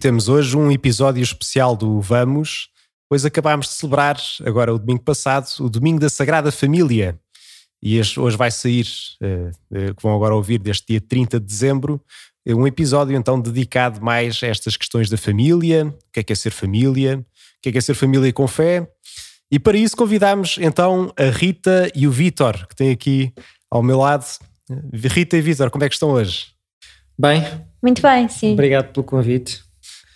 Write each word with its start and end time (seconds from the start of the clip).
Temos 0.00 0.30
hoje 0.30 0.56
um 0.56 0.72
episódio 0.72 1.22
especial 1.22 1.76
do 1.76 2.00
Vamos, 2.00 2.70
pois 3.06 3.26
acabámos 3.26 3.66
de 3.66 3.74
celebrar, 3.74 4.18
agora 4.46 4.72
o 4.72 4.78
domingo 4.78 5.02
passado, 5.02 5.46
o 5.60 5.68
Domingo 5.68 6.00
da 6.00 6.08
Sagrada 6.08 6.50
Família. 6.50 7.20
E 7.82 7.98
este, 7.98 8.18
hoje 8.18 8.34
vai 8.34 8.50
sair, 8.50 8.86
uh, 9.20 9.50
uh, 9.76 9.94
que 9.94 10.02
vão 10.02 10.16
agora 10.16 10.34
ouvir, 10.34 10.58
deste 10.58 10.86
dia 10.86 11.02
30 11.02 11.38
de 11.38 11.44
dezembro, 11.44 12.00
um 12.46 12.66
episódio 12.66 13.14
então 13.14 13.38
dedicado 13.38 14.00
mais 14.02 14.42
a 14.42 14.46
estas 14.46 14.74
questões 14.74 15.10
da 15.10 15.18
família, 15.18 15.86
o 15.88 16.12
que 16.12 16.20
é 16.20 16.22
que 16.22 16.32
é 16.32 16.36
ser 16.36 16.50
família, 16.50 17.18
o 17.18 17.24
que 17.60 17.68
é 17.68 17.72
que 17.72 17.78
é 17.78 17.80
ser 17.82 17.94
família 17.94 18.32
com 18.32 18.48
fé. 18.48 18.90
E 19.52 19.58
para 19.58 19.76
isso 19.76 19.94
convidámos 19.94 20.56
então 20.62 21.12
a 21.14 21.24
Rita 21.24 21.92
e 21.94 22.06
o 22.06 22.10
Vítor, 22.10 22.66
que 22.66 22.74
têm 22.74 22.90
aqui 22.90 23.34
ao 23.70 23.82
meu 23.82 23.98
lado. 23.98 24.24
Rita 24.94 25.36
e 25.36 25.42
Vítor, 25.42 25.70
como 25.70 25.84
é 25.84 25.88
que 25.90 25.94
estão 25.94 26.08
hoje? 26.08 26.46
Bem. 27.18 27.44
Muito 27.82 28.00
bem, 28.00 28.28
sim. 28.30 28.54
Obrigado 28.54 28.92
pelo 28.94 29.04
convite. 29.04 29.68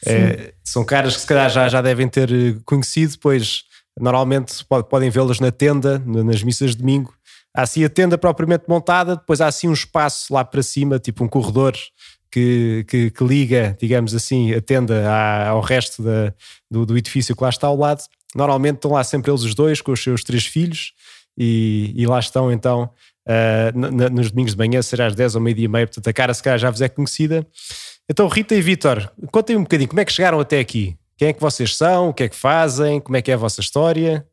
É, 0.07 0.55
são 0.63 0.85
caras 0.85 1.15
que 1.15 1.21
se 1.21 1.27
calhar 1.27 1.51
já, 1.51 1.69
já 1.69 1.83
devem 1.83 2.09
ter 2.09 2.31
eh, 2.31 2.57
conhecido, 2.65 3.15
pois 3.21 3.65
normalmente 3.99 4.65
podem 4.89 5.11
vê-los 5.11 5.41
na 5.41 5.53
tenda, 5.53 5.99
nas 5.99 6.43
missas 6.43 6.73
de 6.73 6.79
domingo. 6.79 7.15
Há 7.57 7.63
assim 7.63 7.85
a 7.85 7.89
tenda 7.89 8.19
propriamente 8.19 8.65
montada, 8.69 9.17
depois 9.17 9.41
há 9.41 9.47
assim 9.47 9.69
um 9.69 9.73
espaço 9.73 10.35
lá 10.35 10.45
para 10.45 10.63
cima, 10.63 10.99
tipo 10.99 11.23
um 11.23 11.29
corredor 11.29 11.75
que, 12.31 12.85
que, 12.89 13.11
que 13.11 13.25
liga, 13.25 13.77
digamos 13.81 14.13
assim, 14.13 14.53
a 14.53 14.61
tenda 14.61 15.09
ao 15.49 15.61
resto 15.61 16.03
da, 16.03 16.35
do, 16.69 16.85
do, 16.85 16.99
edifício 16.99 17.37
que 17.37 17.43
lá 17.43 17.49
está 17.49 17.69
ao 17.69 17.77
lado. 17.77 18.03
Normalmente 18.35 18.77
estão 18.77 18.91
lá 18.91 19.05
sempre 19.05 19.31
eles 19.31 19.43
os 19.43 19.55
dois 19.55 19.81
com 19.81 19.93
os 19.93 20.03
seus 20.03 20.25
três 20.25 20.45
filhos 20.45 20.93
e, 21.39 21.93
e 21.95 22.05
lá 22.09 22.19
estão 22.19 22.51
então 22.51 22.91
uh, 23.29 24.11
nos 24.11 24.33
domingos 24.33 24.53
de 24.53 24.59
manhã, 24.59 24.83
será 24.83 25.07
às 25.07 25.15
10 25.15 25.37
ou 25.37 25.41
meio-dia 25.41 25.67
e 25.67 25.69
meia, 25.69 25.87
portanto 25.87 26.09
a 26.09 26.13
cara 26.13 26.35
se 26.35 26.43
calhar 26.43 26.59
já 26.59 26.71
vos 26.71 26.81
é 26.81 26.89
conhecida. 26.89 27.47
Então, 28.11 28.29
Rita 28.29 28.55
e 28.55 28.61
Vitor, 28.61 29.11
contem 29.33 29.57
um 29.57 29.63
bocadinho 29.63 29.89
como 29.89 30.01
é 30.01 30.05
que 30.05 30.13
chegaram 30.13 30.39
até 30.39 30.61
aqui. 30.61 30.97
Quem 31.17 31.29
é 31.29 31.33
que 31.33 31.41
vocês 31.41 31.77
são? 31.77 32.11
O 32.11 32.15
que 32.15 32.25
é 32.25 32.29
que 32.29 32.37
fazem? 32.37 33.01
Como 33.01 33.17
é 33.17 33.23
que 33.23 33.31
é 33.31 33.35
a 33.35 33.39
vossa 33.39 33.61
história? 33.61 34.27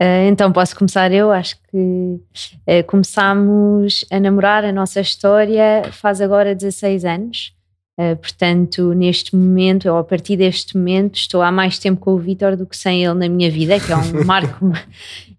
Uh, 0.00 0.28
então, 0.28 0.52
posso 0.52 0.76
começar 0.76 1.12
eu? 1.12 1.32
Acho 1.32 1.56
que 1.68 1.76
uh, 1.76 2.84
começámos 2.86 4.04
a 4.10 4.20
namorar 4.20 4.64
a 4.64 4.72
nossa 4.72 5.00
história 5.00 5.90
faz 5.92 6.20
agora 6.20 6.54
16 6.54 7.04
anos. 7.04 7.57
Uh, 7.98 8.14
portanto, 8.16 8.94
neste 8.94 9.34
momento, 9.34 9.88
ou 9.88 9.98
a 9.98 10.04
partir 10.04 10.36
deste 10.36 10.76
momento, 10.76 11.16
estou 11.16 11.42
há 11.42 11.50
mais 11.50 11.80
tempo 11.80 12.00
com 12.00 12.12
o 12.12 12.18
Vitor 12.18 12.56
do 12.56 12.64
que 12.64 12.76
sem 12.76 13.04
ele 13.04 13.14
na 13.14 13.28
minha 13.28 13.50
vida, 13.50 13.80
que 13.80 13.90
é 13.90 13.96
um 13.96 14.22
marco, 14.24 14.72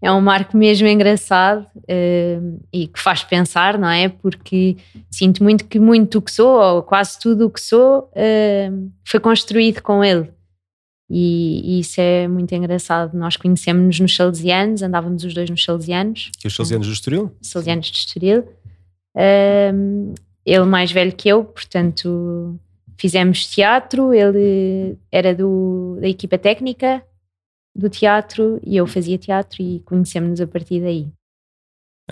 é 0.02 0.12
um 0.12 0.20
marco 0.20 0.58
mesmo 0.58 0.86
engraçado 0.86 1.66
uh, 1.78 2.60
e 2.74 2.88
que 2.88 3.00
faz 3.00 3.24
pensar, 3.24 3.78
não 3.78 3.88
é? 3.88 4.10
Porque 4.10 4.76
sinto 5.10 5.42
muito 5.42 5.64
que 5.64 5.80
muito 5.80 6.18
o 6.18 6.22
que 6.22 6.32
sou, 6.34 6.60
ou 6.60 6.84
quase 6.84 7.18
tudo 7.18 7.46
o 7.46 7.50
que 7.50 7.62
sou, 7.62 8.12
uh, 8.12 8.92
foi 9.06 9.22
construído 9.22 9.82
com 9.82 10.04
ele. 10.04 10.30
E, 11.10 11.78
e, 11.78 11.80
isso 11.80 12.02
é 12.02 12.28
muito 12.28 12.54
engraçado. 12.54 13.18
Nós 13.18 13.38
conhecemos-nos 13.38 14.02
nos 14.02 14.16
Salesianos, 14.16 14.84
andávamos 14.84 15.24
os 15.24 15.34
dois 15.34 15.50
nos 15.50 15.64
Salesianos. 15.64 16.30
E 16.44 16.48
os 16.48 16.56
Salesianos 16.56 16.88
do 16.88 16.94
Estoril? 16.94 17.32
Salesianos 17.42 17.88
de 17.88 17.98
Estoril 17.98 18.44
ele 20.50 20.66
mais 20.66 20.92
velho 20.92 21.16
que 21.16 21.30
eu, 21.30 21.44
portanto 21.44 22.60
fizemos 22.98 23.46
teatro, 23.46 24.14
ele 24.14 24.98
era 25.12 25.34
do, 25.34 25.98
da 26.02 26.08
equipa 26.08 26.38
técnica 26.38 27.02
do 27.74 27.90
teatro 27.90 28.60
e 28.66 28.76
eu 28.76 28.86
fazia 28.86 29.18
teatro 29.18 29.62
e 29.62 29.80
conhecemos-nos 29.86 30.42
a 30.42 30.48
partir 30.48 30.82
daí. 30.82 31.08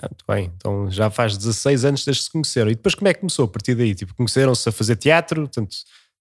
Ah, 0.00 0.08
muito 0.08 0.24
bem, 0.26 0.52
então 0.56 0.88
já 0.90 1.10
faz 1.10 1.36
16 1.36 1.84
anos 1.84 2.04
desde 2.04 2.20
que 2.20 2.26
se 2.26 2.32
conheceram. 2.32 2.70
E 2.70 2.74
depois 2.74 2.94
como 2.94 3.08
é 3.08 3.12
que 3.12 3.20
começou 3.20 3.44
a 3.44 3.48
partir 3.48 3.74
daí? 3.74 3.94
Tipo, 3.94 4.14
conheceram-se 4.14 4.68
a 4.68 4.72
fazer 4.72 4.96
teatro, 4.96 5.42
portanto, 5.42 5.76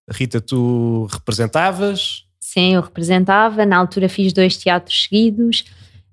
a 0.09 0.13
Rita, 0.13 0.41
tu 0.41 1.05
representavas? 1.05 2.25
Sim, 2.39 2.73
eu 2.73 2.81
representava, 2.81 3.65
na 3.65 3.77
altura 3.77 4.09
fiz 4.09 4.33
dois 4.33 4.57
teatros 4.57 5.03
seguidos, 5.03 5.65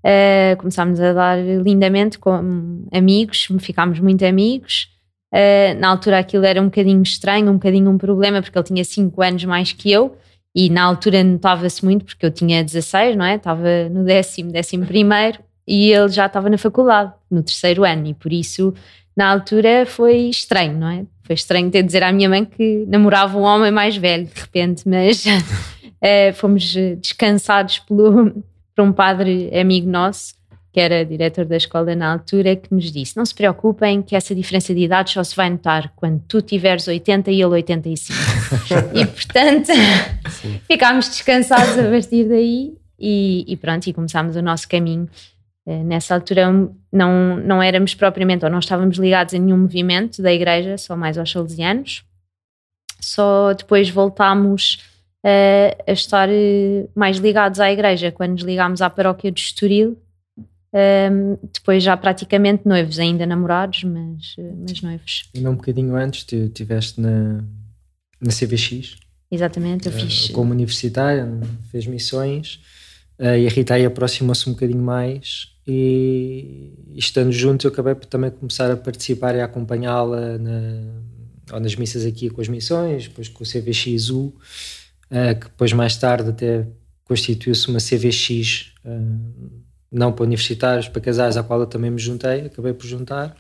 uh, 0.04 0.56
começámos 0.58 1.00
a 1.00 1.12
dar 1.12 1.38
lindamente 1.38 2.18
com 2.18 2.84
amigos, 2.92 3.48
ficámos 3.60 3.98
muito 3.98 4.24
amigos, 4.24 4.93
Uh, 5.34 5.76
na 5.80 5.88
altura 5.88 6.20
aquilo 6.20 6.44
era 6.44 6.62
um 6.62 6.66
bocadinho 6.66 7.02
estranho, 7.02 7.50
um 7.50 7.54
bocadinho 7.54 7.90
um 7.90 7.98
problema, 7.98 8.40
porque 8.40 8.56
ele 8.56 8.66
tinha 8.66 8.84
5 8.84 9.20
anos 9.20 9.44
mais 9.44 9.72
que 9.72 9.90
eu 9.90 10.16
e 10.54 10.70
na 10.70 10.84
altura 10.84 11.24
notava-se 11.24 11.84
muito, 11.84 12.04
porque 12.04 12.24
eu 12.24 12.30
tinha 12.30 12.62
16, 12.62 13.16
não 13.16 13.24
é? 13.24 13.34
Estava 13.34 13.88
no 13.90 14.04
décimo, 14.04 14.52
décimo 14.52 14.86
primeiro 14.86 15.40
e 15.66 15.90
ele 15.90 16.08
já 16.08 16.26
estava 16.26 16.48
na 16.48 16.56
faculdade, 16.56 17.12
no 17.28 17.42
terceiro 17.42 17.84
ano, 17.84 18.06
e 18.06 18.14
por 18.14 18.32
isso 18.32 18.72
na 19.16 19.28
altura 19.28 19.84
foi 19.86 20.28
estranho, 20.28 20.78
não 20.78 20.88
é? 20.88 21.04
Foi 21.24 21.34
estranho 21.34 21.68
ter 21.70 21.82
de 21.82 21.86
dizer 21.86 22.04
à 22.04 22.12
minha 22.12 22.28
mãe 22.28 22.44
que 22.44 22.84
namorava 22.86 23.36
um 23.36 23.42
homem 23.42 23.72
mais 23.72 23.96
velho 23.96 24.26
de 24.26 24.40
repente, 24.40 24.88
mas 24.88 25.24
uh, 25.24 26.32
fomos 26.34 26.74
descansados 27.00 27.80
pelo, 27.80 28.44
por 28.76 28.84
um 28.84 28.92
padre 28.92 29.50
amigo 29.58 29.88
nosso 29.90 30.34
que 30.74 30.80
era 30.80 31.06
diretor 31.06 31.44
da 31.44 31.56
escola 31.56 31.94
na 31.94 32.12
altura, 32.12 32.56
que 32.56 32.74
nos 32.74 32.90
disse: 32.90 33.16
Não 33.16 33.24
se 33.24 33.32
preocupem, 33.32 34.02
que 34.02 34.16
essa 34.16 34.34
diferença 34.34 34.74
de 34.74 34.80
idade 34.80 35.12
só 35.12 35.22
se 35.22 35.36
vai 35.36 35.48
notar 35.48 35.92
quando 35.94 36.20
tu 36.26 36.42
tiveres 36.42 36.88
80 36.88 37.30
e 37.30 37.34
ele 37.36 37.44
85. 37.44 38.18
e 38.92 39.06
portanto, 39.06 39.70
ficámos 40.66 41.08
descansados 41.08 41.78
a 41.78 41.88
partir 41.88 42.24
daí 42.24 42.74
e, 42.98 43.44
e, 43.46 43.56
pronto, 43.56 43.86
e 43.86 43.92
começámos 43.92 44.34
o 44.34 44.42
nosso 44.42 44.68
caminho. 44.68 45.08
Eh, 45.64 45.84
nessa 45.84 46.16
altura 46.16 46.50
não, 46.90 47.36
não 47.36 47.62
éramos 47.62 47.94
propriamente, 47.94 48.44
ou 48.44 48.50
não 48.50 48.58
estávamos 48.58 48.98
ligados 48.98 49.32
a 49.32 49.38
nenhum 49.38 49.58
movimento 49.58 50.20
da 50.20 50.32
igreja, 50.32 50.76
só 50.76 50.96
mais 50.96 51.16
aos 51.16 51.30
salesianos. 51.30 52.02
Só 53.00 53.52
depois 53.52 53.88
voltámos 53.88 54.82
uh, 55.24 55.84
a 55.86 55.92
estar 55.92 56.28
eh, 56.28 56.88
mais 56.96 57.18
ligados 57.18 57.60
à 57.60 57.70
igreja 57.70 58.10
quando 58.10 58.32
nos 58.32 58.42
ligámos 58.42 58.82
à 58.82 58.90
paróquia 58.90 59.30
de 59.30 59.40
Estoril 59.40 59.96
um, 60.74 61.38
depois 61.52 61.84
já 61.84 61.96
praticamente 61.96 62.66
noivos, 62.66 62.98
ainda 62.98 63.24
namorados, 63.24 63.84
mas, 63.84 64.34
mas 64.66 64.82
noivos. 64.82 65.30
Ainda 65.34 65.50
um 65.50 65.54
bocadinho 65.54 65.94
antes, 65.94 66.24
tu 66.24 66.34
estiveste 66.34 67.00
na, 67.00 67.44
na 68.20 68.30
CVX. 68.32 68.96
Exatamente, 69.30 69.86
eu 69.86 69.92
uh, 69.92 69.94
fiz. 69.94 70.28
Como 70.30 70.52
universitária, 70.52 71.28
fez 71.70 71.86
missões 71.86 72.60
uh, 73.20 73.36
e 73.36 73.46
a 73.46 73.50
Rita 73.50 73.74
aí 73.74 73.84
aproximou-se 73.84 74.48
um 74.48 74.52
bocadinho 74.52 74.82
mais 74.82 75.54
e, 75.66 76.72
e, 76.88 76.98
estando 76.98 77.30
juntos 77.30 77.64
eu 77.64 77.70
acabei 77.70 77.94
por 77.94 78.06
também 78.06 78.30
começar 78.30 78.70
a 78.70 78.76
participar 78.76 79.34
e 79.36 79.40
a 79.40 79.44
acompanhá-la 79.44 80.38
na, 80.38 81.60
nas 81.60 81.76
missas 81.76 82.04
aqui 82.04 82.28
com 82.28 82.40
as 82.40 82.48
missões, 82.48 83.08
depois 83.08 83.28
com 83.28 83.44
o 83.44 83.46
CVXU, 83.46 84.26
uh, 84.26 84.34
que 85.40 85.46
depois 85.46 85.72
mais 85.72 85.96
tarde 85.96 86.30
até 86.30 86.66
constituiu-se 87.04 87.68
uma 87.68 87.78
CVX 87.78 88.72
não 89.94 90.12
para 90.12 90.24
universitários, 90.24 90.88
para 90.88 91.00
casais, 91.00 91.36
à 91.36 91.42
qual 91.42 91.60
eu 91.60 91.66
também 91.66 91.90
me 91.90 91.98
juntei, 91.98 92.46
acabei 92.46 92.72
por 92.72 92.84
juntar. 92.84 93.36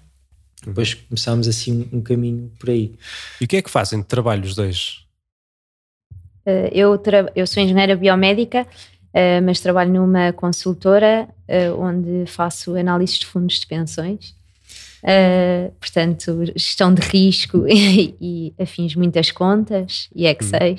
Depois 0.64 0.94
começámos 0.94 1.48
assim 1.48 1.88
um, 1.92 2.00
caminho 2.00 2.50
por 2.58 2.70
aí. 2.70 2.94
E 3.40 3.44
o 3.44 3.48
que 3.48 3.56
é 3.56 3.62
que 3.62 3.68
fazem 3.68 4.00
de 4.00 4.06
trabalho 4.06 4.44
os 4.44 4.54
dois? 4.54 5.04
Uh, 6.46 6.70
eu, 6.72 7.02
eu 7.34 7.46
sou 7.46 7.62
engenheira 7.62 7.96
biomédica, 7.96 8.62
uh, 8.62 9.42
mas 9.44 9.60
trabalho 9.60 9.92
numa 9.92 10.32
consultora 10.32 11.28
uh, 11.48 11.78
onde 11.78 12.24
faço 12.26 12.76
análises 12.76 13.18
de 13.18 13.26
fundos 13.26 13.58
de 13.60 13.66
pensões. 13.66 14.34
portanto, 15.80 16.44
gestão 16.56 16.94
de 16.94 17.02
risco 17.02 17.66
e, 17.68 18.14
e 18.20 18.54
afins 18.62 18.94
muitas 18.94 19.30
contas 19.30 20.08
e 20.14 20.24
Excel. 20.26 20.76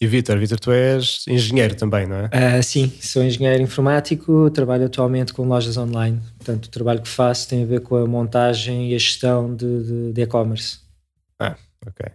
E 0.00 0.06
Vitor, 0.06 0.38
Vitor, 0.38 0.60
tu 0.60 0.70
és 0.70 1.24
engenheiro 1.26 1.74
também, 1.74 2.06
não 2.06 2.16
é? 2.16 2.58
Uh, 2.58 2.62
sim, 2.62 2.92
sou 3.00 3.22
engenheiro 3.22 3.60
informático, 3.60 4.48
trabalho 4.50 4.86
atualmente 4.86 5.32
com 5.32 5.46
lojas 5.46 5.76
online. 5.76 6.20
Portanto, 6.36 6.66
o 6.66 6.70
trabalho 6.70 7.02
que 7.02 7.08
faço 7.08 7.48
tem 7.48 7.64
a 7.64 7.66
ver 7.66 7.80
com 7.80 7.96
a 7.96 8.06
montagem 8.06 8.92
e 8.92 8.94
a 8.94 8.98
gestão 8.98 9.54
de 9.56 10.12
e-commerce. 10.16 10.78
Ah, 11.40 11.56
ok. 11.84 12.06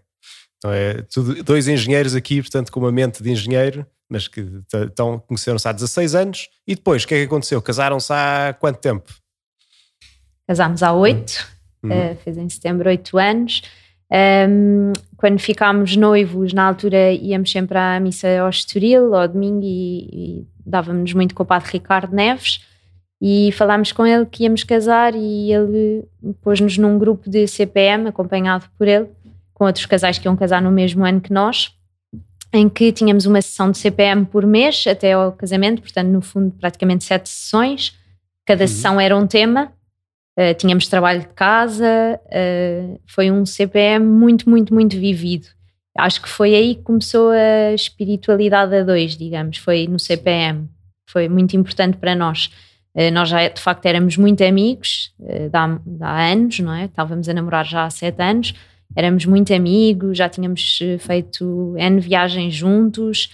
Então 0.58 0.72
é 0.72 1.02
tudo, 1.14 1.44
dois 1.44 1.68
engenheiros 1.68 2.16
aqui, 2.16 2.42
portanto, 2.42 2.72
com 2.72 2.80
uma 2.80 2.92
mente 2.92 3.22
de 3.22 3.30
engenheiro, 3.30 3.86
mas 4.10 4.30
que 4.30 4.48
estão, 4.74 5.20
conheceram-se 5.20 5.68
há 5.68 5.74
16 5.74 6.16
anos. 6.16 6.50
E 6.66 6.76
depois, 6.76 7.04
o 7.04 7.08
que 7.08 7.16
é 7.16 7.18
que 7.20 7.26
aconteceu? 7.26 7.62
Casaram-se 7.62 8.14
há 8.14 8.56
quanto 8.58 8.80
tempo? 8.80 9.14
Casámos 10.48 10.82
há 10.82 10.94
oito, 10.94 11.46
uhum. 11.84 11.92
uh, 11.92 12.16
fez 12.24 12.38
em 12.38 12.48
setembro 12.48 12.88
oito 12.88 13.18
anos. 13.18 13.62
Um, 14.10 14.94
quando 15.24 15.40
ficámos 15.40 15.96
noivos, 15.96 16.52
na 16.52 16.68
altura 16.68 17.14
íamos 17.14 17.50
sempre 17.50 17.78
à 17.78 17.98
missa 17.98 18.28
ao 18.42 18.50
Estoril, 18.50 19.16
ao 19.16 19.26
domingo, 19.26 19.62
e, 19.64 20.10
e 20.12 20.48
dávamos 20.66 21.14
muito 21.14 21.34
com 21.34 21.44
o 21.44 21.46
padre 21.46 21.72
Ricardo 21.72 22.14
Neves, 22.14 22.60
e 23.22 23.50
falámos 23.54 23.94
com 23.94 24.06
ele 24.06 24.26
que 24.26 24.44
íamos 24.44 24.66
casar, 24.66 25.16
e 25.16 25.54
ele 25.54 26.04
pôs-nos 26.42 26.78
num 26.78 27.00
grupo 27.00 27.30
de 27.30 27.48
CPM, 27.48 28.10
acompanhado 28.10 28.66
por 28.78 28.86
ele, 28.86 29.08
com 29.54 29.64
outros 29.64 29.86
casais 29.86 30.20
que 30.20 30.28
iam 30.28 30.36
casar 30.36 30.62
no 30.62 30.70
mesmo 30.70 31.06
ano 31.06 31.22
que 31.22 31.32
nós, 31.32 31.72
em 32.52 32.68
que 32.68 32.92
tínhamos 32.92 33.26
uma 33.26 33.42
sessão 33.42 33.72
de 33.72 33.78
CPM 33.78 34.26
por 34.26 34.46
mês 34.46 34.84
até 34.86 35.14
ao 35.14 35.32
casamento, 35.32 35.82
portanto, 35.82 36.10
no 36.10 36.22
fundo, 36.22 36.52
praticamente 36.60 37.06
sete 37.06 37.30
sessões. 37.30 37.98
Cada 38.46 38.66
uhum. 38.66 38.68
sessão 38.68 39.00
era 39.00 39.16
um 39.16 39.26
tema, 39.26 39.72
Uh, 40.38 40.54
tínhamos 40.56 40.88
trabalho 40.88 41.22
de 41.22 41.28
casa, 41.28 42.20
uh, 42.26 43.00
foi 43.06 43.30
um 43.30 43.46
CPM 43.46 44.04
muito, 44.04 44.50
muito, 44.50 44.74
muito 44.74 45.00
vivido. 45.00 45.48
acho 45.96 46.22
que 46.22 46.28
foi 46.28 46.56
aí 46.56 46.76
que 46.76 46.82
começou 46.82 47.30
a 47.30 47.72
espiritualidade 47.74 48.76
a 48.76 48.84
dois, 48.84 49.16
digamos, 49.16 49.58
foi 49.58 49.88
no 49.88 50.00
CPM. 50.00 50.68
Foi 51.08 51.30
muito 51.30 51.56
importante 51.56 51.98
para 51.98 52.16
nós. 52.16 52.50
Uh, 52.96 53.12
nós 53.12 53.30
já 53.30 53.48
de 53.48 53.62
facto 53.62 53.86
éramos 53.86 54.18
muito 54.18 54.44
amigos 54.44 55.14
há, 55.54 55.80
há 56.02 56.32
anos, 56.32 56.60
não 56.60 56.74
é? 56.74 56.86
Estávamos 56.86 57.30
a 57.30 57.34
namorar 57.34 57.66
já 57.66 57.86
há 57.86 57.90
sete 57.92 58.22
anos, 58.22 58.56
éramos 58.96 59.28
muito 59.28 59.54
amigos, 59.54 60.18
já 60.18 60.28
tínhamos 60.28 60.80
feito 61.00 61.76
N 61.78 62.00
viagens 62.00 62.56
juntos, 62.56 63.30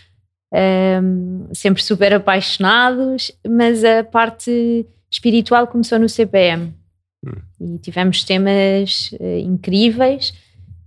um, 1.01 1.47
sempre 1.53 1.81
super 1.81 2.13
apaixonados, 2.13 3.31
mas 3.47 3.83
a 3.83 4.03
parte 4.03 4.85
espiritual 5.09 5.67
começou 5.67 5.99
no 5.99 6.09
CPM. 6.09 6.73
Hum. 7.25 7.75
E 7.75 7.79
tivemos 7.79 8.23
temas 8.23 9.11
uh, 9.13 9.39
incríveis 9.39 10.33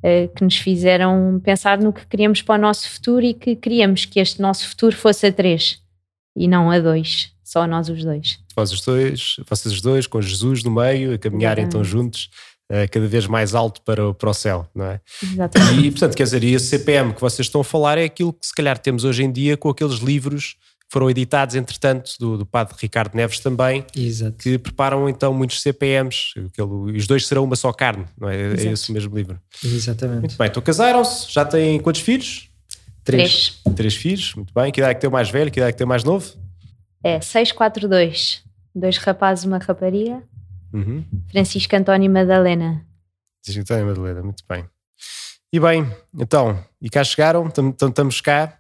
uh, 0.03 0.35
que 0.35 0.45
nos 0.45 0.57
fizeram 0.57 1.41
pensar 1.43 1.79
no 1.79 1.93
que 1.93 2.07
queríamos 2.07 2.43
para 2.43 2.59
o 2.59 2.63
nosso 2.63 2.89
futuro 2.91 3.25
e 3.25 3.35
que 3.35 3.55
queríamos 3.57 4.05
que 4.05 4.21
este 4.21 4.41
nosso 4.41 4.69
futuro 4.69 4.97
fosse 4.97 5.27
a 5.27 5.33
três 5.33 5.81
e 6.37 6.49
não 6.49 6.71
a 6.71 6.79
dois, 6.79 7.33
só 7.45 7.67
nós 7.67 7.89
os 7.89 8.03
dois. 8.03 8.39
Vós 8.57 8.73
os 8.73 8.81
dois, 8.81 9.37
vocês 9.49 9.75
os 9.75 9.81
dois, 9.81 10.07
com 10.07 10.21
Jesus 10.21 10.65
no 10.65 10.71
meio, 10.71 11.15
a 11.15 11.19
caminharem 11.19 11.65
então 11.65 11.85
juntos 11.85 12.31
uh, 12.71 12.91
cada 12.91 13.07
vez 13.07 13.27
mais 13.27 13.55
alto 13.55 13.83
para 13.83 14.09
o, 14.09 14.15
para 14.15 14.31
o 14.31 14.35
céu, 14.35 14.67
não 14.75 14.87
é? 14.87 15.01
Exatamente. 15.23 15.87
E, 15.87 15.91
portanto, 15.91 16.17
quer 16.17 16.25
dizer, 16.25 16.43
e 16.45 16.55
esse 16.55 16.67
CPM 16.67 17.13
que 17.13 17.21
vocês 17.21 17.47
estão 17.47 17.61
a 17.61 17.65
falar 17.65 17.99
é 17.99 18.05
aquilo 18.05 18.33
que 18.33 18.47
se 18.47 18.55
calhar 18.55 18.79
temos 18.79 19.05
hoje 19.05 19.23
em 19.23 19.31
dia 19.31 19.57
com 19.57 19.69
aqueles 19.69 19.99
livros 19.99 20.57
foram 20.93 21.09
editados, 21.09 21.57
entretanto, 21.57 22.13
do, 22.21 22.37
do 22.37 22.45
padre 22.45 22.75
Ricardo 22.79 23.15
Neves 23.15 23.41
também, 23.41 23.83
Exato. 23.97 24.37
que 24.37 24.59
preparam 24.59 25.09
então 25.09 25.33
muitos 25.33 25.63
CPMs, 25.63 26.35
aquele, 26.37 26.99
os 26.99 27.07
dois 27.07 27.27
serão 27.27 27.45
uma 27.45 27.57
só 27.57 27.73
carne, 27.73 28.05
não 28.21 28.29
é? 28.29 28.37
É 28.37 28.73
esse 28.73 28.93
mesmo 28.93 29.17
livro. 29.17 29.41
Exatamente. 29.65 30.21
Muito 30.21 30.37
bem, 30.37 30.49
então 30.49 30.63
casaram-se, 30.63 31.33
já 31.33 31.47
têm 31.47 31.81
quantos 31.81 32.03
filhos? 32.03 32.51
Três. 33.03 33.59
Três. 33.63 33.75
Três 33.75 33.97
filhos, 33.97 34.35
muito 34.35 34.53
bem. 34.53 34.71
Que 34.71 34.81
idade 34.81 34.91
é 34.91 34.95
que 34.95 35.01
tem 35.01 35.09
o 35.09 35.13
mais 35.13 35.31
velho, 35.31 35.51
que 35.51 35.61
idade 35.61 35.71
é 35.71 35.73
que 35.73 35.79
tem 35.79 35.87
o 35.87 35.89
mais 35.89 36.05
novo? 36.05 36.31
É 37.03 37.19
642. 37.23 38.45
Dois 38.75 38.99
rapazes 38.99 39.45
e 39.45 39.47
uma 39.49 39.59
rapariga. 39.59 40.23
Uhum. 40.75 41.03
Francisco 41.31 41.75
António 41.75 42.05
e 42.05 42.09
Madalena. 42.11 42.85
Francisco 43.43 43.63
António 43.63 43.85
e 43.85 43.89
Madalena, 43.89 44.23
muito 44.23 44.45
bem. 44.47 44.67
E 45.51 45.59
bem, 45.59 45.91
então, 46.15 46.63
e 46.81 46.91
cá 46.91 47.03
chegaram, 47.03 47.47
estamos 47.47 48.21
cá. 48.21 48.59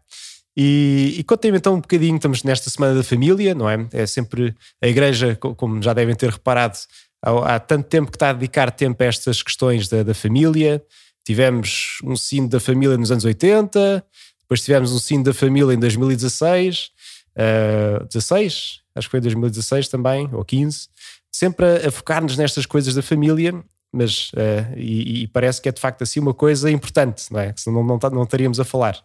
E, 0.56 1.14
e 1.19 1.25
contem-me 1.25 1.58
então 1.58 1.75
um 1.75 1.81
bocadinho, 1.81 2.16
estamos 2.16 2.43
nesta 2.43 2.69
Semana 2.69 2.94
da 2.94 3.02
Família, 3.02 3.54
não 3.54 3.69
é? 3.69 3.87
É 3.93 4.06
sempre 4.06 4.54
a 4.82 4.87
Igreja, 4.87 5.37
como 5.37 5.82
já 5.82 5.93
devem 5.93 6.14
ter 6.14 6.31
reparado, 6.31 6.76
há, 7.22 7.54
há 7.54 7.60
tanto 7.60 7.88
tempo 7.88 8.10
que 8.10 8.16
está 8.16 8.31
a 8.31 8.32
dedicar 8.32 8.70
tempo 8.70 9.02
a 9.02 9.06
estas 9.06 9.43
questões 9.43 9.88
da, 9.88 10.02
da 10.02 10.14
família. 10.14 10.82
Tivemos 11.25 11.99
um 12.04 12.16
sino 12.16 12.49
da 12.49 12.60
família 12.60 12.99
nos 12.99 13.10
anos 13.10 13.25
80, 13.25 14.04
depois 14.40 14.62
tivemos 14.62 14.93
um 14.93 14.99
sino 14.99 15.25
da 15.25 15.32
família 15.32 15.72
em 15.72 15.78
2016, 15.78 16.90
uh, 17.38 18.05
16, 18.06 18.81
acho 18.94 19.06
que 19.06 19.10
foi 19.10 19.20
em 19.20 19.22
2016 19.22 19.88
também, 19.88 20.28
ou 20.32 20.44
15, 20.44 20.88
sempre 21.31 21.64
a, 21.64 21.88
a 21.88 21.90
focar-nos 21.90 22.37
nestas 22.37 22.66
coisas 22.66 22.94
da 22.94 23.02
família, 23.02 23.55
mas 23.90 24.31
uh, 24.32 24.76
e, 24.76 25.22
e, 25.22 25.26
parece 25.28 25.62
que 25.62 25.69
é 25.69 25.72
de 25.72 25.81
facto 25.81 26.02
assim 26.02 26.19
uma 26.20 26.34
coisa 26.34 26.70
importante, 26.70 27.31
não 27.31 27.40
é? 27.40 27.55
Senão 27.56 27.84
não, 27.84 27.98
não, 27.98 28.10
não 28.10 28.22
estaríamos 28.25 28.58
a 28.58 28.64
falar. 28.64 29.00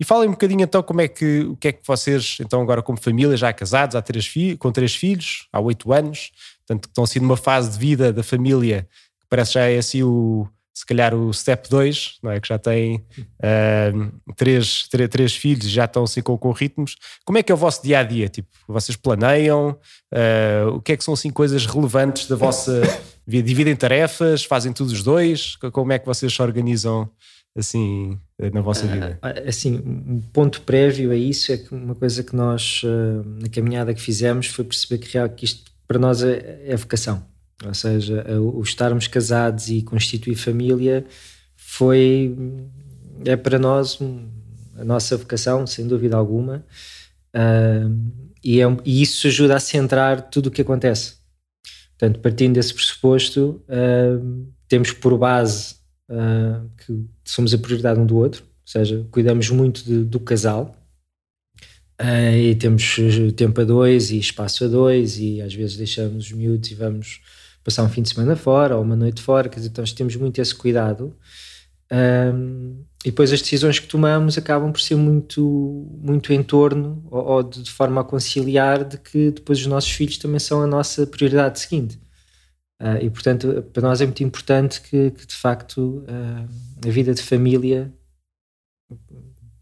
E 0.00 0.04
falem 0.04 0.28
um 0.28 0.32
bocadinho 0.32 0.62
então 0.62 0.82
como 0.82 1.00
é 1.00 1.08
que, 1.08 1.40
o 1.40 1.56
que 1.56 1.68
é 1.68 1.72
que 1.72 1.80
vocês, 1.86 2.38
então 2.40 2.60
agora 2.62 2.82
como 2.82 3.00
família, 3.00 3.36
já 3.36 3.52
casados, 3.52 3.96
há 3.96 4.02
três 4.02 4.32
com 4.58 4.70
três 4.70 4.94
filhos, 4.94 5.48
há 5.52 5.60
oito 5.60 5.92
anos, 5.92 6.30
portanto 6.66 6.88
estão 6.88 7.04
assim 7.04 7.18
numa 7.18 7.36
fase 7.36 7.70
de 7.72 7.78
vida 7.78 8.12
da 8.12 8.22
família 8.22 8.88
que 9.20 9.26
parece 9.28 9.54
já 9.54 9.68
é 9.68 9.78
assim 9.78 10.02
o, 10.04 10.46
se 10.78 10.86
calhar 10.86 11.12
o 11.12 11.34
step 11.34 11.68
2, 11.68 12.18
não 12.22 12.30
é? 12.30 12.38
Que 12.38 12.46
já 12.46 12.56
têm 12.56 13.04
uh, 13.18 14.32
três, 14.36 14.86
três, 14.86 15.08
três 15.08 15.34
filhos 15.34 15.66
e 15.66 15.68
já 15.68 15.86
estão 15.86 16.04
assim 16.04 16.22
com, 16.22 16.38
com 16.38 16.52
ritmos. 16.52 16.96
Como 17.24 17.36
é 17.36 17.42
que 17.42 17.50
é 17.50 17.54
o 17.54 17.58
vosso 17.58 17.82
dia 17.82 17.98
a 17.98 18.04
dia? 18.04 18.28
Tipo, 18.28 18.48
vocês 18.68 18.94
planeiam? 18.94 19.76
Uh, 20.14 20.76
o 20.76 20.80
que 20.80 20.92
é 20.92 20.96
que 20.96 21.02
são 21.02 21.14
assim 21.14 21.30
coisas 21.30 21.66
relevantes 21.66 22.28
da 22.28 22.36
vossa 22.36 22.80
vida? 23.26 23.48
Dividem 23.48 23.74
tarefas? 23.74 24.44
Fazem 24.44 24.72
tudo 24.72 24.92
os 24.92 25.02
dois? 25.02 25.56
Como 25.56 25.92
é 25.92 25.98
que 25.98 26.06
vocês 26.06 26.32
se 26.32 26.40
organizam 26.40 27.10
assim 27.56 28.16
na 28.52 28.60
vossa 28.60 28.86
ah, 28.86 28.88
vida? 28.88 29.18
Assim, 29.46 29.82
um 29.84 30.20
ponto 30.32 30.62
prévio 30.62 31.10
a 31.10 31.16
isso 31.16 31.52
é 31.52 31.56
que 31.56 31.74
uma 31.74 31.94
coisa 31.94 32.22
que 32.22 32.36
nós 32.36 32.82
ah, 32.84 33.22
na 33.40 33.48
caminhada 33.48 33.92
que 33.92 34.00
fizemos 34.00 34.46
foi 34.46 34.64
perceber 34.64 34.98
que, 34.98 35.12
real, 35.12 35.28
que 35.28 35.44
isto 35.44 35.70
para 35.86 35.98
nós 35.98 36.22
é, 36.22 36.62
é 36.66 36.76
vocação 36.76 37.26
ou 37.64 37.74
seja, 37.74 38.24
o 38.40 38.62
estarmos 38.62 39.08
casados 39.08 39.68
e 39.68 39.82
constituir 39.82 40.36
família 40.36 41.04
foi, 41.56 42.36
é 43.24 43.36
para 43.36 43.58
nós 43.58 43.98
a 44.78 44.84
nossa 44.84 45.16
vocação, 45.16 45.66
sem 45.66 45.86
dúvida 45.86 46.16
alguma, 46.16 46.64
e, 48.44 48.60
é, 48.60 48.64
e, 48.84 49.02
isso 49.02 49.26
ajuda 49.26 49.56
a 49.56 49.60
centrar 49.60 50.30
tudo 50.30 50.46
o 50.46 50.50
que 50.50 50.62
acontece. 50.62 51.16
Portanto, 51.98 52.20
partindo 52.20 52.54
desse 52.54 52.72
pressuposto, 52.72 53.60
temos 54.68 54.92
por 54.92 55.18
base 55.18 55.74
uh, 56.10 56.68
que 56.78 57.04
somos 57.24 57.52
a 57.54 57.58
prioridade 57.58 58.00
um 58.00 58.06
do 58.06 58.16
outro, 58.16 58.42
ou 58.42 58.48
seja, 58.64 59.06
cuidamos 59.10 59.48
muito 59.50 59.84
de, 59.84 60.04
do 60.04 60.20
casal, 60.20 60.74
e 62.00 62.54
temos 62.54 62.96
tempo 63.34 63.60
a 63.60 63.64
dois 63.64 64.12
e 64.12 64.18
espaço 64.20 64.64
a 64.64 64.68
dois, 64.68 65.18
e 65.18 65.42
às 65.42 65.52
vezes 65.52 65.76
deixamos 65.76 66.26
os 66.26 66.32
miúdos 66.32 66.70
e 66.70 66.74
vamos 66.74 67.20
passar 67.64 67.82
um 67.82 67.88
fim 67.88 68.02
de 68.02 68.08
semana 68.08 68.36
fora 68.36 68.76
ou 68.76 68.82
uma 68.82 68.96
noite 68.96 69.20
fora, 69.20 69.48
quer 69.48 69.56
dizer, 69.56 69.70
então 69.70 69.84
temos 69.84 70.16
muito 70.16 70.40
esse 70.40 70.54
cuidado. 70.54 71.14
Um, 71.90 72.84
e 73.04 73.10
depois 73.10 73.32
as 73.32 73.40
decisões 73.40 73.78
que 73.78 73.86
tomamos 73.86 74.36
acabam 74.36 74.70
por 74.70 74.80
ser 74.80 74.96
muito, 74.96 75.86
muito 76.02 76.32
em 76.32 76.42
torno 76.42 77.02
ou, 77.10 77.24
ou 77.24 77.42
de, 77.42 77.62
de, 77.62 77.70
forma 77.70 78.00
a 78.02 78.04
conciliar 78.04 78.84
de 78.84 78.98
que 78.98 79.30
depois 79.30 79.58
os 79.58 79.66
nossos 79.66 79.90
filhos 79.90 80.18
também 80.18 80.38
são 80.38 80.62
a 80.62 80.66
nossa 80.66 81.06
prioridade 81.06 81.60
seguinte. 81.60 81.98
Uh, 82.80 83.02
e 83.02 83.10
portanto, 83.10 83.64
para 83.72 83.82
nós 83.82 84.00
é 84.00 84.04
muito 84.04 84.22
importante 84.22 84.80
que, 84.80 85.10
que 85.10 85.26
de 85.26 85.34
facto 85.34 86.04
uh, 86.06 86.48
a 86.86 86.90
vida 86.90 87.12
de 87.12 87.22
família 87.22 87.92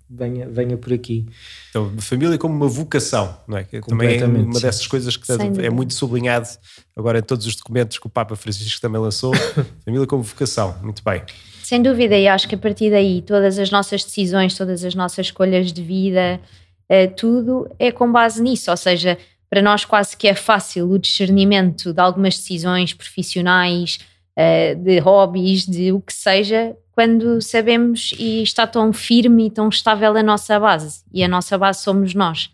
venha, 0.09 0.47
venha 0.49 0.77
por 0.77 0.93
aqui. 0.93 1.27
Então, 1.71 1.91
família 1.99 2.39
como 2.39 2.55
uma 2.55 2.69
vocação, 2.69 3.37
não 3.47 3.59
é? 3.59 3.65
Que 3.65 3.81
também 3.81 4.19
é 4.19 4.25
uma 4.25 4.61
dessas 4.61 4.87
coisas 4.87 5.17
que 5.17 5.33
é 5.33 5.71
muito 5.71 5.95
sublinhado 5.95 6.49
agora 6.97 7.19
em 7.19 7.23
todos 7.23 7.47
os 7.47 7.57
documentos 7.57 7.99
que 7.99 8.07
o 8.07 8.11
Papa 8.11 8.37
Francisco 8.37 8.81
também 8.81 9.01
lançou. 9.01 9.33
família 9.85 10.07
como 10.07 10.23
vocação, 10.23 10.77
muito 10.83 11.03
bem. 11.03 11.23
Sem 11.63 11.83
dúvida, 11.83 12.17
e 12.17 12.29
acho 12.29 12.49
que 12.49 12.55
a 12.55 12.59
partir 12.59 12.91
daí 12.91 13.23
todas 13.23 13.59
as 13.59 13.71
nossas 13.71 14.05
decisões, 14.05 14.57
todas 14.57 14.85
as 14.85 14.95
nossas 14.95 15.27
escolhas 15.27 15.73
de 15.73 15.83
vida, 15.83 16.41
eh, 16.89 17.09
tudo 17.09 17.69
é 17.79 17.91
com 17.91 18.11
base 18.11 18.41
nisso, 18.41 18.71
ou 18.71 18.77
seja, 18.77 19.19
para 19.49 19.62
nós 19.62 19.85
quase 19.85 20.17
que 20.17 20.29
é 20.29 20.35
fácil 20.35 20.91
o 20.91 20.99
discernimento 20.99 21.93
de 21.93 22.00
algumas 22.00 22.37
decisões 22.37 22.93
profissionais, 22.93 23.99
eh, 24.37 24.75
de 24.75 24.99
hobbies, 24.99 25.67
de 25.67 25.93
o 25.93 26.00
que 26.00 26.12
seja, 26.12 26.76
quando 26.93 27.41
sabemos 27.41 28.15
e 28.19 28.43
está 28.43 28.67
tão 28.67 28.93
firme 28.93 29.47
e 29.47 29.50
tão 29.50 29.69
estável 29.69 30.17
a 30.17 30.23
nossa 30.23 30.59
base. 30.59 31.03
E 31.12 31.23
a 31.23 31.29
nossa 31.29 31.57
base 31.57 31.83
somos 31.83 32.15
nós. 32.15 32.50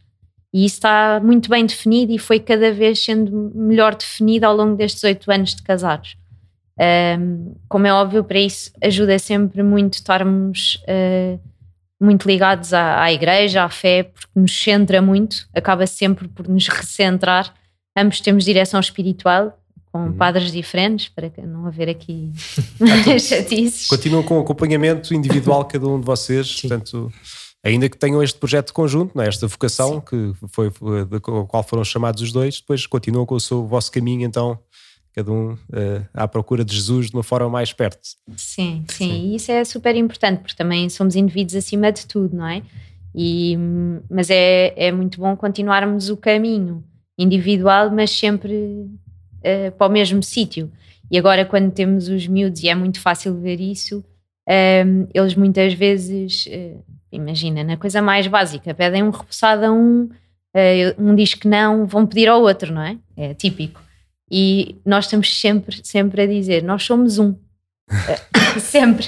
E 0.53 0.67
isso 0.67 0.77
está 0.77 1.21
muito 1.23 1.49
bem 1.49 1.65
definido 1.65 2.13
e 2.13 2.19
foi 2.19 2.39
cada 2.39 2.73
vez 2.73 3.03
sendo 3.03 3.53
melhor 3.55 3.95
definido 3.95 4.45
ao 4.45 4.55
longo 4.55 4.77
destes 4.77 5.03
oito 5.05 5.31
anos 5.31 5.55
de 5.55 5.63
casados. 5.63 6.17
Como 7.69 7.87
é 7.87 7.93
óbvio, 7.93 8.25
para 8.25 8.39
isso 8.39 8.71
ajuda 8.83 9.19
sempre 9.19 9.63
muito 9.63 9.95
estarmos 9.95 10.83
uh, 10.89 11.41
muito 12.03 12.27
ligados 12.27 12.75
à, 12.75 13.03
à, 13.03 13.13
igreja, 13.13 13.65
à 13.65 13.69
fé, 13.69 14.05
porque 14.05 14.29
nos 14.35 14.53
centra 14.53 15.01
muito, 15.01 15.47
acaba 15.55 15.87
sempre 15.87 16.29
por 16.29 16.49
nos 16.49 16.69
recentrar. 16.69 17.55
Ambos 17.97 18.21
temos 18.21 18.45
direção 18.45 18.81
espiritual 18.81 19.59
com 19.93 20.07
uhum. 20.07 20.13
padres 20.15 20.51
diferentes, 20.51 21.09
para 21.09 21.31
não 21.47 21.67
haver 21.67 21.89
aqui 21.89 22.33
chatices. 23.21 23.87
Continuam 23.87 24.23
com 24.23 24.41
acompanhamento 24.41 25.15
individual 25.15 25.67
cada 25.67 25.87
um 25.87 26.01
de 26.01 26.07
vocês, 26.07 26.49
Sim. 26.49 26.69
portanto, 26.69 27.13
ainda 27.63 27.89
que 27.89 27.99
tenham 27.99 28.23
este 28.23 28.39
projeto 28.39 28.73
conjunto, 28.73 29.21
é? 29.21 29.29
esta 29.29 29.47
vocação, 29.47 29.97
Sim. 29.97 30.01
que 30.01 30.49
foi, 30.49 30.71
foi 30.71 31.05
da 31.05 31.21
qual 31.21 31.63
foram 31.63 31.85
chamados 31.85 32.23
os 32.23 32.33
dois, 32.33 32.61
depois 32.61 32.87
continuam 32.87 33.27
com 33.27 33.35
o, 33.35 33.41
seu, 33.41 33.59
o 33.59 33.67
vosso 33.67 33.93
caminho, 33.93 34.25
então, 34.25 34.59
cada 35.15 35.31
um 35.31 35.53
uh, 35.53 36.09
à 36.15 36.27
procura 36.27 36.65
de 36.65 36.75
Jesus 36.75 37.11
de 37.11 37.17
uma 37.17 37.23
forma 37.23 37.49
mais 37.49 37.73
perto. 37.73 38.01
Sim, 38.37 38.37
sim, 38.37 38.85
sim, 38.89 39.13
e 39.31 39.37
isso 39.37 39.53
é 39.53 39.65
super 39.65 39.95
importante, 39.97 40.41
porque 40.41 40.57
também 40.57 40.89
somos 40.89 41.17
indivíduos 41.17 41.55
acima 41.55 41.93
de 41.93 42.07
tudo, 42.07 42.37
não 42.37 42.47
é? 42.47 42.63
E, 43.15 43.57
mas 44.11 44.31
é, 44.31 44.73
é 44.77 44.91
muito 44.91 45.21
bom 45.21 45.37
continuarmos 45.37 46.09
o 46.09 46.17
caminho 46.17 46.83
individual, 47.19 47.91
mas 47.91 48.11
sempre 48.11 48.55
uh, 48.55 49.73
para 49.77 49.87
o 49.87 49.91
mesmo 49.91 50.23
sítio. 50.23 50.71
E 51.11 51.19
agora, 51.19 51.45
quando 51.45 51.71
temos 51.71 52.09
os 52.09 52.27
miúdos, 52.27 52.63
e 52.63 52.69
é 52.69 52.75
muito 52.75 52.99
fácil 52.99 53.39
ver 53.39 53.61
isso, 53.61 53.99
um, 53.99 54.53
ehm, 54.53 55.07
eles 55.13 55.35
muitas 55.35 55.75
vezes, 55.75 56.47
uh, 56.47 56.83
imagina, 57.13 57.63
na 57.63 57.77
coisa 57.77 58.01
mais 58.01 58.27
básica, 58.27 58.73
pedem 58.73 59.03
um 59.03 59.11
repousado 59.11 59.67
a 59.67 59.71
um, 59.71 60.05
uh, 60.05 60.11
um 60.99 61.15
diz 61.15 61.35
que 61.35 61.47
não, 61.47 61.87
vão 61.87 62.07
pedir 62.07 62.29
ao 62.29 62.41
outro, 62.41 62.73
não 62.73 62.81
é? 62.81 62.97
É 63.15 63.35
típico. 63.35 63.82
E 64.35 64.77
nós 64.87 65.05
estamos 65.05 65.39
sempre, 65.39 65.79
sempre 65.85 66.23
a 66.23 66.27
dizer: 66.27 66.63
nós 66.63 66.83
somos 66.83 67.19
um. 67.19 67.35
sempre. 68.59 69.07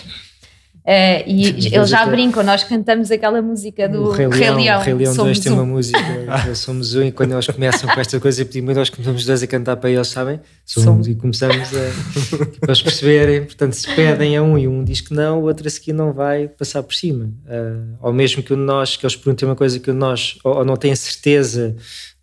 Uh, 0.86 1.24
e 1.26 1.74
eles 1.74 1.88
já 1.88 2.04
brincam, 2.04 2.42
nós 2.42 2.62
cantamos 2.62 3.10
aquela 3.10 3.40
música 3.40 3.88
do 3.88 4.10
Rei 4.10 4.26
Leão. 4.26 4.38
Rei 4.38 4.50
Leão, 4.50 4.82
Rei 4.82 4.92
Leão 4.92 5.16
2 5.16 5.38
tem 5.38 5.50
um. 5.50 5.54
uma 5.54 5.64
música, 5.64 5.98
somos 6.54 6.94
um, 6.94 7.04
e 7.04 7.10
quando 7.10 7.30
nós 7.30 7.46
começam 7.46 7.88
com 7.88 7.98
esta 7.98 8.20
coisa, 8.20 8.44
pedimos, 8.44 8.76
nós 8.76 8.90
começamos 8.90 9.24
dois 9.24 9.42
a 9.42 9.46
cantar 9.46 9.76
para 9.78 9.88
eles, 9.88 10.08
sabem? 10.08 10.38
Somos, 10.62 10.84
somos. 10.84 11.08
E 11.08 11.14
começamos 11.14 11.68
a, 11.68 12.58
para 12.60 12.68
eles 12.68 12.82
perceberem, 12.82 13.44
portanto, 13.46 13.72
se 13.72 13.94
pedem 13.94 14.36
a 14.36 14.42
um 14.42 14.58
e 14.58 14.68
um 14.68 14.84
diz 14.84 15.00
que 15.00 15.14
não, 15.14 15.40
o 15.40 15.44
outro 15.44 15.66
a 15.66 15.70
seguir 15.70 15.94
não 15.94 16.12
vai 16.12 16.48
passar 16.48 16.82
por 16.82 16.94
cima. 16.94 17.32
Uh, 17.46 17.96
ou 18.02 18.12
mesmo 18.12 18.42
que 18.42 18.54
nós, 18.54 18.94
que 18.94 19.06
eles 19.06 19.16
perguntem 19.16 19.48
uma 19.48 19.56
coisa 19.56 19.80
que 19.80 19.90
nós, 19.90 20.36
ou, 20.44 20.56
ou 20.58 20.64
não 20.66 20.76
têm 20.76 20.94
certeza 20.94 21.74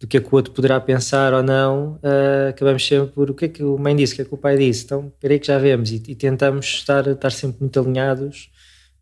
do 0.02 0.08
que 0.08 0.18
é 0.18 0.20
que 0.20 0.28
o 0.28 0.36
outro 0.36 0.52
poderá 0.52 0.82
pensar 0.82 1.32
ou 1.32 1.44
não, 1.44 2.00
uh, 2.04 2.50
acabamos 2.50 2.86
sempre 2.86 3.14
por 3.14 3.30
o 3.30 3.36
que 3.36 3.46
é 3.46 3.48
que 3.48 3.64
o 3.64 3.78
mãe 3.78 3.96
disse, 3.96 4.14
o 4.14 4.16
que 4.16 4.22
é 4.24 4.26
que 4.26 4.34
o 4.34 4.38
pai 4.38 4.58
disse. 4.58 4.84
Então, 4.84 5.14
peraí 5.20 5.40
que 5.40 5.46
já 5.46 5.60
vemos 5.60 5.92
e, 5.92 6.02
e 6.08 6.16
tentamos 6.16 6.66
estar, 6.66 7.06
estar 7.06 7.32
sempre 7.32 7.58
muito 7.60 7.80
alinhados, 7.80 8.50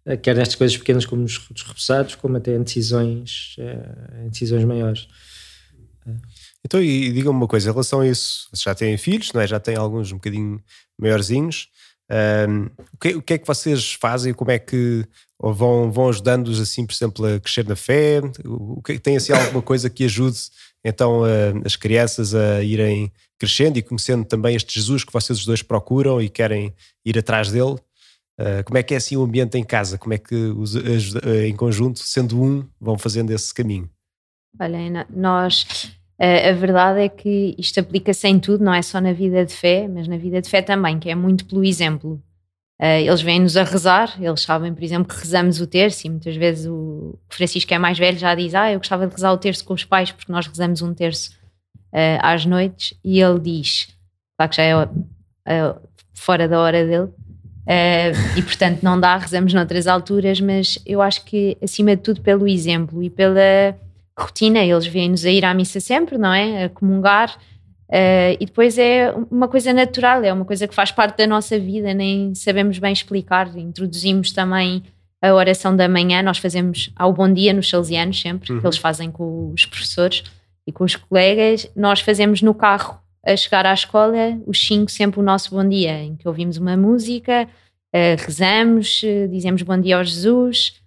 uh, 0.05 0.17
quer 0.17 0.35
nestas 0.35 0.55
coisas 0.55 0.75
pequenas 0.75 1.05
como 1.05 1.21
nos 1.21 1.37
repousados, 1.37 2.15
como 2.15 2.35
até 2.35 2.53
em 2.53 2.61
decisões, 2.61 3.55
uh, 3.59 4.25
em 4.25 4.29
decisões 4.29 4.65
maiores. 4.65 5.07
Então, 6.65 6.81
e, 6.81 7.13
digam-me 7.13 7.39
uma 7.39 7.47
coisa, 7.47 7.69
em 7.69 7.71
relação 7.71 8.01
a 8.01 8.07
isso, 8.07 8.49
já 8.53 8.75
têm 8.75 8.97
filhos, 8.97 9.31
não 9.31 9.39
é? 9.39 9.47
já 9.47 9.57
têm 9.57 9.77
alguns 9.77 10.11
um 10.11 10.15
bocadinho 10.15 10.61
maiorzinhos, 10.97 11.69
o, 12.91 12.97
que, 12.97 13.15
o 13.15 13.21
que 13.21 13.33
é 13.35 13.37
que 13.37 13.45
vocês 13.47 13.93
fazem, 13.93 14.33
como 14.33 14.49
é 14.49 14.57
que 14.57 15.05
vão, 15.39 15.91
vão 15.91 16.09
ajudando-os 16.09 16.59
assim, 16.59 16.85
por 16.85 16.93
exemplo, 16.93 17.25
a 17.25 17.39
crescer 17.39 17.65
na 17.67 17.75
fé? 17.75 18.19
O 18.43 18.81
que 18.81 18.97
tem 18.97 19.15
assim 19.15 19.31
alguma 19.31 19.61
coisa 19.61 19.89
que 19.89 20.03
ajude 20.03 20.39
então 20.83 21.21
uh, 21.21 21.61
as 21.65 21.75
crianças 21.75 22.33
a 22.33 22.63
irem 22.63 23.11
crescendo 23.37 23.77
e 23.77 23.81
conhecendo 23.81 24.25
também 24.25 24.55
este 24.55 24.73
Jesus 24.73 25.03
que 25.03 25.13
vocês 25.13 25.39
os 25.39 25.45
dois 25.45 25.61
procuram 25.61 26.21
e 26.21 26.29
querem 26.29 26.73
ir 27.05 27.17
atrás 27.17 27.51
dele. 27.51 27.75
Uh, 28.39 28.63
como 28.65 28.77
é 28.77 28.83
que 28.83 28.93
é 28.93 28.97
assim 28.97 29.17
o 29.17 29.23
ambiente 29.23 29.57
em 29.57 29.63
casa? 29.63 29.97
Como 29.97 30.13
é 30.13 30.17
que 30.17 30.35
os, 30.35 30.75
uh, 30.75 31.45
em 31.45 31.55
conjunto, 31.55 31.99
sendo 31.99 32.41
um, 32.41 32.65
vão 32.79 32.97
fazendo 32.97 33.31
esse 33.31 33.53
caminho? 33.53 33.89
Olha, 34.59 35.05
nós 35.09 35.91
a 36.21 36.51
verdade 36.51 36.99
é 36.99 37.07
que 37.07 37.55
isto 37.57 37.79
aplica-se 37.79 38.27
em 38.27 38.37
tudo, 38.39 38.61
não 38.61 38.73
é 38.73 38.81
só 38.81 38.99
na 38.99 39.13
vida 39.13 39.45
de 39.45 39.53
fé, 39.53 39.87
mas 39.87 40.05
na 40.05 40.17
vida 40.17 40.41
de 40.41 40.49
fé 40.49 40.61
também, 40.61 40.99
que 40.99 41.09
é 41.09 41.15
muito 41.15 41.45
pelo 41.45 41.63
exemplo. 41.63 42.21
Eles 42.79 43.21
vêm-nos 43.21 43.57
a 43.57 43.63
rezar, 43.63 44.15
eles 44.21 44.41
sabem, 44.41 44.73
por 44.73 44.81
exemplo, 44.81 45.13
que 45.13 45.19
rezamos 45.19 45.59
o 45.59 45.67
terço 45.67 46.07
e 46.07 46.09
muitas 46.09 46.35
vezes 46.37 46.65
o 46.65 47.19
Francisco 47.27 47.73
é 47.73 47.77
mais 47.77 47.99
velho 47.99 48.17
já 48.17 48.33
diz, 48.33 48.55
ah, 48.55 48.71
eu 48.71 48.79
gostava 48.79 49.05
de 49.05 49.13
rezar 49.13 49.33
o 49.33 49.37
terço 49.37 49.65
com 49.65 49.73
os 49.73 49.83
pais 49.83 50.11
porque 50.13 50.31
nós 50.31 50.47
rezamos 50.47 50.81
um 50.81 50.93
terço 50.93 51.31
uh, 51.93 52.19
às 52.21 52.45
noites 52.45 52.93
e 53.03 53.21
ele 53.21 53.39
diz, 53.39 53.89
claro 54.37 54.49
que 54.49 54.55
já 54.55 54.63
é 54.63 54.75
uh, 54.77 54.89
fora 56.13 56.47
da 56.47 56.57
hora 56.59 56.85
dele, 56.85 57.03
uh, 57.07 58.37
e 58.37 58.41
portanto 58.41 58.81
não 58.81 58.97
dá, 58.97 59.17
rezamos 59.17 59.53
noutras 59.53 59.85
alturas, 59.85 60.39
mas 60.39 60.79
eu 60.85 61.01
acho 61.01 61.25
que 61.25 61.57
acima 61.61 61.97
de 61.97 62.01
tudo 62.01 62.21
pelo 62.21 62.47
exemplo 62.47 63.03
e 63.03 63.09
pela 63.09 63.77
rotina, 64.17 64.59
eles 64.59 64.85
vêm-nos 64.85 65.25
a 65.25 65.29
ir 65.29 65.45
à 65.45 65.53
missa 65.53 65.79
sempre, 65.79 66.17
não 66.17 66.33
é? 66.33 66.65
A 66.65 66.69
comungar. 66.69 67.37
Uh, 67.89 68.37
e 68.39 68.45
depois 68.45 68.77
é 68.77 69.11
uma 69.31 69.47
coisa 69.47 69.73
natural, 69.73 70.23
é 70.23 70.31
uma 70.31 70.45
coisa 70.45 70.67
que 70.67 70.75
faz 70.75 70.91
parte 70.91 71.17
da 71.17 71.25
nossa 71.25 71.57
vida, 71.57 71.91
nem 71.91 72.35
sabemos 72.35 72.77
bem 72.77 72.93
explicar. 72.93 73.57
Introduzimos 73.57 74.31
também 74.31 74.83
a 75.21 75.33
oração 75.33 75.75
da 75.75 75.89
manhã, 75.89 76.21
nós 76.21 76.37
fazemos 76.37 76.91
ao 76.95 77.11
bom 77.11 77.31
dia 77.31 77.51
nos 77.51 77.67
salesianos 77.67 78.21
sempre, 78.21 78.53
uhum. 78.53 78.59
que 78.61 78.65
eles 78.65 78.77
fazem 78.77 79.11
com 79.11 79.51
os 79.51 79.65
professores 79.65 80.23
e 80.67 80.71
com 80.71 80.83
os 80.83 80.95
colegas, 80.95 81.69
nós 81.75 81.99
fazemos 81.99 82.41
no 82.41 82.53
carro 82.53 82.99
a 83.25 83.35
chegar 83.35 83.65
à 83.65 83.73
escola, 83.73 84.39
os 84.45 84.65
cinco, 84.65 84.89
sempre 84.89 85.19
o 85.19 85.23
nosso 85.23 85.49
bom 85.49 85.67
dia, 85.67 86.01
em 86.03 86.15
que 86.15 86.27
ouvimos 86.27 86.57
uma 86.57 86.77
música, 86.77 87.47
uh, 87.93 88.23
rezamos, 88.23 89.01
uh, 89.03 89.27
dizemos 89.27 89.61
bom 89.63 89.79
dia 89.79 89.97
ao 89.97 90.03
Jesus. 90.03 90.79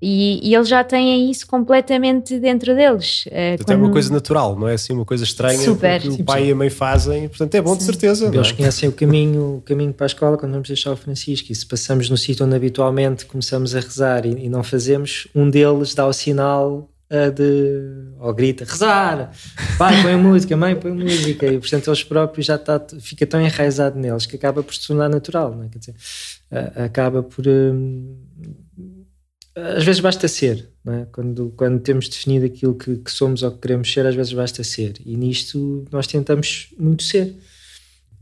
E, 0.00 0.48
e, 0.48 0.54
eles 0.54 0.68
já 0.68 0.84
têm 0.84 1.30
isso 1.30 1.46
completamente 1.48 2.38
dentro 2.38 2.76
deles. 2.76 3.24
Uh, 3.26 3.64
quando... 3.64 3.76
É 3.76 3.82
uma 3.82 3.90
coisa 3.90 4.12
natural, 4.12 4.56
não 4.56 4.68
é 4.68 4.74
assim 4.74 4.92
uma 4.92 5.04
coisa 5.04 5.24
estranha 5.24 5.58
Super. 5.58 6.00
que 6.00 6.08
o 6.10 6.24
pai 6.24 6.48
e 6.48 6.52
a 6.52 6.54
mãe 6.54 6.70
fazem, 6.70 7.28
portanto 7.28 7.54
é 7.56 7.60
bom 7.60 7.72
Sim. 7.72 7.78
de 7.78 7.84
certeza. 7.84 8.26
Eles 8.32 8.50
é? 8.50 8.52
conhecem 8.52 8.88
o 8.88 8.92
caminho, 8.92 9.56
o 9.56 9.62
caminho 9.62 9.92
para 9.92 10.04
a 10.04 10.08
escola 10.08 10.38
quando 10.38 10.52
vamos 10.52 10.68
deixar 10.68 10.92
o 10.92 10.96
Francisco 10.96 11.50
e 11.50 11.54
se 11.54 11.66
passamos 11.66 12.08
no 12.08 12.16
sítio 12.16 12.46
onde 12.46 12.54
habitualmente 12.54 13.26
começamos 13.26 13.74
a 13.74 13.80
rezar 13.80 14.24
e, 14.24 14.44
e 14.44 14.48
não 14.48 14.62
fazemos, 14.62 15.26
um 15.34 15.50
deles 15.50 15.92
dá 15.92 16.06
o 16.06 16.12
sinal 16.12 16.88
de 17.34 18.10
ou 18.18 18.32
grita 18.34 18.64
rezar, 18.64 19.30
pai 19.78 20.02
põe 20.02 20.16
música, 20.16 20.56
mãe 20.56 20.74
põe 20.74 20.90
música 20.92 21.46
e 21.46 21.58
portanto 21.58 21.88
eles 21.88 22.02
próprios 22.02 22.46
já 22.46 22.56
está, 22.56 22.80
fica 23.00 23.26
tão 23.26 23.40
enraizado 23.40 23.98
neles 23.98 24.26
que 24.26 24.36
acaba 24.36 24.62
por 24.62 24.74
se 24.74 24.86
tornar 24.86 25.08
natural, 25.08 25.54
não 25.54 25.64
é? 25.64 25.68
Quer 25.68 25.78
dizer, 25.78 25.94
acaba 26.76 27.22
por 27.22 27.46
hum, 27.46 28.16
às 29.56 29.84
vezes 29.84 30.00
basta 30.00 30.26
ser, 30.26 30.68
é? 30.86 31.06
quando, 31.12 31.52
quando 31.56 31.80
temos 31.80 32.08
definido 32.08 32.46
aquilo 32.46 32.74
que, 32.74 32.96
que, 32.96 33.10
somos 33.10 33.42
ou 33.42 33.52
que 33.52 33.58
queremos 33.58 33.92
ser, 33.92 34.04
às 34.06 34.14
vezes 34.14 34.32
basta 34.32 34.64
ser 34.64 34.94
e 35.04 35.16
nisto 35.16 35.84
nós 35.92 36.06
tentamos 36.06 36.68
muito 36.78 37.02
ser. 37.02 37.36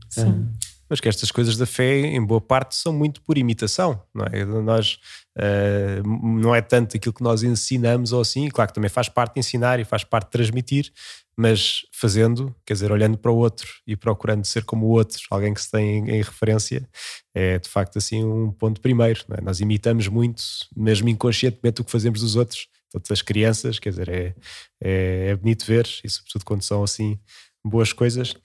Sim. 0.09 0.21
Ah, 0.21 0.72
mas 0.93 0.99
que 0.99 1.09
estas 1.09 1.31
coisas 1.31 1.57
da 1.57 1.65
fé, 1.65 2.01
em 2.01 2.23
boa 2.23 2.39
parte, 2.39 2.75
são 2.75 2.93
muito 2.93 3.19
por 3.23 3.35
imitação, 3.35 3.99
não 4.13 4.27
é? 4.31 4.45
Nós, 4.45 4.99
uh, 5.35 6.07
não 6.23 6.53
é 6.53 6.61
tanto 6.61 6.95
aquilo 6.95 7.11
que 7.11 7.23
nós 7.23 7.41
ensinamos 7.41 8.13
ou 8.13 8.21
assim, 8.21 8.47
claro 8.47 8.69
que 8.69 8.75
também 8.75 8.91
faz 8.91 9.09
parte 9.09 9.39
ensinar 9.39 9.79
e 9.79 9.83
faz 9.83 10.03
parte 10.03 10.29
transmitir, 10.29 10.93
mas 11.35 11.81
fazendo, 11.91 12.55
quer 12.63 12.73
dizer, 12.73 12.91
olhando 12.91 13.17
para 13.17 13.31
o 13.31 13.35
outro 13.35 13.67
e 13.87 13.95
procurando 13.95 14.45
ser 14.45 14.65
como 14.65 14.85
o 14.85 14.89
outro, 14.89 15.19
alguém 15.31 15.51
que 15.51 15.63
se 15.63 15.71
tem 15.71 15.97
em, 15.97 16.09
em 16.11 16.21
referência, 16.21 16.87
é 17.33 17.57
de 17.57 17.67
facto 17.67 17.97
assim 17.97 18.23
um 18.23 18.51
ponto 18.51 18.79
primeiro. 18.79 19.25
É? 19.35 19.41
Nós 19.41 19.59
imitamos 19.61 20.07
muito, 20.07 20.43
mesmo 20.77 21.09
inconscientemente, 21.09 21.81
o 21.81 21.83
que 21.83 21.91
fazemos 21.91 22.21
dos 22.21 22.35
outros, 22.35 22.67
todas 22.91 23.09
as 23.09 23.23
crianças, 23.23 23.79
quer 23.79 23.89
dizer, 23.89 24.09
é, 24.09 24.35
é, 24.79 25.29
é 25.29 25.35
bonito 25.35 25.65
ver, 25.65 25.89
e 26.03 26.07
sobretudo 26.07 26.45
quando 26.45 26.61
são 26.61 26.83
assim 26.83 27.17
boas 27.65 27.91
coisas. 27.91 28.35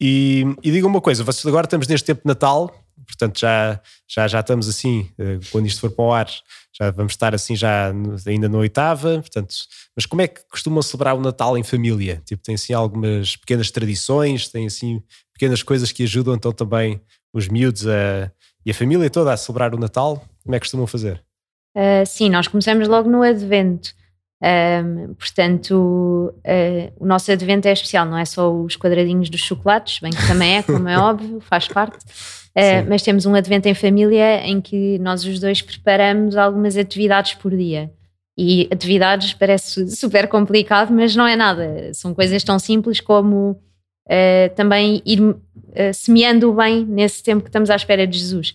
E, 0.00 0.44
e 0.62 0.70
diga 0.70 0.86
uma 0.86 1.00
coisa, 1.00 1.22
vocês 1.22 1.46
agora 1.46 1.66
estamos 1.66 1.86
neste 1.86 2.06
tempo 2.06 2.22
de 2.22 2.26
Natal, 2.26 2.74
portanto 3.06 3.38
já, 3.38 3.80
já, 4.08 4.26
já 4.26 4.40
estamos 4.40 4.68
assim, 4.68 5.08
eh, 5.18 5.38
quando 5.50 5.66
isto 5.66 5.80
for 5.80 5.90
para 5.90 6.04
o 6.04 6.12
ar, 6.12 6.28
já 6.72 6.90
vamos 6.90 7.12
estar 7.12 7.34
assim 7.34 7.54
já 7.54 7.92
ainda 8.26 8.48
na 8.48 8.58
oitava, 8.58 9.20
portanto, 9.20 9.54
mas 9.94 10.06
como 10.06 10.22
é 10.22 10.28
que 10.28 10.40
costumam 10.48 10.82
celebrar 10.82 11.14
o 11.14 11.20
Natal 11.20 11.56
em 11.56 11.62
família? 11.62 12.20
Tipo, 12.24 12.42
tem 12.42 12.56
assim 12.56 12.72
algumas 12.72 13.36
pequenas 13.36 13.70
tradições, 13.70 14.48
tem 14.48 14.66
assim 14.66 15.00
pequenas 15.32 15.62
coisas 15.62 15.92
que 15.92 16.02
ajudam 16.02 16.34
então 16.34 16.52
também 16.52 17.00
os 17.32 17.48
miúdos 17.48 17.86
a, 17.86 18.30
e 18.66 18.70
a 18.70 18.74
família 18.74 19.08
toda 19.08 19.32
a 19.32 19.36
celebrar 19.36 19.74
o 19.74 19.78
Natal? 19.78 20.24
Como 20.42 20.54
é 20.54 20.58
que 20.58 20.64
costumam 20.64 20.86
fazer? 20.86 21.22
Uh, 21.76 22.06
sim, 22.06 22.30
nós 22.30 22.48
começamos 22.48 22.88
logo 22.88 23.08
no 23.08 23.22
Advento. 23.22 23.94
Um, 24.44 25.14
portanto, 25.14 25.72
uh, 25.74 26.92
o 27.00 27.06
nosso 27.06 27.32
advento 27.32 27.66
é 27.66 27.72
especial, 27.72 28.04
não 28.04 28.18
é 28.18 28.26
só 28.26 28.52
os 28.52 28.76
quadradinhos 28.76 29.30
dos 29.30 29.40
chocolates, 29.40 30.00
bem 30.00 30.10
que 30.10 30.26
também 30.26 30.58
é, 30.58 30.62
como 30.62 30.86
é 30.86 30.98
óbvio, 31.00 31.40
faz 31.40 31.66
parte, 31.66 32.04
uh, 32.04 32.84
mas 32.86 33.00
temos 33.00 33.24
um 33.24 33.34
advento 33.34 33.68
em 33.68 33.74
família 33.74 34.46
em 34.46 34.60
que 34.60 34.98
nós 34.98 35.24
os 35.24 35.40
dois 35.40 35.62
preparamos 35.62 36.36
algumas 36.36 36.76
atividades 36.76 37.34
por 37.34 37.56
dia. 37.56 37.90
E 38.36 38.68
atividades 38.70 39.32
parece 39.32 39.88
super 39.88 40.28
complicado, 40.28 40.92
mas 40.92 41.16
não 41.16 41.26
é 41.26 41.36
nada. 41.36 41.94
São 41.94 42.12
coisas 42.12 42.44
tão 42.44 42.58
simples 42.58 43.00
como 43.00 43.52
uh, 43.52 44.54
também 44.54 45.00
ir 45.06 45.20
semeando 45.92 46.50
o 46.50 46.54
bem 46.54 46.84
nesse 46.84 47.22
tempo 47.22 47.42
que 47.42 47.48
estamos 47.48 47.70
à 47.70 47.76
espera 47.76 48.06
de 48.06 48.18
Jesus. 48.18 48.54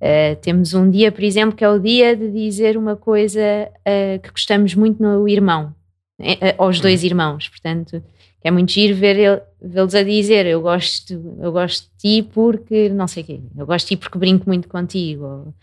Uh, 0.00 0.36
temos 0.40 0.74
um 0.74 0.88
dia, 0.88 1.10
por 1.10 1.24
exemplo, 1.24 1.56
que 1.56 1.64
é 1.64 1.68
o 1.68 1.78
dia 1.78 2.14
de 2.14 2.30
dizer 2.30 2.76
uma 2.76 2.94
coisa 2.94 3.40
uh, 3.80 4.20
que 4.22 4.30
gostamos 4.30 4.74
muito 4.74 5.02
no 5.02 5.28
irmão, 5.28 5.74
uh, 6.20 6.54
aos 6.56 6.80
dois 6.80 7.02
irmãos, 7.02 7.48
portanto, 7.48 8.00
é 8.42 8.50
muito 8.50 8.70
giro 8.70 8.94
ver 8.94 9.42
vê-los 9.60 9.96
a 9.96 10.04
dizer 10.04 10.46
eu 10.46 10.60
gosto, 10.60 11.12
eu 11.40 11.50
gosto 11.50 11.88
de 11.90 12.22
ti 12.22 12.28
porque 12.32 12.88
não 12.88 13.08
sei 13.08 13.24
o 13.24 13.26
quê, 13.26 13.40
eu 13.56 13.66
gosto 13.66 13.86
de 13.86 13.88
ti 13.88 13.96
porque 13.96 14.16
brinco 14.16 14.48
muito 14.48 14.68
contigo, 14.68 15.24
ou, 15.24 15.54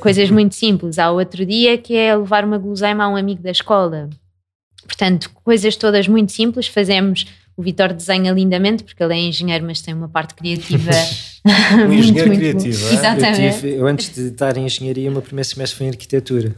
coisas 0.00 0.30
muito 0.30 0.54
simples. 0.54 0.98
Há 0.98 1.10
outro 1.10 1.44
dia 1.44 1.76
que 1.76 1.94
é 1.94 2.16
levar 2.16 2.46
uma 2.46 2.56
guloseima 2.56 3.04
a 3.04 3.08
um 3.08 3.16
amigo 3.16 3.42
da 3.42 3.50
escola. 3.50 4.08
Portanto, 4.86 5.30
coisas 5.44 5.76
todas 5.76 6.08
muito 6.08 6.32
simples, 6.32 6.66
fazemos 6.66 7.26
o 7.58 7.62
Vitor 7.62 7.92
desenha 7.92 8.30
lindamente, 8.30 8.84
porque 8.84 9.02
ele 9.02 9.14
é 9.14 9.18
engenheiro, 9.18 9.66
mas 9.66 9.82
tem 9.82 9.92
uma 9.92 10.08
parte 10.08 10.32
criativa. 10.34 10.92
um 11.88 11.92
engenheiro 11.92 12.28
muito, 12.28 12.40
criativo, 12.40 12.78
muito, 12.78 12.94
é? 12.94 12.98
Exatamente. 12.98 13.42
Eu, 13.42 13.52
tive, 13.52 13.74
eu, 13.74 13.86
antes 13.88 14.14
de 14.14 14.28
estar 14.28 14.56
em 14.56 14.64
engenharia, 14.64 15.08
o 15.10 15.12
meu 15.12 15.22
primeiro 15.22 15.48
semestre 15.48 15.76
foi 15.76 15.86
em 15.86 15.90
arquitetura. 15.90 16.54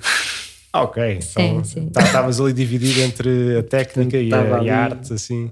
Ah, 0.70 0.82
ok. 0.82 1.22
Sim, 1.22 1.30
então, 1.40 1.64
sim. 1.64 1.88
Tá, 1.88 2.02
estavas 2.02 2.38
ali 2.38 2.52
dividido 2.52 3.00
entre 3.00 3.56
a 3.58 3.62
técnica 3.62 4.18
e 4.18 4.32
a, 4.32 4.62
e 4.62 4.68
a, 4.68 4.78
arte, 4.78 5.14
assim. 5.14 5.50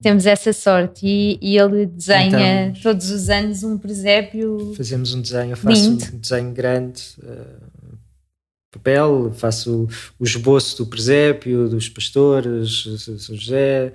Temos 0.00 0.26
essa 0.26 0.52
sorte 0.52 1.06
e, 1.06 1.38
e 1.42 1.58
ele 1.58 1.86
desenha 1.86 2.66
então, 2.68 2.82
todos 2.82 3.10
os 3.10 3.28
anos 3.28 3.64
um 3.64 3.76
presépio. 3.76 4.74
Fazemos 4.76 5.12
um 5.12 5.20
desenho, 5.20 5.50
eu 5.50 5.56
faço 5.56 5.90
lindo. 5.90 6.04
um 6.14 6.18
desenho 6.18 6.52
grande. 6.52 7.02
Uh, 7.18 7.72
papel, 8.72 9.32
faço 9.34 9.88
o 10.18 10.24
esboço 10.24 10.78
do 10.78 10.86
presépio, 10.86 11.68
dos 11.68 11.88
pastores, 11.88 12.84
São 13.18 13.36
José, 13.36 13.92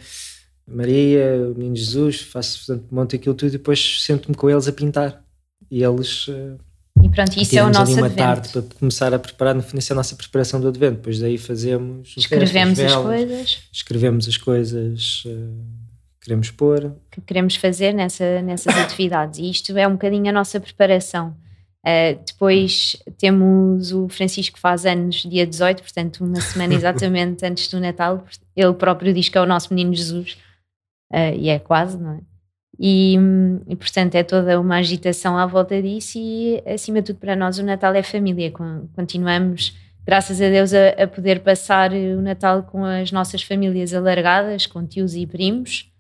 Maria, 0.68 1.50
o 1.54 1.58
Menino 1.58 1.76
Jesus, 1.76 2.22
faço, 2.22 2.66
portanto, 2.66 2.86
monto 2.92 3.16
aquilo 3.16 3.36
tudo 3.36 3.50
e 3.50 3.52
depois 3.52 4.02
sento-me 4.04 4.36
com 4.36 4.50
eles 4.50 4.68
a 4.68 4.72
pintar. 4.74 5.24
E 5.72 5.84
eles. 5.84 6.28
Uh, 6.28 6.58
E 7.02 7.10
pronto, 7.10 7.40
isso 7.40 7.58
é 7.58 7.64
o 7.64 7.68
nosso 7.70 7.92
ali 7.92 7.94
uma 7.94 8.08
advento. 8.08 8.24
tarde 8.24 8.50
para 8.50 8.62
começar 8.80 9.14
a 9.14 9.20
preparar, 9.20 9.56
no 9.56 9.62
fundo, 9.62 9.80
isso 9.80 9.92
é 9.92 9.96
a 9.96 9.98
nossa 9.98 10.16
preparação 10.16 10.60
do 10.60 10.68
advento. 10.68 10.96
Depois 10.98 11.20
daí 11.20 11.38
fazemos. 11.38 12.14
Escrevemos 12.18 12.80
as 12.80 12.92
velas, 12.92 13.04
coisas 13.04 13.58
Escrevemos 13.72 14.28
as 14.28 14.38
coisas 14.38 15.24
eh, 15.26 15.30
que 16.20 16.26
queremos 16.26 16.52
pôr. 16.52 16.94
que 17.12 17.22
queremos 17.22 17.56
fazer 17.56 17.94
nessa, 17.94 18.42
nessas 18.42 18.76
atividades. 18.78 19.40
E 19.40 19.50
isto 19.50 19.76
é 19.78 19.88
um 19.88 19.94
bocadinho 19.94 20.30
a 20.30 20.34
nossa 20.34 20.60
preparação. 20.60 21.36
Uh, 21.86 22.20
depois 22.26 22.98
temos 23.18 23.94
o 23.94 24.10
Francisco 24.10 24.56
que 24.56 24.62
faz 24.62 24.86
anos 24.86 25.22
dia 25.22 25.48
18, 25.48 25.82
portanto, 25.82 26.26
uma 26.26 26.42
semana 26.42 26.74
exatamente 26.76 27.46
antes 27.46 27.70
do 27.70 27.80
Natal. 27.80 28.26
Ele 28.56 28.74
próprio 28.74 29.14
diz 29.14 29.30
que 29.30 29.38
é 29.38 29.42
o 29.42 29.46
nosso 29.46 29.74
menino 29.74 29.96
Jesus, 29.96 30.38
uh, 31.12 31.36
e 31.36 31.50
é 31.50 31.60
quase, 31.60 31.98
não 31.98 32.14
é? 32.14 32.20
E, 32.80 33.18
e, 33.68 33.76
portanto 33.76 34.14
é 34.16 34.24
toda 34.24 34.60
uma 34.60 34.76
agitação 34.76 35.36
à 35.38 35.46
volta 35.48 35.82
disso, 35.82 36.18
e 36.20 36.62
acima 36.66 37.02
de 37.02 37.08
tudo 37.08 37.20
para 37.20 37.36
nós 37.36 37.58
o 37.58 37.64
Natal 37.64 37.94
é 37.96 38.04
família. 38.04 38.52
Con- 38.52 38.88
Continuamos, 38.96 39.76
graças 40.06 40.40
a 40.40 40.50
Deus, 40.50 40.74
a, 40.74 40.90
a 40.90 41.08
poder 41.08 41.40
passar 41.40 41.92
o 41.92 42.22
Natal 42.22 42.64
com 42.64 42.86
as 42.86 43.12
nossas 43.12 43.42
famílias 43.42 43.94
alargadas, 43.94 44.68
com 44.68 44.86
tios 44.86 45.16
e 45.16 45.26
primos. 45.26 45.92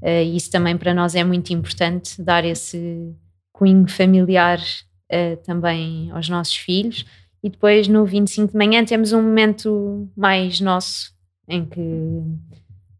Uh, 0.00 0.24
e 0.24 0.36
isso 0.36 0.50
também 0.50 0.76
para 0.76 0.94
nós 0.94 1.14
é 1.14 1.22
muito 1.22 1.52
importante, 1.52 2.20
dar 2.20 2.44
esse 2.44 3.14
cunho 3.52 3.86
familiar 3.88 4.58
uh, 4.58 5.36
também 5.44 6.10
aos 6.12 6.28
nossos 6.28 6.56
filhos. 6.56 7.04
E 7.44 7.50
depois 7.50 7.88
no 7.88 8.06
25 8.06 8.52
de 8.52 8.56
manhã 8.56 8.84
temos 8.84 9.12
um 9.12 9.20
momento 9.20 10.08
mais 10.16 10.60
nosso 10.60 11.12
em 11.48 11.64
que 11.64 11.80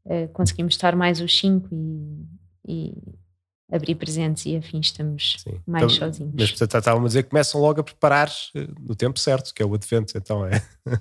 uh, 0.07 0.29
conseguimos 0.33 0.75
estar 0.75 0.95
mais 0.97 1.21
os 1.21 1.37
cinco 1.39 1.69
e, 1.73 2.25
e 2.67 2.95
abrir 3.71 3.95
presentes 3.95 4.45
e 4.45 4.57
afins, 4.57 4.87
estamos 4.87 5.37
Sim. 5.43 5.59
mais 5.67 5.85
Então, 5.95 6.09
sozinhos. 6.09 6.35
Mas 6.39 6.51
portanto 6.51 6.79
estavam 6.79 7.03
a 7.03 7.07
dizer 7.07 7.23
que 7.23 7.31
começam 7.31 7.61
logo 7.61 7.81
a 7.81 7.85
preparar 7.85 8.31
eh, 8.55 8.67
no 8.81 8.95
tempo 8.95 9.19
certo, 9.19 9.55
que 9.55 9.63
é 9.63 9.67
o 9.67 9.73
advento, 9.75 10.13
então 10.19 10.45
é. 10.47 10.63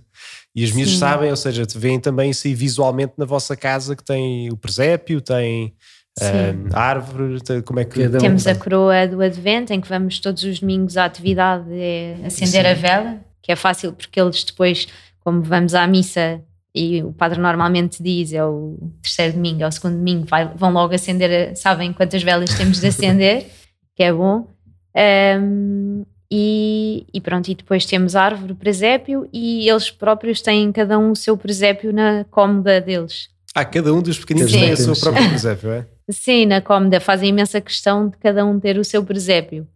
e 0.55 0.63
os 0.63 0.71
miúdos 0.71 0.93
Sim. 0.93 0.99
sabem, 0.99 1.29
ou 1.29 1.35
seja, 1.35 1.65
te 1.65 1.77
veem 1.77 1.99
também 1.99 2.29
isso 2.31 2.47
aí 2.47 2.55
visualmente 2.55 3.13
na 3.17 3.25
vossa 3.25 3.57
casa 3.57 3.93
que 3.95 4.03
tem 4.03 4.49
o 4.51 4.55
presépio, 4.55 5.19
tem 5.19 5.75
Sim. 6.17 6.69
a 6.73 6.79
árvore, 6.81 7.39
como 7.65 7.79
é 7.81 7.83
que 7.85 8.03
Cada 8.03 8.17
um- 8.19 8.21
Temos 8.21 8.47
a 8.47 8.55
coroa 8.55 9.05
do 9.07 9.21
Advento, 9.21 9.73
em 9.73 9.81
que 9.81 9.89
vamos 9.89 10.19
todos 10.19 10.43
os 10.43 10.59
domingos 10.61 10.95
à 10.95 11.03
atividade 11.05 11.67
é 11.73 12.19
acender 12.25 12.65
a 12.65 12.73
vela, 12.73 13.19
que 13.41 13.51
é 13.51 13.55
fácil 13.57 13.91
porque 13.91 14.19
eles 14.19 14.43
depois, 14.45 14.87
como 15.19 15.41
vamos 15.41 15.73
à 15.73 15.85
missa 15.87 16.41
e 16.73 17.03
o 17.03 17.11
padre 17.13 17.39
normalmente 17.39 18.01
diz 18.01 18.31
é 18.33 18.43
o 18.45 18.77
terceiro 19.01 19.33
domingo, 19.33 19.61
é 19.63 19.67
o 19.67 19.71
segundo 19.71 19.97
domingo, 19.97 20.25
vai- 20.25 20.51
vão 20.55 20.71
logo 20.71 20.93
acender, 20.93 21.55
sabem 21.57 21.91
quantas 21.93 22.23
velas 22.23 22.53
temos 22.55 22.79
de 22.79 22.87
acender, 22.87 23.45
que 23.95 24.03
é 24.03 24.13
bom. 24.13 24.47
Ahm, 24.95 26.03
e, 26.33 27.05
e 27.13 27.19
pronto, 27.19 27.49
e 27.49 27.55
depois 27.55 27.85
temos 27.85 28.15
a 28.15 28.23
árvore, 28.23 28.53
o 28.53 28.55
presépio, 28.55 29.27
e 29.33 29.69
eles 29.69 29.91
próprios 29.91 30.41
têm 30.41 30.71
cada 30.71 30.97
um 30.97 31.11
o 31.11 31.15
seu 31.15 31.35
presépio 31.37 31.91
na 31.91 32.23
cómoda 32.31 32.79
deles. 32.79 33.27
Ah, 33.53 33.65
cada 33.65 33.93
um 33.93 34.01
dos 34.01 34.17
pequeninos 34.17 34.49
Sim. 34.49 34.61
tem 34.61 34.71
a 34.71 34.77
sua 34.77 34.95
própria 34.95 35.27
presépio, 35.27 35.71
é? 35.71 35.85
Sim, 36.09 36.45
na 36.45 36.61
cómoda 36.61 37.01
fazem 37.01 37.29
imensa 37.29 37.59
questão 37.59 38.07
de 38.07 38.17
cada 38.17 38.45
um 38.45 38.57
ter 38.61 38.77
o 38.77 38.83
seu 38.85 39.03
presépio. 39.03 39.67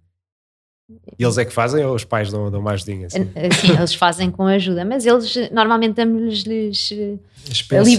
E 1.17 1.23
eles 1.23 1.37
é 1.39 1.45
que 1.45 1.51
fazem 1.51 1.83
ou 1.83 1.95
os 1.95 2.03
pais 2.03 2.31
dão, 2.31 2.51
dão 2.51 2.61
mais 2.61 2.83
dinheiro? 2.83 3.07
Assim? 3.07 3.23
Sim, 3.59 3.73
eles 3.75 3.95
fazem 3.95 4.29
com 4.29 4.43
ajuda, 4.43 4.85
mas 4.85 5.03
eles 5.05 5.35
eh, 5.35 5.49
normalmente 5.51 5.95
damos-lhes 5.95 6.91
eh, 6.91 7.15
peças. 7.67 7.97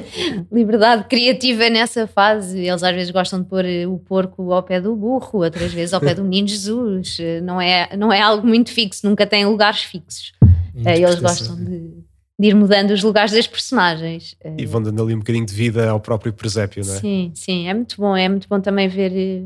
liberdade 0.50 1.04
criativa 1.08 1.68
nessa 1.68 2.06
fase. 2.06 2.58
Eles 2.58 2.82
às 2.82 2.94
vezes 2.94 3.10
gostam 3.10 3.42
de 3.42 3.48
pôr 3.48 3.64
eh, 3.64 3.86
o 3.86 3.98
porco 3.98 4.50
ao 4.52 4.62
pé 4.62 4.80
do 4.80 4.96
burro, 4.96 5.40
outras 5.42 5.72
vezes 5.74 5.92
ao 5.92 6.00
pé 6.00 6.14
do 6.14 6.22
menino 6.24 6.48
Jesus. 6.48 7.18
Eh, 7.20 7.40
Não 7.42 7.60
é, 7.60 7.94
não 7.96 8.12
é 8.12 8.20
algo 8.20 8.46
muito 8.46 8.70
fixo, 8.70 9.06
nunca 9.06 9.26
têm 9.26 9.44
lugares 9.44 9.82
fixos. 9.82 10.32
Eh, 10.86 11.00
Eles 11.00 11.16
gostam 11.20 11.56
de, 11.56 11.90
de 12.38 12.48
ir 12.48 12.54
mudando 12.54 12.92
os 12.92 13.02
lugares 13.02 13.32
das 13.32 13.46
personagens. 13.46 14.36
Eh, 14.42 14.54
E 14.58 14.66
vão 14.66 14.82
dando 14.82 15.02
ali 15.02 15.14
um 15.14 15.18
bocadinho 15.18 15.44
de 15.44 15.52
vida 15.52 15.90
ao 15.90 16.00
próprio 16.00 16.32
presépio, 16.32 16.82
não 16.84 16.94
é? 16.94 16.98
Sim, 16.98 17.30
sim, 17.34 17.68
é 17.68 17.74
muito 17.74 17.96
bom. 17.98 18.16
É 18.16 18.26
muito 18.28 18.48
bom 18.48 18.58
também 18.58 18.88
ver, 18.88 19.12
eh, 19.14 19.42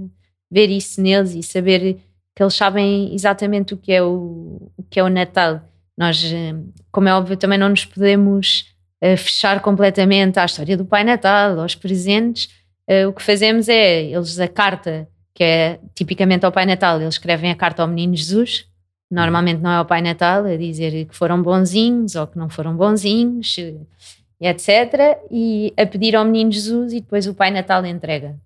ver 0.49 0.71
isso 0.71 1.01
neles 1.01 1.35
e 1.35 1.43
saber 1.43 1.99
que 2.37 2.43
eles 2.43 2.53
sabem 2.55 3.15
exatamente 3.15 3.73
o 3.73 3.79
que 3.79 3.91
é 3.91 4.03
o, 4.03 4.71
o 4.77 4.83
que 4.91 5.01
é 5.01 5.03
o 5.03 5.09
Natal. 5.09 5.63
Nós, 5.97 6.23
eh, 6.23 6.55
como 6.93 7.09
é 7.09 7.15
óbvio, 7.15 7.35
também 7.39 7.59
não 7.59 7.71
nos 7.71 7.87
podemos 7.87 8.67
eh, 9.01 9.17
fechar 9.17 9.61
completamente 9.63 10.39
à 10.39 10.45
história 10.45 10.77
do 10.77 10.85
Pai 10.85 11.03
Natal, 11.03 11.59
aos 11.59 11.75
presentes. 11.75 12.51
Eh, 12.87 13.07
O 13.07 13.13
que 13.15 13.23
fazemos 13.23 13.71
é, 13.71 14.03
eles 14.05 14.39
a 14.39 14.47
carta, 14.47 15.09
que 15.35 15.43
é 15.43 15.81
tipicamente 15.95 16.45
ao 16.45 16.53
Pai 16.53 16.67
Natal, 16.67 17.01
eles 17.01 17.15
escrevem 17.15 17.51
a 17.51 17.55
carta 17.57 17.81
ao 17.81 17.89
Menino 17.89 18.15
Jesus. 18.15 18.67
Normalmente 19.11 19.63
não 19.63 19.71
é 19.71 19.77
ao 19.77 19.87
Pai 19.87 20.03
Natal, 20.03 20.45
a 20.45 20.57
dizer 20.57 21.07
que 21.07 21.17
foram 21.17 21.43
bonzinhos 21.43 22.17
ou 22.17 22.27
que 22.27 22.37
não 22.37 22.51
foram 22.51 22.77
bonzinhos, 22.77 23.57
eh, 23.59 23.77
etc. 24.51 25.19
E 25.31 25.73
a 25.75 25.87
pedir 25.87 26.15
ao 26.15 26.25
Menino 26.27 26.53
Jesus 26.53 26.93
e 26.93 27.01
depois 27.01 27.27
o 27.27 27.33
Pai 27.35 27.51
Natal 27.51 27.87
entrega. 27.87 28.37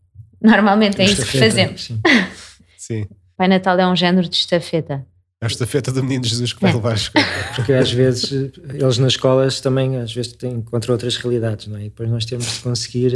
Normalmente 0.40 1.02
é 1.02 1.06
isso 1.06 1.26
que 1.26 1.38
fazemos. 1.38 1.82
sim. 1.86 2.00
Sim. 2.76 3.06
Pai 3.40 3.48
Natal 3.48 3.78
é 3.80 3.86
um 3.90 3.96
género 3.96 4.28
de 4.28 4.36
estafeta. 4.36 5.06
É 5.40 5.46
a 5.46 5.48
estafeta 5.48 5.90
do 5.90 6.02
menino 6.02 6.24
Jesus 6.26 6.52
que 6.52 6.60
vai 6.60 6.72
É. 6.72 6.74
levar 6.74 6.92
as 6.92 7.08
coisas. 7.08 7.30
Porque 7.56 7.72
às 7.72 7.90
vezes 7.90 8.30
eles 8.68 8.98
nas 8.98 9.14
escolas 9.14 9.62
também 9.62 9.96
às 9.96 10.12
vezes 10.12 10.34
têm 10.34 10.52
encontram 10.56 10.92
outras 10.92 11.16
realidades, 11.16 11.66
não 11.66 11.78
é? 11.78 11.80
E 11.80 11.84
depois 11.84 12.10
nós 12.10 12.26
temos 12.26 12.44
de 12.56 12.60
conseguir 12.60 13.14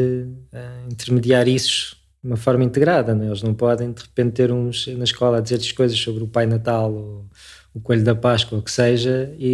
eh, 0.50 0.66
intermediar 0.90 1.46
isso 1.46 1.94
de 2.22 2.30
uma 2.30 2.38
forma 2.38 2.64
integrada, 2.64 3.14
não 3.14 3.24
é? 3.24 3.26
Eles 3.26 3.42
não 3.42 3.52
podem 3.52 3.92
de 3.92 4.00
repente 4.00 4.32
ter 4.32 4.50
uns 4.50 4.86
na 4.86 5.04
escola 5.04 5.36
a 5.36 5.40
dizer-lhes 5.42 5.72
coisas 5.72 5.98
sobre 5.98 6.24
o 6.24 6.26
Pai 6.26 6.46
Natal 6.46 6.90
ou 6.90 7.26
o 7.74 7.80
Coelho 7.80 8.02
da 8.04 8.14
Páscoa, 8.14 8.56
ou 8.56 8.62
o 8.62 8.64
que 8.64 8.70
seja, 8.70 9.30
e, 9.38 9.46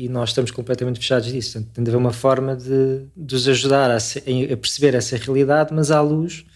e- 0.00 0.04
e 0.06 0.08
nós 0.08 0.30
estamos 0.30 0.50
completamente 0.50 1.00
fechados 1.00 1.30
disso. 1.30 1.52
Portanto, 1.54 1.74
tem 1.74 1.84
de 1.84 1.90
haver 1.90 1.98
uma 1.98 2.12
forma 2.14 2.56
de, 2.56 3.02
de 3.14 3.34
os 3.34 3.46
ajudar 3.46 3.90
a, 3.90 4.00
se- 4.00 4.20
a 4.20 4.56
perceber 4.56 4.94
essa 4.94 5.14
realidade, 5.18 5.74
mas 5.74 5.90
à 5.90 6.00
luz 6.00 6.46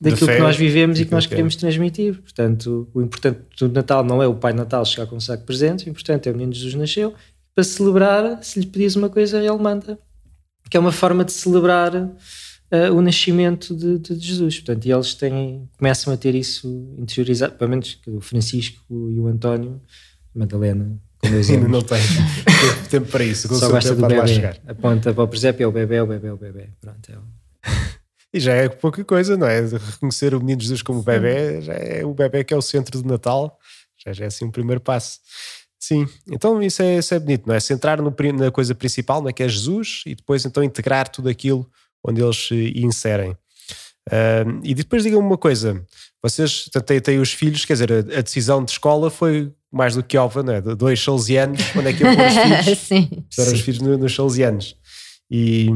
daquilo 0.00 0.26
fé 0.26 0.36
que 0.36 0.42
nós 0.42 0.56
vivemos 0.56 0.98
e 0.98 1.04
que 1.04 1.12
nós 1.12 1.26
queremos 1.26 1.54
transmitir. 1.56 2.20
Portanto, 2.22 2.88
o 2.94 3.02
importante 3.02 3.40
do 3.58 3.68
Natal 3.68 4.02
não 4.02 4.22
é 4.22 4.26
o 4.26 4.34
Pai 4.34 4.52
Natal 4.52 4.84
chegar 4.84 5.06
com 5.06 5.16
um 5.16 5.20
saco 5.20 5.40
de 5.40 5.46
presentes, 5.46 5.86
o 5.86 5.90
importante 5.90 6.28
é 6.28 6.32
o 6.32 6.34
Menino 6.34 6.52
Jesus 6.52 6.74
nasceu. 6.74 7.14
Para 7.54 7.64
celebrar, 7.64 8.42
se 8.42 8.58
lhe 8.60 8.66
pedis 8.66 8.96
uma 8.96 9.10
coisa, 9.10 9.38
ele 9.38 9.58
manda. 9.58 9.98
Que 10.70 10.76
é 10.76 10.80
uma 10.80 10.92
forma 10.92 11.24
de 11.24 11.32
celebrar 11.32 12.10
eh, 12.70 12.90
o 12.90 13.02
nascimento 13.02 13.74
de, 13.74 13.98
de 13.98 14.14
Jesus. 14.18 14.60
Portanto, 14.60 14.86
e 14.86 14.92
eles 14.92 15.14
têm, 15.14 15.68
começam 15.76 16.12
a 16.12 16.16
ter 16.16 16.34
isso 16.34 16.94
interiorizado, 16.96 17.54
pelo 17.56 17.70
menos 17.70 17.94
que 17.94 18.08
o 18.08 18.20
Francisco 18.20 18.80
e 19.10 19.18
o 19.18 19.26
António, 19.26 19.80
a 20.34 20.38
Madalena, 20.38 20.96
com 21.18 21.28
dois 21.28 21.50
Ainda 21.50 21.68
não 21.68 21.82
tem 21.82 21.98
tempo- 22.88 23.10
para 23.10 23.24
isso. 23.24 23.52
só 23.54 23.68
gosta 23.68 23.94
do 23.94 24.06
bebê. 24.06 24.60
Aponta 24.66 25.12
para 25.12 25.24
o 25.24 25.28
presépio, 25.28 25.64
é 25.64 25.66
o 25.66 25.72
bebê, 25.72 25.96
é 25.96 26.02
o 26.02 26.06
bebê, 26.06 26.28
é 26.28 26.32
o 26.32 26.36
bebê. 26.36 26.68
Pronto, 26.80 27.10
é 27.10 27.16
o... 27.16 27.22
E 28.32 28.38
já 28.40 28.52
é 28.54 28.68
pouca 28.68 29.04
coisa, 29.04 29.36
não 29.36 29.46
é? 29.46 29.60
Reconhecer 29.60 30.34
o 30.34 30.40
menino 30.40 30.60
Jesus 30.60 30.82
como 30.82 31.02
bebê, 31.02 31.60
já 31.62 31.72
é 31.72 32.04
o 32.04 32.14
bebê 32.14 32.44
que 32.44 32.54
é 32.54 32.56
o 32.56 32.62
centro 32.62 33.02
do 33.02 33.08
Natal, 33.08 33.58
já, 34.04 34.12
já 34.12 34.24
é 34.24 34.28
assim 34.28 34.44
um 34.44 34.50
primeiro 34.50 34.80
passo. 34.80 35.18
Sim, 35.78 36.06
então 36.30 36.62
isso 36.62 36.82
é, 36.82 36.98
isso 36.98 37.12
é 37.14 37.18
bonito, 37.18 37.46
não 37.48 37.54
é? 37.54 37.60
Centrar 37.60 38.00
no 38.00 38.14
na 38.34 38.50
coisa 38.50 38.74
principal, 38.74 39.20
não 39.22 39.30
é? 39.30 39.32
que 39.32 39.42
é 39.42 39.48
Jesus, 39.48 40.02
e 40.06 40.14
depois 40.14 40.44
então 40.44 40.62
integrar 40.62 41.08
tudo 41.08 41.28
aquilo 41.28 41.68
onde 42.04 42.22
eles 42.22 42.36
se 42.48 42.72
inserem. 42.76 43.36
Ahm, 44.10 44.60
e 44.62 44.74
depois 44.74 45.02
digam-me 45.02 45.26
uma 45.26 45.38
coisa: 45.38 45.84
vocês 46.22 46.68
têm, 46.86 47.00
têm 47.00 47.18
os 47.18 47.32
filhos, 47.32 47.64
quer 47.64 47.72
dizer, 47.74 47.92
a, 47.92 47.98
a 48.18 48.22
decisão 48.22 48.64
de 48.64 48.70
escola 48.72 49.10
foi 49.10 49.52
mais 49.72 49.94
do 49.94 50.02
que 50.02 50.16
óbvia, 50.18 50.42
não 50.42 50.52
é? 50.52 50.60
De 50.60 50.74
dois 50.74 51.02
salesianos, 51.02 51.62
quando 51.72 51.88
é 51.88 51.92
que 51.92 52.02
iam 52.02 52.14
pôr 52.14 52.26
os 52.26 52.34
filhos? 52.64 52.78
Sim. 52.78 53.08
Puseram 53.34 53.52
os 53.54 53.60
filhos 53.60 53.80
no- 53.80 53.98
nos 53.98 54.14
salesianos. 54.14 54.76
E, 55.30 55.68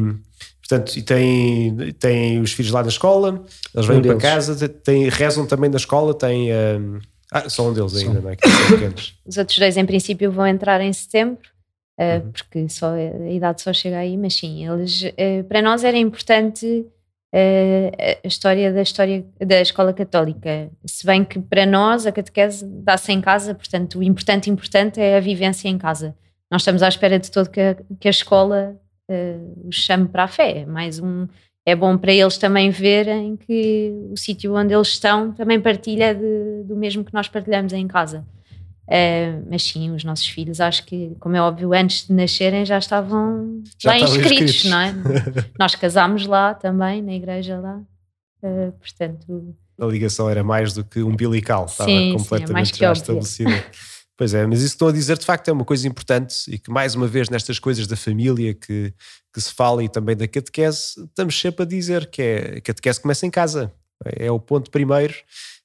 portanto, 0.67 0.97
e 0.97 1.03
têm, 1.03 1.93
têm 1.99 2.41
os 2.41 2.53
filhos 2.53 2.73
lá 2.73 2.83
na 2.83 2.89
escola, 2.89 3.45
eles 3.75 3.87
vêm 3.87 3.99
Um 3.99 4.03
para 4.03 4.17
casa, 4.17 4.69
têm, 4.69 5.09
rezam 5.09 5.47
também 5.47 5.69
na 5.71 5.77
escola, 5.77 6.15
têm. 6.15 6.51
hum, 6.53 6.99
ah, 7.31 7.49
só 7.49 7.69
um 7.69 7.73
deles 7.73 7.97
ainda, 7.97 8.21
não 8.21 8.31
é? 8.31 8.37
Que 8.37 8.49
são 8.49 8.67
pequenos. 8.71 9.19
Os 9.27 9.37
outros 9.37 9.59
dois, 9.59 9.77
em 9.77 9.85
princípio, 9.85 10.31
vão 10.31 10.47
entrar 10.47 10.81
em 10.81 10.93
setembro, 10.93 11.43
eh, 11.99 12.19
Uhum. 12.19 12.31
porque 12.33 12.69
só, 12.69 12.93
a 12.95 13.31
idade 13.31 13.61
só 13.61 13.73
chega 13.73 13.99
aí, 13.99 14.17
mas 14.17 14.35
sim, 14.35 14.67
eles, 14.69 15.03
eh, 15.17 15.43
para 15.43 15.61
nós 15.61 15.83
era 15.85 15.97
importante 15.99 16.87
eh, 17.33 18.19
a 18.23 18.27
história 18.27 18.73
da 18.73 18.81
história 18.83 19.25
da 19.45 19.61
escola 19.61 19.93
católica, 19.93 20.71
se 20.87 21.05
bem 21.05 21.25
que 21.25 21.41
para 21.41 21.67
nós 21.67 22.07
a 22.07 22.13
catequese 22.13 22.65
dá-se 22.65 23.11
em 23.13 23.21
casa, 23.21 23.55
portanto 23.55 23.99
o 23.99 24.03
importante, 24.05 24.49
importante 24.49 25.01
é 25.01 25.17
a 25.17 25.21
vivência 25.21 25.69
em 25.69 25.77
casa. 25.77 26.15
Nós 26.51 26.63
estamos 26.63 26.83
à 26.83 26.89
espera 26.89 27.19
de 27.19 27.31
todo 27.33 27.51
que 27.51 27.61
a, 27.61 27.77
que 27.99 28.07
a 28.07 28.11
escola 28.11 28.77
eh, 29.09 29.39
os 29.67 29.77
chame 29.77 30.09
para 30.09 30.25
a 30.25 30.29
fé, 30.29 30.59
é 30.61 30.67
mais 30.67 30.99
um 30.99 31.27
é 31.67 31.75
bom 31.75 31.97
para 31.97 32.13
eles 32.13 32.37
também 32.37 32.69
verem 32.69 33.37
que 33.39 33.91
o 34.11 34.17
sítio 34.19 34.55
onde 34.55 34.75
eles 34.75 34.89
estão 34.89 35.33
também 35.33 35.59
partilha 35.59 36.15
de- 36.15 36.63
do 36.65 36.77
mesmo 36.77 37.03
que 37.03 37.15
nós 37.15 37.27
partilhamos 37.27 37.73
em 37.73 37.87
casa. 37.89 38.23
Eh, 38.87 39.41
mas 39.51 39.63
sim, 39.63 39.91
os 39.91 40.05
nossos 40.05 40.29
filhos, 40.29 40.61
acho 40.61 40.85
que, 40.85 41.17
como 41.19 41.35
é 41.37 41.41
óbvio, 41.41 41.73
antes 41.73 42.07
de 42.07 42.13
nascerem 42.13 42.67
já 42.67 42.77
estavam 42.77 43.63
Já 43.79 43.93
lá 43.93 43.97
estavam 43.97 44.17
inscritos, 44.17 44.45
inscritos. 44.57 44.71
não 44.71 44.79
é? 44.79 44.95
Nós 45.59 45.75
casámos 45.75 46.27
lá 46.27 46.53
também, 46.53 47.01
na 47.01 47.15
igreja 47.15 47.59
lá. 47.59 47.81
Eh, 48.43 48.71
portanto, 48.79 49.55
A 49.81 49.87
ligação 49.87 50.29
era 50.29 50.45
mais 50.45 50.75
do 50.75 50.85
que 50.85 51.01
umbilical, 51.03 51.65
estava 51.65 51.89
Sim, 51.91 51.97
sim, 52.03 52.09
é 52.11 52.13
completamente 52.13 52.79
já 52.79 52.91
óbvia. 52.91 53.01
estabelecida. 53.03 53.65
Pois 54.17 54.33
é, 54.33 54.47
mas 54.47 54.61
isso 54.61 54.71
que 54.71 54.77
estou 54.77 54.89
a 54.89 54.93
dizer 54.93 55.19
de 55.19 55.25
facto 55.25 55.49
é 55.49 55.53
uma 55.53 55.65
coisa 55.65 55.89
importante 55.89 56.35
e 56.49 56.59
que 56.59 56.71
mais 56.71 56.95
uma 56.95 57.07
vez 57.07 57.29
nestas 57.29 57.59
coisas 57.59 57.87
da 57.87 57.97
família 57.97 58.55
que, 58.55 58.95
que 59.33 59.41
se 59.41 59.53
fala 59.53 59.83
e 59.83 59.89
também 59.89 60.17
da 60.17 60.29
catequese, 60.29 61.05
estamos 61.05 61.39
sempre 61.39 61.65
a 61.65 61.67
dizer 61.67 62.07
que 62.09 62.23
é, 62.23 62.59
a 62.59 62.61
catequese 62.61 63.01
começa 63.01 63.27
em 63.27 63.31
casa, 63.31 63.73
é 64.05 64.31
o 64.31 64.39
ponto 64.39 64.71
primeiro 64.71 65.15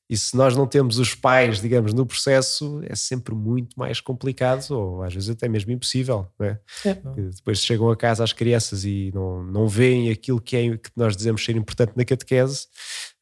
e 0.10 0.18
se 0.18 0.36
nós 0.36 0.56
não 0.56 0.66
temos 0.66 0.98
os 0.98 1.14
pais, 1.14 1.62
digamos, 1.62 1.94
no 1.94 2.04
processo, 2.04 2.82
é 2.84 2.96
sempre 2.96 3.36
muito 3.36 3.78
mais 3.78 4.02
complicado, 4.02 4.72
ou 4.72 5.04
às 5.04 5.14
vezes 5.14 5.30
até 5.30 5.48
mesmo 5.48 5.72
impossível. 5.72 6.28
Não 6.40 6.48
é? 6.48 6.60
é. 6.84 6.96
Depois 7.36 7.60
chegam 7.60 7.92
a 7.92 7.96
casa 7.96 8.24
as 8.24 8.34
crianças 8.34 8.84
e 8.86 9.12
não, 9.14 9.44
não 9.44 9.68
veem 9.68 10.10
aquilo 10.10 10.42
que, 10.42 10.56
é, 10.56 10.78
que 10.78 10.90
nós 10.96 11.16
dizemos 11.16 11.46
ser 11.46 11.56
importante 11.56 11.94
na 11.96 12.04
catequese, 12.04 12.66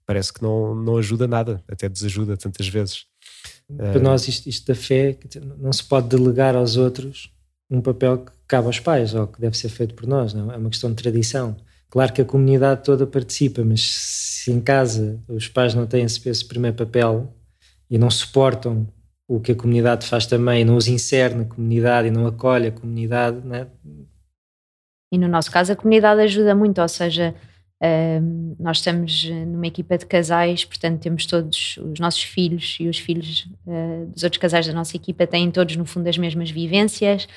parece 0.06 0.32
que 0.32 0.42
não, 0.42 0.74
não 0.74 0.96
ajuda 0.96 1.28
nada, 1.28 1.62
até 1.68 1.90
desajuda 1.90 2.38
tantas 2.38 2.70
vezes. 2.70 3.06
Para 3.76 4.00
nós, 4.00 4.28
isto, 4.28 4.48
isto 4.48 4.68
da 4.68 4.76
fé, 4.76 5.18
não 5.58 5.74
se 5.74 5.84
pode 5.84 6.08
delegar 6.08 6.56
aos 6.56 6.78
outros 6.78 7.32
um 7.70 7.82
papel 7.82 8.20
que 8.20 8.32
cabe 8.48 8.68
aos 8.68 8.80
pais, 8.80 9.14
ou 9.14 9.28
que 9.28 9.42
deve 9.42 9.58
ser 9.58 9.70
feito 9.70 9.94
por 9.94 10.08
nós, 10.08 10.34
não? 10.34 10.52
é 10.52 10.58
uma 10.58 10.70
questão 10.70 10.90
de 10.90 10.96
tradição. 10.96 11.56
Claro 11.90 12.14
que 12.14 12.22
a 12.22 12.26
comunidade 12.26 12.84
toda 12.84 13.06
participa, 13.06 13.64
mas 13.64 13.82
se 13.94 14.52
em 14.52 14.62
casa 14.62 15.20
os 15.28 15.48
pais 15.48 15.74
não 15.74 15.86
têm 15.86 16.04
esse, 16.04 16.28
esse 16.30 16.46
primeiro 16.46 16.78
papel 16.78 17.34
e 17.90 17.98
não 17.98 18.10
suportam 18.10 18.88
o 19.28 19.40
que 19.40 19.52
a 19.52 19.56
comunidade 19.56 20.08
faz 20.08 20.26
também, 20.26 20.64
não 20.64 20.78
os 20.78 20.88
insere 20.88 21.36
na 21.36 21.44
comunidade 21.44 22.08
e 22.08 22.12
não 22.12 22.26
acolhe 22.26 22.68
a 22.68 22.72
comunidade, 22.72 23.46
né? 23.46 23.68
E 25.12 25.18
no 25.18 25.28
nosso 25.28 25.52
caso 25.52 25.74
a 25.74 25.76
comunidade 25.76 26.22
ajuda 26.22 26.56
muito, 26.56 26.82
ou 26.82 26.88
seja, 26.88 27.36
uh, 27.82 28.56
nós 28.60 28.78
estamos 28.78 29.26
numa 29.48 29.68
equipa 29.68 29.98
de 29.98 30.06
casais, 30.06 30.66
portanto 30.66 31.02
temos 31.02 31.26
todos 31.26 31.78
os 31.78 32.00
nossos 32.00 32.24
filhos 32.24 32.78
e 32.80 32.88
os 32.88 32.98
filhos 32.98 33.50
uh, 33.66 34.06
dos 34.08 34.24
outros 34.24 34.40
casais 34.40 34.68
da 34.68 34.74
nossa 34.74 34.96
equipa 34.96 35.26
têm 35.28 35.52
todos 35.52 35.76
no 35.76 35.86
fundo 35.86 36.08
as 36.08 36.18
mesmas 36.18 36.50
vivências, 36.50 37.28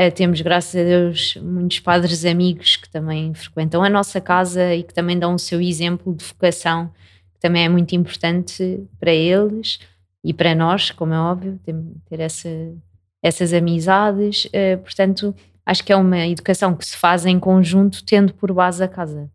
Uh, 0.00 0.14
temos, 0.14 0.40
graças 0.40 0.80
a 0.80 0.84
Deus, 0.84 1.36
muitos 1.42 1.80
padres 1.80 2.24
amigos 2.24 2.76
que 2.76 2.88
também 2.88 3.34
frequentam 3.34 3.82
a 3.82 3.90
nossa 3.90 4.20
casa 4.20 4.72
e 4.72 4.84
que 4.84 4.94
também 4.94 5.18
dão 5.18 5.34
o 5.34 5.38
seu 5.40 5.60
exemplo 5.60 6.14
de 6.14 6.24
vocação, 6.24 6.92
que 7.34 7.40
também 7.40 7.64
é 7.64 7.68
muito 7.68 7.96
importante 7.96 8.80
para 9.00 9.10
eles 9.10 9.80
e 10.22 10.32
para 10.32 10.54
nós, 10.54 10.92
como 10.92 11.12
é 11.12 11.18
óbvio, 11.18 11.58
ter 12.08 12.20
essa, 12.20 12.48
essas 13.20 13.52
amizades. 13.52 14.44
Uh, 14.44 14.78
portanto, 14.80 15.34
acho 15.66 15.82
que 15.82 15.92
é 15.92 15.96
uma 15.96 16.28
educação 16.28 16.76
que 16.76 16.86
se 16.86 16.96
faz 16.96 17.26
em 17.26 17.40
conjunto, 17.40 18.04
tendo 18.04 18.32
por 18.32 18.52
base 18.52 18.80
a 18.84 18.86
casa. 18.86 19.28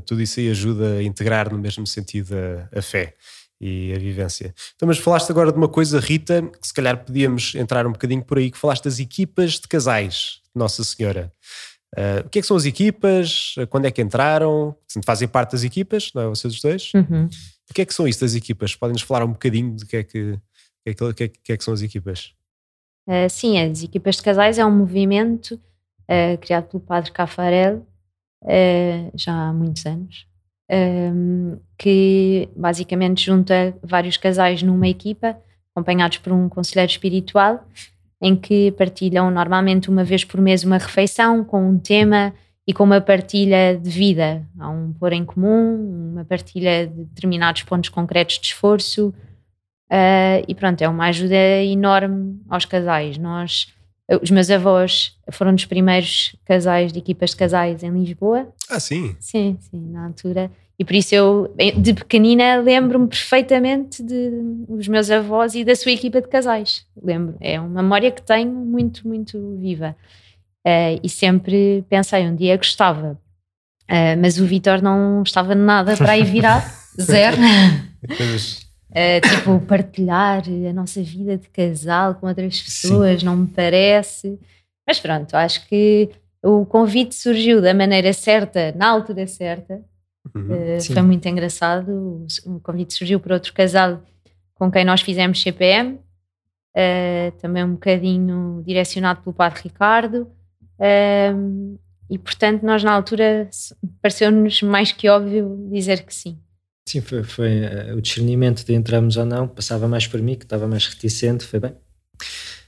Tudo 0.00 0.22
isso 0.22 0.40
aí 0.40 0.50
ajuda 0.50 0.98
a 0.98 1.02
integrar 1.02 1.52
no 1.52 1.58
mesmo 1.58 1.86
sentido 1.86 2.34
a, 2.34 2.78
a 2.78 2.82
fé 2.82 3.14
e 3.60 3.92
a 3.92 3.98
vivência. 3.98 4.54
Então, 4.76 4.86
mas 4.86 4.98
falaste 4.98 5.30
agora 5.30 5.50
de 5.50 5.58
uma 5.58 5.68
coisa, 5.68 5.98
Rita, 5.98 6.42
que 6.42 6.66
se 6.66 6.72
calhar 6.72 7.04
podíamos 7.04 7.54
entrar 7.54 7.86
um 7.86 7.92
bocadinho 7.92 8.22
por 8.22 8.38
aí, 8.38 8.50
que 8.50 8.58
falaste 8.58 8.84
das 8.84 8.98
equipas 8.98 9.54
de 9.54 9.66
casais 9.66 10.40
de 10.44 10.58
Nossa 10.58 10.84
Senhora. 10.84 11.32
Uh, 11.96 12.26
o 12.26 12.28
que 12.28 12.38
é 12.38 12.42
que 12.42 12.46
são 12.46 12.56
as 12.56 12.66
equipas? 12.66 13.54
Quando 13.70 13.86
é 13.86 13.90
que 13.90 14.02
entraram? 14.02 14.76
Fazem 15.04 15.26
parte 15.26 15.52
das 15.52 15.64
equipas, 15.64 16.10
não 16.14 16.22
é? 16.22 16.26
Vocês 16.26 16.54
os 16.54 16.60
dois? 16.60 16.92
Uhum. 16.94 17.28
O 17.70 17.74
que 17.74 17.82
é 17.82 17.84
que 17.84 17.94
são 17.94 18.06
isso 18.06 18.20
das 18.20 18.34
equipas? 18.34 18.74
Podem-nos 18.76 19.02
falar 19.02 19.24
um 19.24 19.32
bocadinho 19.32 19.74
do 19.74 19.86
que 19.86 19.96
é 19.96 20.02
que, 20.04 20.38
que, 20.84 20.90
é 20.90 20.94
que, 20.94 21.28
que, 21.28 21.52
é 21.52 21.56
que 21.56 21.64
são 21.64 21.74
as 21.74 21.82
equipas? 21.82 22.34
Uh, 23.08 23.28
sim, 23.28 23.58
as 23.58 23.82
equipas 23.82 24.16
de 24.16 24.22
casais 24.22 24.58
é 24.58 24.64
um 24.64 24.70
movimento 24.70 25.54
uh, 25.54 26.38
criado 26.40 26.66
pelo 26.68 26.82
padre 26.82 27.10
Cafarel 27.10 27.86
já 29.14 29.48
há 29.48 29.52
muitos 29.52 29.84
anos 29.86 30.28
um, 30.70 31.58
que 31.76 32.48
basicamente 32.54 33.24
junta 33.24 33.74
vários 33.82 34.16
casais 34.16 34.62
numa 34.62 34.88
equipa, 34.88 35.36
acompanhados 35.74 36.18
por 36.18 36.32
um 36.32 36.48
conselheiro 36.48 36.90
espiritual, 36.90 37.66
em 38.20 38.36
que 38.36 38.72
partilham 38.72 39.30
normalmente 39.30 39.88
uma 39.88 40.04
vez 40.04 40.24
por 40.24 40.40
mês 40.40 40.64
uma 40.64 40.78
refeição 40.78 41.44
com 41.44 41.68
um 41.68 41.78
tema 41.78 42.34
e 42.66 42.72
com 42.74 42.84
uma 42.84 43.00
partilha 43.00 43.78
de 43.78 43.88
vida. 43.88 44.46
Há 44.58 44.68
um 44.68 44.92
pôr 44.92 45.12
em 45.12 45.24
comum, 45.24 46.10
uma 46.12 46.24
partilha 46.24 46.86
de 46.86 47.04
determinados 47.04 47.62
pontos 47.62 47.88
concretos 47.88 48.38
de 48.38 48.48
esforço. 48.48 49.14
Uh, 49.90 50.44
e 50.46 50.54
pronto, 50.54 50.82
é 50.82 50.88
uma 50.88 51.06
ajuda 51.06 51.62
enorme 51.62 52.38
aos 52.48 52.66
casais. 52.66 53.16
Nós 53.16 53.72
os 54.22 54.30
meus 54.30 54.50
avós 54.50 55.16
foram 55.30 55.54
dos 55.54 55.66
primeiros 55.66 56.34
casais 56.44 56.92
de 56.92 56.98
equipas 56.98 57.30
de 57.30 57.36
casais 57.36 57.82
em 57.82 57.90
Lisboa. 57.90 58.48
Ah, 58.68 58.80
sim? 58.80 59.14
Sim, 59.20 59.58
sim, 59.60 59.90
na 59.90 60.06
altura. 60.06 60.50
E 60.78 60.84
por 60.84 60.94
isso 60.94 61.14
eu, 61.14 61.54
de 61.76 61.92
pequenina, 61.92 62.56
lembro-me 62.56 63.08
perfeitamente 63.08 64.02
de 64.02 64.30
os 64.68 64.86
meus 64.86 65.10
avós 65.10 65.54
e 65.54 65.64
da 65.64 65.74
sua 65.74 65.90
equipa 65.90 66.22
de 66.22 66.28
casais. 66.28 66.86
Lembro. 67.02 67.36
É 67.40 67.60
uma 67.60 67.82
memória 67.82 68.10
que 68.12 68.22
tenho 68.22 68.52
muito, 68.52 69.06
muito 69.06 69.56
viva. 69.58 69.96
Uh, 70.64 71.00
e 71.02 71.08
sempre 71.08 71.84
pensei, 71.88 72.26
um 72.28 72.36
dia 72.36 72.56
gostava. 72.56 73.18
Uh, 73.90 74.16
mas 74.20 74.38
o 74.38 74.46
Vitor 74.46 74.80
não 74.80 75.22
estava 75.22 75.54
nada 75.54 75.96
para 75.96 76.12
aí 76.12 76.22
virar. 76.22 76.62
Zero. 77.00 77.36
Uh, 78.90 79.20
tipo, 79.20 79.60
partilhar 79.66 80.42
a 80.68 80.72
nossa 80.72 81.02
vida 81.02 81.36
de 81.36 81.48
casal 81.50 82.14
com 82.14 82.26
outras 82.26 82.60
pessoas, 82.60 83.20
Sim. 83.20 83.26
não 83.26 83.36
me 83.36 83.46
parece. 83.46 84.38
Mas 84.86 84.98
pronto, 84.98 85.34
acho 85.34 85.66
que 85.68 86.08
o 86.42 86.64
convite 86.64 87.14
surgiu 87.14 87.60
da 87.60 87.74
maneira 87.74 88.12
certa, 88.12 88.72
na 88.72 88.88
altura 88.88 89.26
certa. 89.26 89.82
Uhum. 90.34 90.76
Uh, 90.76 90.92
foi 90.92 91.02
muito 91.02 91.26
engraçado. 91.28 92.26
O 92.46 92.60
convite 92.60 92.94
surgiu 92.94 93.20
por 93.20 93.32
outro 93.32 93.52
casal 93.52 94.02
com 94.54 94.70
quem 94.70 94.84
nós 94.84 95.02
fizemos 95.02 95.40
CPM, 95.40 95.94
uh, 95.94 96.00
eh, 96.74 97.32
também 97.40 97.62
um 97.62 97.72
bocadinho 97.74 98.60
direcionado 98.66 99.20
pelo 99.22 99.32
Padre 99.32 99.62
Ricardo. 99.64 100.26
e 102.10 102.18
portanto, 102.18 102.62
nós 102.64 102.82
na 102.82 102.92
altura 102.92 103.48
pareceu-nos 104.02 104.62
mais 104.62 104.90
que 104.90 105.08
óbvio 105.08 105.68
dizer 105.70 106.02
que 106.02 106.12
sim. 106.12 106.38
Sim, 106.88 107.02
foi, 107.02 107.22
foi 107.22 107.50
uh, 107.66 107.96
o 107.98 108.00
discernimento 108.00 108.64
de 108.64 108.72
entramos 108.72 109.18
ou 109.18 109.26
não, 109.26 109.46
passava 109.46 109.86
mais 109.86 110.06
por 110.06 110.22
mim, 110.22 110.34
que 110.36 110.46
estava 110.46 110.66
mais 110.66 110.86
reticente, 110.86 111.44
foi 111.44 111.60
bem. 111.60 111.74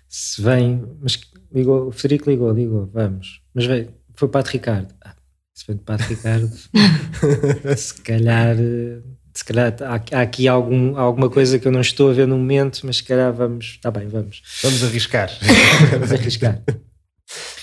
Se 0.07 0.43
vem, 0.43 0.85
mas 1.01 1.19
ligou, 1.51 1.89
o 1.89 1.91
Federico 1.91 2.29
ligou, 2.29 2.53
ligou, 2.53 2.87
vamos. 2.93 3.41
Mas 3.55 3.65
veio, 3.65 3.95
foi 4.15 4.29
o 4.29 4.31
Padre 4.31 4.53
Ricardo. 4.53 4.95
Ah, 5.03 5.15
se 5.55 5.67
vem 5.67 5.77
do 5.77 5.83
Padre 5.85 6.09
Ricardo, 6.09 6.51
se 7.79 7.95
calhar, 8.03 8.57
eh, 8.61 9.01
se 9.33 9.43
calhar 9.43 9.75
há, 9.81 9.95
há, 9.95 10.21
aqui 10.21 10.47
algum, 10.47 10.99
alguma 10.99 11.31
coisa 11.31 11.59
que 11.59 11.67
eu 11.67 11.73
não 11.73 11.81
estou 11.81 12.11
a 12.11 12.13
ver 12.13 12.27
no 12.27 12.37
momento, 12.37 12.83
mas 12.85 12.99
se 12.99 13.05
calhar 13.05 13.33
vamos, 13.33 13.77
está 13.77 13.91
bem, 13.91 14.07
vamos. 14.07 14.43
Vamos 14.63 14.85
arriscar. 14.85 15.31
vamos 15.93 16.13
arriscar. 16.13 16.63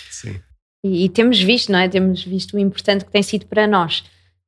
Sim. 0.09 0.39
E, 0.83 1.05
e 1.05 1.09
temos 1.09 1.39
visto, 1.39 1.71
não 1.71 1.77
é? 1.77 1.87
Temos 1.87 2.23
visto 2.23 2.57
o 2.57 2.59
importante 2.59 3.05
que 3.05 3.11
tem 3.11 3.21
sido 3.21 3.45
para 3.45 3.67
nós 3.67 4.03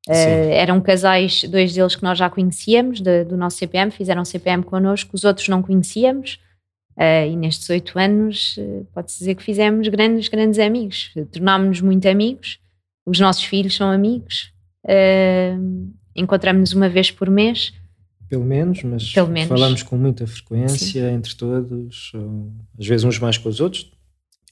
Uh, 0.09 0.51
eram 0.51 0.81
casais, 0.81 1.43
dois 1.43 1.71
deles 1.71 1.95
que 1.95 2.01
nós 2.01 2.17
já 2.17 2.27
conhecíamos 2.31 2.99
de, 2.99 3.25
do 3.25 3.37
nosso 3.37 3.57
CPM, 3.57 3.91
fizeram 3.91 4.25
CPM 4.25 4.63
connosco, 4.63 5.11
os 5.13 5.23
outros 5.23 5.47
não 5.47 5.61
conhecíamos. 5.61 6.39
Uh, 6.97 7.29
e 7.31 7.35
nestes 7.35 7.69
oito 7.69 7.97
anos, 7.97 8.57
uh, 8.57 8.87
pode-se 8.91 9.19
dizer 9.19 9.35
que 9.35 9.43
fizemos 9.43 9.87
grandes, 9.87 10.27
grandes 10.27 10.57
amigos. 10.57 11.11
Tornámos-nos 11.31 11.81
muito 11.81 12.09
amigos. 12.09 12.57
Os 13.05 13.19
nossos 13.19 13.43
filhos 13.43 13.75
são 13.75 13.89
amigos. 13.89 14.51
Encontramos-nos 16.15 16.73
uma 16.73 16.89
vez 16.89 17.11
por 17.11 17.29
mês. 17.29 17.73
Pelo 18.27 18.43
menos, 18.43 18.83
mas 18.83 19.11
Pelo 19.11 19.29
menos. 19.29 19.47
falamos 19.47 19.83
com 19.83 19.97
muita 19.97 20.27
frequência 20.27 21.09
Sim. 21.09 21.15
entre 21.15 21.35
todos, 21.35 22.11
às 22.77 22.85
vezes 22.85 23.03
uns 23.03 23.17
mais 23.17 23.37
com 23.37 23.49
os 23.49 23.59
outros. 23.59 23.91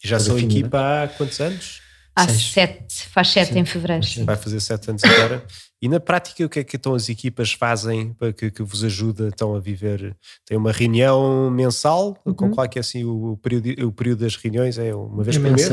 E 0.04 0.08
já 0.08 0.18
são 0.18 0.40
equipa 0.40 1.04
há 1.04 1.08
quantos 1.08 1.40
anos? 1.40 1.82
Há 2.18 2.28
Seis. 2.28 2.52
sete, 2.52 3.08
faz 3.10 3.28
sete 3.28 3.54
sim, 3.54 3.60
em 3.60 3.66
fevereiro. 3.66 4.04
Vai 4.26 4.36
fazer 4.36 4.60
sete 4.60 4.90
anos 4.90 5.04
agora. 5.04 5.46
E 5.80 5.88
na 5.88 6.00
prática, 6.00 6.44
o 6.44 6.50
que 6.50 6.62
é 6.62 6.64
que 6.64 6.76
então 6.76 6.96
as 6.96 7.08
equipas 7.10 7.54
fazem 7.54 8.12
para 8.14 8.34
que, 8.34 8.50
que 8.50 8.64
vos 8.64 8.84
ajuda 8.84 9.28
então 9.28 9.54
a 9.54 9.60
viver? 9.60 10.18
Tem 10.44 10.58
uma 10.58 10.72
reunião 10.72 11.52
mensal? 11.52 12.18
Uhum. 12.26 12.34
Com 12.34 12.50
qual 12.50 12.66
é 12.66 12.68
que 12.68 12.80
é 12.80 12.82
assim 12.82 13.04
o 13.04 13.38
período, 13.38 13.86
o 13.86 13.92
período 13.92 14.22
das 14.22 14.36
reuniões? 14.36 14.80
É 14.80 14.96
uma 14.96 15.24
vez 15.24 15.36
é 15.38 15.40
por 15.40 15.52
mês? 15.52 15.70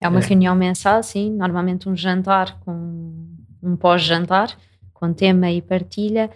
É 0.00 0.08
uma 0.08 0.20
é. 0.20 0.22
reunião 0.22 0.54
mensal, 0.54 1.02
sim. 1.02 1.32
Normalmente 1.32 1.88
um 1.88 1.96
jantar 1.96 2.60
com 2.60 3.36
um 3.60 3.74
pós-jantar, 3.74 4.56
com 4.94 5.12
tema 5.12 5.50
e 5.50 5.60
partilha. 5.60 6.30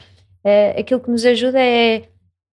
Uh, 0.45 0.81
aquilo 0.81 0.99
que 0.99 1.11
nos 1.13 1.25
ajuda 1.25 1.61
é 1.61 2.09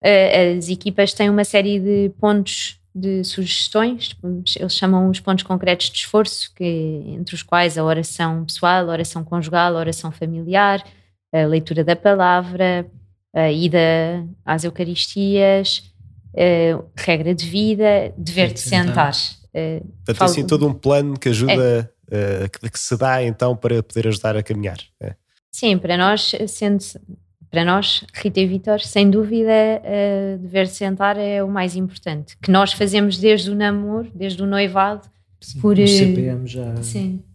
uh, 0.05 0.59
as 0.59 0.69
equipas 0.69 1.13
têm 1.13 1.31
uma 1.31 1.43
série 1.43 1.79
de 1.79 2.11
pontos 2.19 2.78
de 2.93 3.23
sugestões, 3.23 4.15
eles 4.59 4.75
chamam 4.75 5.09
os 5.09 5.19
pontos 5.19 5.43
concretos 5.43 5.89
de 5.89 5.97
esforço, 5.97 6.51
que, 6.55 7.03
entre 7.07 7.35
os 7.35 7.43
quais 7.43 7.77
a 7.77 7.83
oração 7.83 8.45
pessoal, 8.45 8.89
a 8.89 8.91
oração 8.91 9.23
conjugal, 9.23 9.75
a 9.75 9.79
oração 9.79 10.11
familiar, 10.11 10.83
a 11.31 11.45
leitura 11.45 11.83
da 11.83 11.95
palavra, 11.95 12.89
a 13.33 13.51
ida 13.51 14.25
às 14.43 14.63
Eucaristias, 14.63 15.83
regra 16.95 17.33
de 17.33 17.45
vida, 17.45 18.13
dever 18.17 18.53
de 18.53 18.59
sentar. 18.59 19.13
Portanto, 20.05 20.23
assim 20.23 20.45
todo 20.45 20.67
um 20.67 20.73
plano 20.73 21.17
que 21.17 21.29
ajuda, 21.29 21.91
é. 22.11 22.49
que, 22.49 22.69
que, 22.69 22.79
se 22.79 22.97
dá 22.97 23.23
então 23.23 23.55
para 23.55 23.81
poder 23.83 24.07
ajudar 24.07 24.35
a 24.35 24.43
caminhar. 24.43 24.79
É. 24.99 25.15
Sim, 25.51 25.77
para 25.77 25.97
nós, 25.97 26.33
sendo 26.47 26.83
para 27.49 27.65
nós, 27.65 28.03
Rita 28.13 28.39
e 28.39 28.45
Vitor, 28.45 28.79
sem 28.79 29.09
dúvida, 29.09 29.51
uh, 29.81 30.37
dever 30.37 30.67
sentar 30.67 31.17
é 31.17 31.43
o 31.43 31.49
mais 31.49 31.75
importante. 31.75 32.37
Que 32.41 32.51
nós 32.51 32.73
fazemos 32.73 33.17
desde 33.17 33.49
o 33.49 33.55
namoro, 33.55 34.09
desde 34.13 34.41
o 34.43 34.45
noivado. 34.45 35.07
Sim, 35.41 35.59
por, 35.61 35.75
CPM 35.77 36.45
já, 36.45 36.75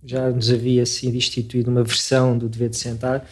já 0.05 0.31
nos 0.31 0.50
havia 0.50 0.85
sido 0.85 1.16
instituído 1.16 1.70
uma 1.70 1.83
versão 1.83 2.37
do 2.37 2.48
dever 2.48 2.68
de 2.68 2.77
sentar, 2.77 3.27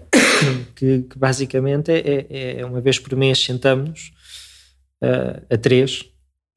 que, 0.74 1.02
que 1.02 1.18
basicamente 1.18 1.92
é, 1.92 2.26
é, 2.30 2.60
é, 2.60 2.64
uma 2.64 2.80
vez 2.80 2.98
por 2.98 3.14
mês 3.14 3.38
sentamos 3.38 4.10
uh, 5.02 5.54
a 5.54 5.58
três, 5.58 6.06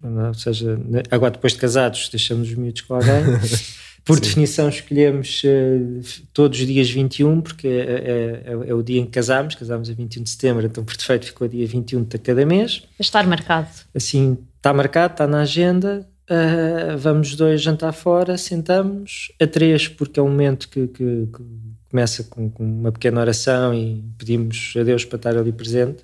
ou 0.02 0.34
seja, 0.34 0.80
agora 1.12 1.32
depois 1.32 1.54
de 1.54 1.60
casados 1.60 2.10
deixamos 2.10 2.48
os 2.50 2.56
miúdos 2.56 2.82
com 2.82 2.96
alguém. 2.96 3.12
Por 4.04 4.16
Sim. 4.16 4.22
definição, 4.24 4.68
escolhemos 4.68 5.44
uh, 5.44 6.24
todos 6.34 6.60
os 6.60 6.66
dias 6.66 6.90
21, 6.90 7.42
porque 7.42 7.68
é, 7.68 7.72
é, 7.72 8.44
é, 8.46 8.70
é, 8.70 8.74
o 8.74 8.82
dia 8.82 9.00
em 9.00 9.06
que 9.06 9.12
casámos, 9.12 9.54
casámos 9.54 9.90
a 9.90 9.94
21 9.94 10.24
de 10.24 10.30
setembro, 10.30 10.66
então 10.66 10.84
por 10.84 10.98
defeito 10.98 11.28
ficou 11.28 11.48
dia 11.48 11.68
21 11.68 12.04
de 12.04 12.18
cada 12.18 12.46
mês. 12.46 12.84
Estar 13.00 13.28
marcado. 13.28 13.70
Assim, 13.94 14.38
está 14.58 14.74
marcado, 14.74 15.14
está 15.14 15.28
na 15.28 15.42
agenda. 15.42 16.08
Uh, 16.30 16.98
vamos 16.98 17.36
dois 17.36 17.62
jantar 17.62 17.92
fora, 17.92 18.38
sentamos, 18.38 19.32
a 19.40 19.46
três, 19.46 19.88
porque 19.88 20.20
é 20.20 20.24
um 20.24 20.30
momento 20.30 20.70
que, 20.70 20.88
que, 20.88 21.28
que 21.28 21.44
começa 21.90 22.24
com, 22.24 22.50
com, 22.50 22.64
uma 22.64 22.92
pequena 22.92 23.20
oração 23.20 23.74
e 23.74 24.02
pedimos 24.18 24.74
a 24.80 24.84
Deus 24.84 25.04
para 25.04 25.18
estar 25.18 25.38
ali 25.38 25.52
presente. 25.52 26.04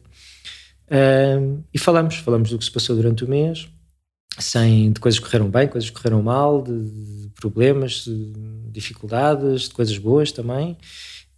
Uh, 0.88 1.64
e 1.74 1.80
falamos, 1.80 2.18
falamos 2.18 2.50
do 2.50 2.58
que 2.58 2.66
se 2.66 2.72
passou 2.72 2.96
durante 2.96 3.24
o 3.24 3.30
mês, 3.30 3.70
sem, 4.38 4.92
de 4.92 5.00
coisas 5.00 5.20
que 5.20 5.26
correram 5.26 5.50
bem, 5.50 5.68
coisas 5.68 5.90
que 5.90 5.96
correram 5.96 6.22
mal, 6.22 6.62
de, 6.62 6.72
de 6.72 7.30
problemas, 7.36 8.06
de 8.06 8.34
dificuldades, 8.72 9.64
de 9.64 9.72
coisas 9.72 9.98
boas 9.98 10.32
também. 10.32 10.78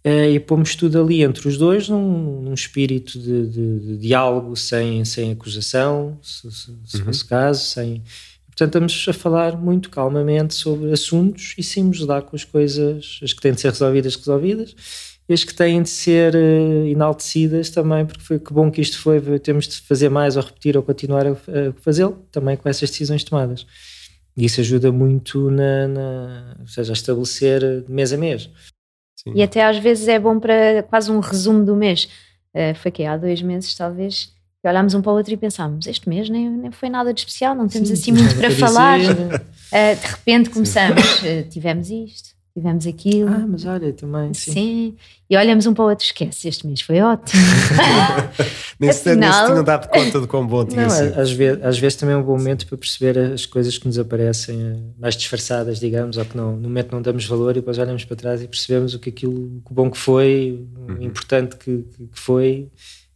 Uh, 0.04 0.32
e 0.32 0.40
pomos 0.40 0.74
tudo 0.74 0.98
ali 0.98 1.22
entre 1.22 1.46
os 1.46 1.58
dois 1.58 1.86
num, 1.88 2.40
num 2.40 2.54
espírito 2.54 3.18
de, 3.18 3.46
de, 3.46 3.78
de, 3.80 3.96
diálogo 3.98 4.56
sem, 4.56 5.04
sem 5.04 5.32
acusação, 5.32 6.18
se, 6.22 6.50
se, 6.50 6.74
se 6.86 6.96
uhum. 6.98 7.04
fosse 7.04 7.24
caso, 7.24 7.64
sem... 7.64 8.02
Portanto, 8.46 8.68
estamos 8.68 9.06
a 9.08 9.12
falar 9.12 9.58
muito 9.58 9.90
calmamente 9.90 10.54
sobre 10.54 10.90
assuntos 10.92 11.54
e 11.56 11.62
sim 11.62 11.84
nos 11.84 12.06
dar 12.06 12.22
com 12.22 12.34
as 12.34 12.44
coisas, 12.44 13.20
as 13.22 13.32
que 13.32 13.40
têm 13.40 13.52
de 13.52 13.60
ser 13.60 13.70
resolvidas, 13.70 14.16
resolvidas, 14.16 14.74
e 15.30 15.32
as 15.32 15.44
que 15.44 15.54
têm 15.54 15.80
de 15.80 15.88
ser 15.88 16.34
uh, 16.34 16.86
enaltecidas 16.86 17.70
também, 17.70 18.04
porque 18.04 18.20
foi 18.20 18.40
que 18.40 18.52
bom 18.52 18.68
que 18.68 18.80
isto 18.80 18.98
foi, 18.98 19.20
temos 19.38 19.68
de 19.68 19.80
fazer 19.82 20.08
mais 20.08 20.36
ou 20.36 20.42
repetir 20.42 20.76
ou 20.76 20.82
continuar 20.82 21.24
a, 21.24 21.30
a 21.30 21.72
fazê-lo, 21.82 22.18
também 22.32 22.56
com 22.56 22.68
essas 22.68 22.90
decisões 22.90 23.22
tomadas. 23.22 23.64
E 24.36 24.44
isso 24.44 24.60
ajuda 24.60 24.90
muito 24.90 25.48
na, 25.48 25.86
na, 25.86 26.56
ou 26.58 26.66
seja, 26.66 26.90
a 26.90 26.94
estabelecer 26.94 27.60
de 27.82 27.92
mês 27.92 28.12
a 28.12 28.16
mês. 28.16 28.50
Sim. 29.22 29.32
E 29.36 29.40
até 29.40 29.64
às 29.64 29.78
vezes 29.78 30.08
é 30.08 30.18
bom 30.18 30.40
para 30.40 30.82
quase 30.82 31.12
um 31.12 31.20
resumo 31.20 31.64
do 31.64 31.76
mês. 31.76 32.08
Uh, 32.52 32.74
foi 32.74 32.90
que 32.90 33.04
há 33.04 33.16
dois 33.16 33.40
meses, 33.40 33.72
talvez, 33.76 34.32
e 34.64 34.68
olhámos 34.68 34.94
um 34.94 35.00
para 35.00 35.12
o 35.12 35.14
outro 35.14 35.32
e 35.32 35.36
pensámos: 35.36 35.86
este 35.86 36.08
mês 36.08 36.28
nem, 36.28 36.50
nem 36.50 36.72
foi 36.72 36.90
nada 36.90 37.14
de 37.14 37.20
especial, 37.20 37.54
não 37.54 37.68
temos 37.68 37.86
Sim, 37.86 37.94
assim 37.94 38.12
muito 38.12 38.34
para 38.36 38.50
falar. 38.50 38.98
Uh, 38.98 40.00
de 40.00 40.06
repente 40.08 40.50
começamos, 40.50 41.22
uh, 41.22 41.48
tivemos 41.48 41.88
isto, 41.88 42.29
tivemos 42.54 42.86
aquilo. 42.86 43.28
Ah, 43.28 43.46
mas 43.46 43.64
olha, 43.64 43.92
também. 43.92 44.34
Sim. 44.34 44.52
sim. 44.52 44.96
E 45.28 45.36
olhamos 45.36 45.66
um 45.66 45.74
para 45.74 45.84
o 45.84 45.88
outro, 45.88 46.04
esquece, 46.04 46.48
este 46.48 46.66
mês 46.66 46.80
foi 46.80 47.00
ótimo. 47.00 47.42
nem 48.80 48.92
se 48.92 49.02
tinham 49.02 49.62
dado 49.62 49.88
conta 49.88 50.20
de 50.20 50.26
quão 50.26 50.46
bom 50.46 50.64
tinha 50.64 50.82
não, 50.82 50.90
sido. 50.90 51.18
Às 51.18 51.30
vezes, 51.30 51.64
às 51.64 51.78
vezes 51.78 51.96
também 51.96 52.14
é 52.14 52.18
um 52.18 52.22
bom 52.22 52.36
momento 52.36 52.66
para 52.66 52.76
perceber 52.76 53.18
as 53.18 53.46
coisas 53.46 53.78
que 53.78 53.86
nos 53.86 53.98
aparecem 53.98 54.60
eh, 54.60 54.76
mais 54.98 55.16
disfarçadas, 55.16 55.78
digamos, 55.78 56.16
ou 56.16 56.24
que 56.24 56.36
não, 56.36 56.56
no 56.56 56.62
momento 56.62 56.90
não 56.92 57.00
damos 57.00 57.24
valor 57.26 57.52
e 57.52 57.60
depois 57.60 57.78
olhamos 57.78 58.04
para 58.04 58.16
trás 58.16 58.42
e 58.42 58.48
percebemos 58.48 58.94
o 58.94 58.98
que 58.98 59.10
aquilo, 59.10 59.62
o 59.64 59.74
bom 59.74 59.90
que 59.90 59.98
foi, 59.98 60.66
o 60.76 60.92
uhum. 60.92 61.02
importante 61.02 61.56
que, 61.56 61.84
que 61.96 62.08
foi 62.20 62.68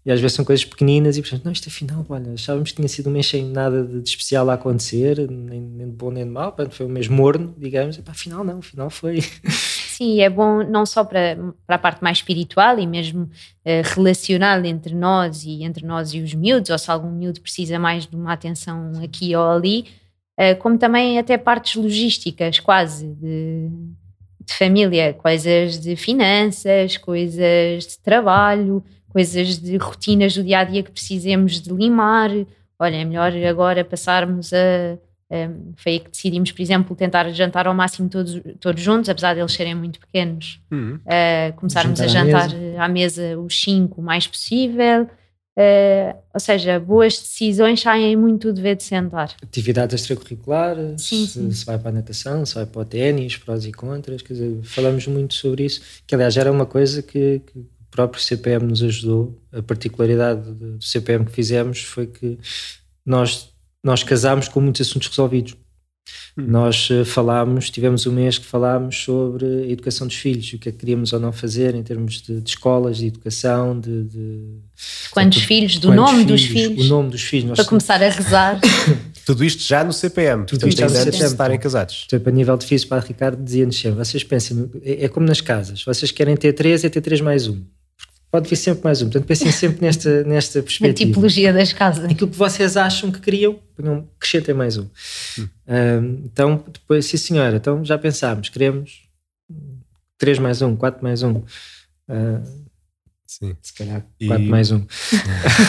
e 0.07 0.13
às 0.13 0.21
vezes 0.21 0.37
são 0.37 0.45
coisas 0.45 0.65
pequeninas 0.65 1.17
e 1.17 1.23
portanto, 1.23 1.45
não, 1.45 1.53
isto 1.53 1.69
afinal, 1.69 2.05
olha, 2.09 2.35
achávamos 2.35 2.71
que 2.71 2.77
tinha 2.77 2.89
sido 2.89 3.09
um 3.09 3.13
mês 3.13 3.27
sem 3.27 3.45
nada 3.45 3.83
de, 3.83 4.07
especial 4.07 4.51
a 4.51 4.55
acontecer, 4.55 5.19
nem, 5.31 5.61
nem, 5.61 5.89
de 5.89 5.97
bom 5.97 6.11
nem 6.11 6.25
de 6.25 6.31
mal, 6.31 6.53
portanto, 6.53 6.75
foi 6.75 6.85
um 6.85 6.91
mês 6.91 7.09
morno, 7.09 7.55
digamos, 7.57 7.97
e 7.97 8.03
pá, 8.03 8.13
afinal 8.13 8.45
não, 8.45 8.59
afinal 8.59 8.91
foi. 8.91 9.21
Sim, 9.97 10.21
é 10.21 10.29
bom 10.29 10.63
não 10.63 10.85
só 10.85 11.05
para, 11.05 11.39
para 11.67 11.77
a 11.77 11.79
parte 11.79 12.03
mais 12.03 12.19
espiritual 12.19 12.79
e 12.79 12.87
mesmo 12.87 13.23
uh, 13.23 13.95
relacional 13.95 14.63
entre 14.65 14.95
nós 14.95 15.45
e 15.45 15.63
entre 15.63 15.87
nós 15.87 16.13
e 16.13 16.21
os 16.21 16.35
miúdos, 16.35 16.69
ou 16.69 16.79
se 16.79 16.91
algum 16.91 17.11
miúdo 17.11 17.41
precisa 17.41 17.79
mais 17.79 18.07
de 18.07 18.15
uma 18.15 18.33
atenção 18.33 18.93
aqui 19.03 19.35
ou 19.35 19.51
ali, 19.51 19.87
uh, 20.39 20.59
como 20.59 20.77
também 20.77 21.19
até 21.19 21.39
partes 21.39 21.77
logísticas, 21.77 22.61
quase, 22.61 23.07
de, 23.07 23.71
de 24.45 24.53
família, 24.53 25.15
coisas 25.15 25.79
de 25.81 25.97
finanças, 25.97 26.99
coisas 26.99 27.87
de 27.87 27.99
trabalho, 28.01 28.85
coisas 29.15 29.59
de 29.59 29.77
rotinas 29.77 30.35
do 30.35 30.43
dia 30.43 30.59
a 30.59 30.65
dia 30.65 30.83
que 30.83 30.91
precisemos 30.91 31.61
de 31.61 31.73
limar. 31.73 32.31
Olha, 32.77 32.97
é 32.97 33.05
melhor 33.05 33.33
agora 33.49 33.85
passarmos 33.85 34.53
a. 34.53 34.99
Um, 35.31 35.73
foi 35.77 35.93
aí 35.93 36.01
que 36.01 36.11
decidimos, 36.11 36.53
por 36.53 36.61
exemplo, 36.61 36.95
tentar 36.95 37.29
jantar 37.31 37.67
ao 37.67 37.75
máximo 37.75 38.09
todos, 38.09 38.41
todos 38.61 38.83
juntos, 38.83 39.09
apesar 39.09 39.35
deles 39.35 39.53
serem 39.53 39.75
muito 39.75 39.99
pequenos. 39.99 40.61
Uhum. 40.71 40.97
Uh, 40.97 41.53
começarmos 41.57 41.99
jantar 41.99 42.05
a 42.05 42.25
jantar 42.25 42.51
à 42.51 42.59
mesa. 42.59 42.83
à 42.83 42.89
mesa 42.89 43.41
os 43.41 43.61
cinco 43.63 44.01
o 44.01 44.05
mais 44.05 44.27
possível. 44.27 45.09
Uh, 45.57 46.19
ou 46.35 46.41
seja, 46.41 46.81
boas 46.81 47.17
decisões 47.17 47.81
saem 47.81 48.17
muito 48.17 48.49
do 48.49 48.55
dever 48.55 48.77
de 48.77 48.83
sentar. 48.83 49.35
Atividades 49.41 49.95
extracurriculares, 49.95 51.01
sim, 51.03 51.27
sim. 51.27 51.51
Se, 51.51 51.59
se, 51.59 51.65
vai 51.65 51.79
para 51.79 51.91
a 51.91 51.93
natação, 51.93 52.45
se 52.45 52.57
vai 52.57 52.67
para 52.67 52.83
o 52.83 52.85
ténis, 52.85 53.37
prós 53.37 53.65
e 53.65 53.73
contras, 53.73 54.21
quer 54.21 54.35
dizer, 54.35 54.61
falamos 54.65 55.07
muito 55.07 55.35
sobre 55.35 55.65
isso, 55.65 55.81
que 56.07 56.15
aliás 56.15 56.37
era 56.37 56.51
uma 56.51 56.67
coisa 56.67 57.03
que, 57.03 57.41
que 57.47 57.65
próprio 57.95 58.21
CPM 58.21 58.67
nos 58.67 58.83
ajudou. 58.83 59.41
A 59.53 59.63
particularidade 59.63 60.51
do 60.53 60.83
CPM 60.83 61.25
que 61.25 61.31
fizemos 61.31 61.81
foi 61.81 62.09
que 62.09 62.37
nós, 63.07 63.51
nós 63.83 64.03
casámos 64.03 64.49
com 64.49 64.61
muitos 64.61 64.81
assuntos 64.81 65.07
resolvidos. 65.07 65.55
Hum. 66.37 66.47
Nós 66.49 66.91
uh, 66.91 67.05
falámos, 67.05 67.71
tivemos 67.71 68.05
um 68.05 68.13
mês 68.13 68.37
que 68.37 68.45
falámos 68.45 68.97
sobre 69.05 69.47
a 69.47 69.71
educação 69.71 70.09
dos 70.09 70.17
filhos, 70.17 70.53
o 70.53 70.59
que 70.59 70.69
é 70.69 70.73
que 70.73 70.79
queríamos 70.79 71.13
ou 71.13 71.21
não 71.21 71.33
fazer 71.33 71.75
em 71.77 71.83
termos 71.85 72.21
de, 72.21 72.41
de 72.41 72.51
escolas, 72.51 72.99
de 72.99 73.07
educação, 73.07 73.79
de. 73.79 74.03
de 74.05 74.59
quantos 75.13 75.41
de, 75.41 75.47
filhos, 75.47 75.79
do 75.79 75.95
nome 75.95 76.25
filhos, 76.25 76.27
dos 76.27 76.45
filhos. 76.51 76.87
O 76.87 76.89
nome 76.89 77.11
dos 77.11 77.23
filhos. 77.23 77.57
Para 77.57 77.65
começar 77.65 78.03
a 78.03 78.09
rezar. 78.11 78.61
Tudo 79.25 79.45
isto 79.45 79.63
já 79.63 79.83
no 79.85 79.93
CPM, 79.93 80.45
Tudo 80.45 80.69
isto 80.69 80.79
já 80.79 80.87
no 80.87 80.95
CPM. 80.95 81.19
de 81.19 81.25
estarem 81.25 81.59
casados. 81.59 82.07
Tipo, 82.09 82.29
a 82.29 82.33
nível 82.33 82.57
de 82.59 82.67
filhos, 82.67 82.85
para 82.85 83.01
Ricardo 83.01 83.43
dizia-nos 83.43 83.79
sempre: 83.79 84.05
vocês 84.05 84.25
pensem, 84.25 84.69
é, 84.83 85.05
é 85.05 85.09
como 85.09 85.25
nas 85.25 85.41
casas, 85.41 85.83
vocês 85.85 86.11
querem 86.11 86.37
ter 86.37 86.53
três, 86.53 86.85
é 86.85 86.89
ter 86.89 87.01
três 87.01 87.21
mais 87.21 87.47
um 87.47 87.63
pode 88.35 88.51
vir 88.51 88.57
sempre 88.57 88.83
mais 88.83 89.01
um. 89.01 89.05
Portanto, 89.05 89.29
pensem 89.29 89.53
sempre 89.53 89.81
nesta, 89.81 90.25
nesta 90.25 90.61
perspectiva. 90.61 90.89
Na 90.89 91.13
tipologia 91.13 91.53
das 91.53 91.73
casas. 91.73 92.05
Aquilo 92.07 92.29
que 92.29 92.37
vocês 92.37 92.77
acham 92.77 93.13
que 93.13 93.21
queriam, 93.21 93.61
acrescentem 94.17 94.53
mais 94.53 94.77
um. 94.77 94.89
Hum. 95.39 95.49
Um, 95.69 96.23
então, 96.25 96.65
depois, 96.67 97.07
sim 97.07 97.17
senhora, 97.17 97.57
então 97.57 97.85
já 97.85 97.97
pensámos, 97.97 98.49
queremos 98.49 99.05
3 100.19 100.41
mais 100.41 100.61
1, 100.61 100.75
4 100.75 101.01
mais 101.01 101.23
1. 101.23 101.31
Uh, 101.31 101.45
Sim. 103.25 103.57
Se 103.63 103.73
calhar 103.73 104.05
4 104.27 104.45
e... 104.45 104.49
mais 104.49 104.73
1. 104.73 104.85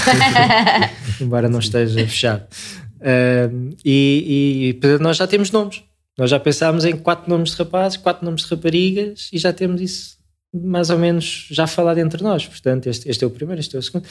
Embora 1.22 1.48
não 1.48 1.62
Sim. 1.62 1.68
esteja 1.68 2.00
fechado. 2.00 2.48
Uh, 2.96 3.76
e, 3.86 4.80
e 4.82 4.98
nós 4.98 5.18
já 5.18 5.28
temos 5.28 5.52
nomes. 5.52 5.84
Nós 6.18 6.32
já 6.32 6.40
pensámos 6.40 6.84
em 6.84 6.98
quatro 6.98 7.30
nomes 7.30 7.52
de 7.52 7.58
rapazes, 7.58 7.98
quatro 7.98 8.26
nomes 8.26 8.44
de 8.44 8.50
raparigas 8.50 9.30
e 9.32 9.38
já 9.38 9.54
temos 9.54 9.82
isso 9.82 10.15
mais 10.64 10.90
ou 10.90 10.98
menos 10.98 11.48
já 11.52 11.68
falado 11.68 11.98
entre 11.98 12.24
nós. 12.24 12.48
Portanto, 12.48 12.88
este, 12.88 13.10
este 13.10 13.24
é 13.24 13.28
o 13.28 13.32
primeiro, 13.32 13.60
este 13.60 13.76
é 13.76 13.80
o 13.80 13.84
segundo. 13.84 14.08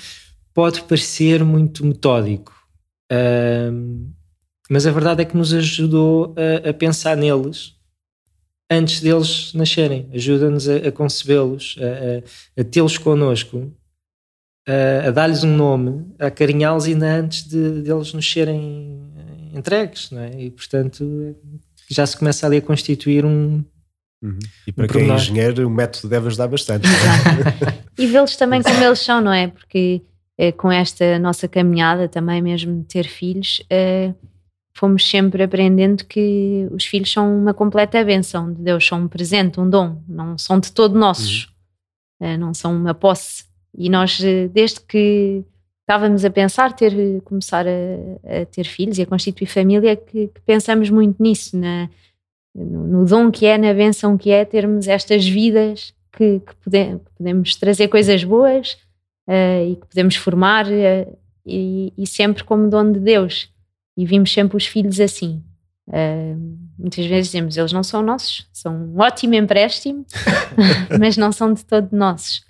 Pode 0.53 0.83
parecer 0.83 1.43
muito 1.43 1.85
metódico, 1.85 2.53
mas 4.71 4.87
a 4.87 4.91
verdade 4.91 5.23
é 5.23 5.25
que 5.25 5.37
nos 5.37 5.53
ajudou 5.53 6.35
a, 6.37 6.71
a 6.71 6.73
pensar 6.73 7.17
neles 7.17 7.75
antes 8.71 9.01
deles 9.01 9.53
nascerem. 9.55 10.09
Ajuda-nos 10.15 10.69
a, 10.69 10.77
a 10.77 10.93
concebê-los, 10.93 11.77
a, 11.81 12.61
a 12.61 12.65
tê-los 12.65 12.99
connosco, 12.99 13.73
a, 15.07 15.11
dar-lhes 15.11 15.45
um 15.45 15.57
nome, 15.57 16.07
a 16.19 16.27
acarinhá-los 16.27 16.87
ainda 16.87 17.07
antes 17.15 17.49
de, 17.49 17.83
deles 17.83 18.13
nos 18.13 18.31
serem 18.31 19.13
entregues. 19.55 20.11
Não 20.11 20.21
é? 20.21 20.41
E, 20.41 20.51
portanto, 20.51 21.37
já 21.91 22.07
se 22.07 22.17
começa 22.17 22.47
ali 22.47 22.59
a 22.59 22.63
constituir 22.63 23.25
um, 23.25 23.65
Uhum. 24.25 24.39
E 24.67 24.73
para 24.73 24.89
quem 24.89 25.11
é 25.11 25.15
engenheiro, 25.15 25.67
o 25.67 25.71
método 25.71 26.09
deve 26.09 26.29
ajudar 26.29 26.49
bastante. 26.49 26.89
e 27.99 28.07
vê-los 28.07 28.37
também 28.37 28.63
como 28.63 28.83
eles 28.83 29.01
são, 29.01 29.21
não 29.21 29.33
é? 29.33 29.49
Porque 29.49 30.01
eh, 30.39 30.51
com 30.51 30.73
esta 30.73 31.19
nossa 31.19 31.47
caminhada 31.47 32.09
também, 32.09 32.41
mesmo 32.41 32.81
de 32.81 32.85
ter 32.87 33.05
filhos, 33.05 33.63
eh, 33.69 34.15
fomos 34.75 35.07
sempre 35.07 35.43
aprendendo 35.43 36.07
que 36.07 36.67
os 36.73 36.87
filhos 36.87 37.13
são 37.13 37.39
uma 37.39 37.53
completa 37.53 38.03
benção 38.03 38.51
de 38.51 38.63
Deus, 38.63 38.87
são 38.87 39.03
um 39.03 39.09
presente, 39.09 39.61
um 39.61 39.69
dom, 39.69 40.03
não 40.09 40.39
são 40.39 40.59
de 40.59 40.73
todo 40.73 40.99
nossos, 40.99 41.53
uhum. 42.21 42.29
eh, 42.29 42.37
não 42.39 42.55
são 42.55 42.75
uma 42.75 42.95
posse. 42.95 43.45
E 43.77 43.91
nós, 43.91 44.19
desde 44.53 44.81
que 44.81 45.45
estávamos 45.81 46.25
a 46.25 46.31
pensar 46.31 46.73
ter 46.73 47.21
começar 47.25 47.67
a, 47.67 48.41
a, 48.41 48.47
ter 48.47 48.65
filhos 48.65 48.97
e 48.97 49.03
a 49.03 49.07
constituir 49.07 49.49
família, 49.49 49.97
que, 49.97 50.29
que 50.29 50.41
pensamos 50.47 50.89
muito 50.89 51.23
nisso, 51.23 51.59
na 51.59 51.91
no, 52.55 52.87
no, 52.87 53.05
dom 53.05 53.31
que 53.31 53.47
é, 53.47 53.59
na 53.59 53.73
benção 53.75 54.17
que 54.17 54.31
é 54.31 54.45
termos 54.45 54.87
estas 54.87 55.27
vidas 55.27 55.93
que, 56.13 56.41
que, 56.41 56.55
pode, 56.63 56.99
que 56.99 57.11
podemos 57.19 57.57
trazer 57.57 57.89
coisas 57.89 58.23
boas 58.23 58.79
uh, 59.29 59.71
e 59.71 59.77
que 59.77 59.87
podemos 59.87 60.17
formar 60.17 60.67
uh, 60.67 61.19
e, 61.45 61.93
e, 61.99 62.07
sempre 62.07 62.45
como 62.45 62.71
dono 62.71 62.93
de 62.93 63.01
Deus. 63.01 63.51
E 63.97 64.07
vimos 64.07 64.33
sempre 64.33 64.57
os 64.57 64.67
filhos 64.67 65.01
assim. 65.01 65.43
Uh, 65.89 66.59
muitas 66.79 67.05
vezes 67.07 67.27
dizemos, 67.27 67.57
eles 67.57 67.73
não 67.73 67.83
são 67.83 68.03
nossos, 68.03 68.49
são 68.53 68.75
um 68.75 69.01
ótimo 69.01 69.35
empréstimo, 69.35 70.05
mas 70.99 71.17
não 71.17 71.31
são 71.31 71.53
de 71.53 71.65
todo 71.65 71.89
nossos. 71.93 72.45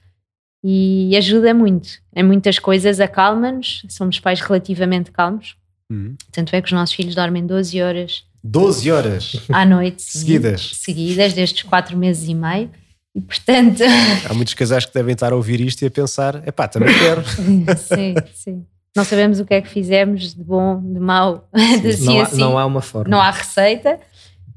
E 0.62 1.14
ajuda 1.16 1.52
muito. 1.52 1.88
Em 2.14 2.22
muitas 2.22 2.58
coisas 2.58 3.00
acalma-nos, 3.00 3.84
somos 3.88 4.18
pais 4.20 4.40
relativamente 4.40 5.10
calmos. 5.10 5.56
Uhum. 5.90 6.16
Tanto 6.32 6.56
é 6.56 6.62
que 6.62 6.66
os 6.66 6.72
nossos 6.72 6.94
filhos 6.94 7.14
dormem 7.14 7.46
12 7.46 7.82
horas. 7.82 8.24
12 8.44 8.92
horas? 8.92 9.36
À 9.48 9.64
noite. 9.64 10.02
Seguidas? 10.02 10.72
Seguidas, 10.74 11.32
desde 11.32 11.56
os 11.56 11.62
4 11.62 11.96
meses 11.96 12.28
e 12.28 12.34
meio. 12.34 12.70
E 13.14 13.20
portanto. 13.20 13.82
Há 14.28 14.34
muitos 14.34 14.52
casais 14.52 14.84
que 14.84 14.92
devem 14.92 15.14
estar 15.14 15.32
a 15.32 15.36
ouvir 15.36 15.60
isto 15.62 15.80
e 15.82 15.86
a 15.86 15.90
pensar: 15.90 16.46
epá, 16.46 16.68
também 16.68 16.92
quero. 16.98 17.22
sim, 17.78 18.14
sim. 18.34 18.66
Não 18.94 19.04
sabemos 19.04 19.40
o 19.40 19.44
que 19.44 19.54
é 19.54 19.62
que 19.62 19.68
fizemos 19.68 20.34
de 20.34 20.44
bom, 20.44 20.80
de 20.80 21.00
mau, 21.00 21.48
de 21.80 21.88
assim, 21.88 22.04
não, 22.04 22.20
há, 22.20 22.22
assim. 22.22 22.36
não 22.38 22.58
há 22.58 22.66
uma 22.66 22.82
forma. 22.82 23.10
Não 23.10 23.20
há 23.20 23.30
receita, 23.30 23.98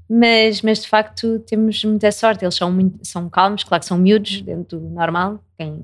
mas, 0.09 0.61
mas 0.61 0.81
de 0.81 0.87
facto 0.87 1.39
temos 1.39 1.83
muita 1.85 2.11
sorte. 2.11 2.43
Eles 2.43 2.55
são, 2.55 2.71
muito, 2.71 2.99
são 3.03 3.29
calmos, 3.29 3.63
claro 3.63 3.81
que 3.81 3.87
são 3.87 3.97
miúdos, 3.97 4.41
dentro 4.41 4.79
do 4.79 4.89
normal. 4.89 5.39
Quem 5.57 5.81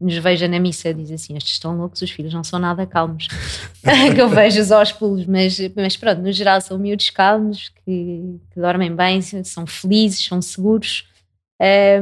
nos 0.00 0.16
veja 0.16 0.48
na 0.48 0.58
missa 0.58 0.94
diz 0.94 1.10
assim: 1.10 1.36
estes 1.36 1.52
estão 1.52 1.76
loucos, 1.76 2.00
os 2.00 2.10
filhos 2.10 2.32
não 2.32 2.42
são 2.42 2.58
nada 2.58 2.86
calmos. 2.86 3.28
que 4.14 4.20
eu 4.20 4.28
vejo-os 4.28 4.72
aos 4.72 4.90
pulos, 4.90 5.26
mas, 5.26 5.58
mas 5.76 5.96
pronto, 5.96 6.22
no 6.22 6.32
geral 6.32 6.60
são 6.60 6.78
miúdos 6.78 7.10
calmos, 7.10 7.68
que, 7.84 8.40
que 8.50 8.60
dormem 8.60 8.94
bem, 8.94 9.20
são 9.20 9.66
felizes, 9.66 10.24
são 10.24 10.40
seguros. 10.40 11.06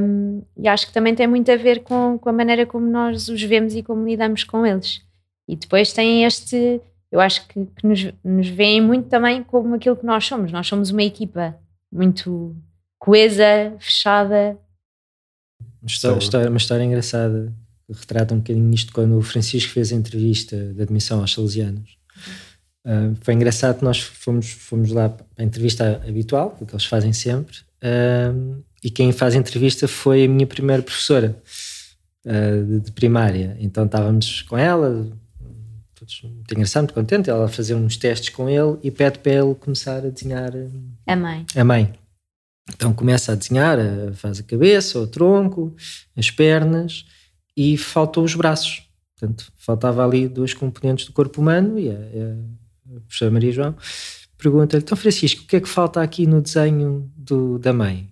Um, 0.00 0.42
e 0.56 0.68
acho 0.68 0.86
que 0.86 0.92
também 0.92 1.16
tem 1.16 1.26
muito 1.26 1.50
a 1.50 1.56
ver 1.56 1.80
com, 1.80 2.16
com 2.16 2.28
a 2.28 2.32
maneira 2.32 2.64
como 2.64 2.88
nós 2.88 3.28
os 3.28 3.42
vemos 3.42 3.74
e 3.74 3.82
como 3.82 4.06
lidamos 4.06 4.44
com 4.44 4.64
eles. 4.64 5.02
E 5.48 5.56
depois 5.56 5.92
tem 5.92 6.24
este, 6.24 6.80
eu 7.10 7.18
acho 7.18 7.48
que, 7.48 7.66
que 7.66 7.84
nos, 7.86 8.12
nos 8.22 8.48
veem 8.48 8.80
muito 8.80 9.08
também 9.08 9.42
como 9.42 9.74
aquilo 9.74 9.96
que 9.96 10.06
nós 10.06 10.24
somos. 10.24 10.52
Nós 10.52 10.68
somos 10.68 10.90
uma 10.90 11.02
equipa 11.02 11.58
muito 11.92 12.54
coesa, 13.00 13.74
fechada. 13.80 14.56
Uma 15.82 16.18
história, 16.18 16.48
uma 16.48 16.58
história 16.58 16.84
engraçada 16.84 17.52
retrata 17.92 18.34
um 18.34 18.38
bocadinho 18.38 18.72
isto 18.72 18.92
quando 18.92 19.16
o 19.16 19.22
Francisco 19.22 19.72
fez 19.72 19.92
a 19.92 19.96
entrevista 19.96 20.56
de 20.74 20.82
admissão 20.82 21.20
aos 21.20 21.32
salesianos. 21.32 21.96
Uh, 22.86 23.16
foi 23.20 23.34
engraçado 23.34 23.78
que 23.78 23.84
nós 23.84 24.00
fomos, 24.00 24.50
fomos 24.50 24.90
lá 24.90 25.08
para 25.08 25.26
a 25.36 25.42
entrevista 25.42 26.02
habitual, 26.06 26.56
que 26.56 26.72
eles 26.72 26.84
fazem 26.84 27.12
sempre, 27.12 27.56
uh, 27.82 28.62
e 28.82 28.90
quem 28.90 29.10
faz 29.12 29.34
a 29.34 29.38
entrevista 29.38 29.88
foi 29.88 30.24
a 30.24 30.28
minha 30.28 30.46
primeira 30.46 30.82
professora 30.82 31.36
uh, 32.24 32.64
de, 32.64 32.80
de, 32.80 32.92
primária. 32.92 33.56
Então 33.58 33.84
estávamos 33.84 34.42
com 34.42 34.56
ela, 34.56 35.06
todos 35.94 36.22
muito 36.22 36.54
engraçado, 36.54 36.82
muito 36.84 36.94
contente, 36.94 37.28
ela 37.28 37.46
a 37.46 37.48
fazer 37.48 37.74
uns 37.74 37.96
testes 37.96 38.28
com 38.30 38.48
ele 38.48 38.78
e 38.82 38.90
pede 38.90 39.18
para 39.18 39.32
ele 39.32 39.54
começar 39.54 40.04
a 40.04 40.10
desenhar 40.10 40.52
a 41.06 41.16
mãe. 41.16 41.46
A 41.54 41.64
mãe. 41.64 41.92
Então 42.72 42.92
começa 42.92 43.32
a 43.32 43.34
desenhar, 43.34 43.78
faz 44.14 44.40
a 44.40 44.42
cabeça, 44.42 44.98
o 44.98 45.06
tronco, 45.06 45.74
as 46.16 46.30
pernas 46.30 47.04
e 47.58 47.76
faltou 47.76 48.22
os 48.22 48.36
braços. 48.36 48.84
Portanto, 49.18 49.52
faltava 49.56 50.04
ali 50.04 50.28
duas 50.28 50.54
componentes 50.54 51.06
do 51.06 51.12
corpo 51.12 51.40
humano 51.40 51.76
e 51.76 51.90
a, 51.90 51.94
a 51.94 53.00
professora 53.00 53.32
Maria 53.32 53.50
João 53.50 53.74
pergunta-lhe, 54.38 54.82
então 54.82 54.96
Francisco, 54.96 55.42
o 55.42 55.46
que 55.46 55.56
é 55.56 55.60
que 55.60 55.68
falta 55.68 56.00
aqui 56.00 56.26
no 56.26 56.40
desenho 56.40 57.10
do, 57.16 57.58
da 57.58 57.72
mãe? 57.72 58.08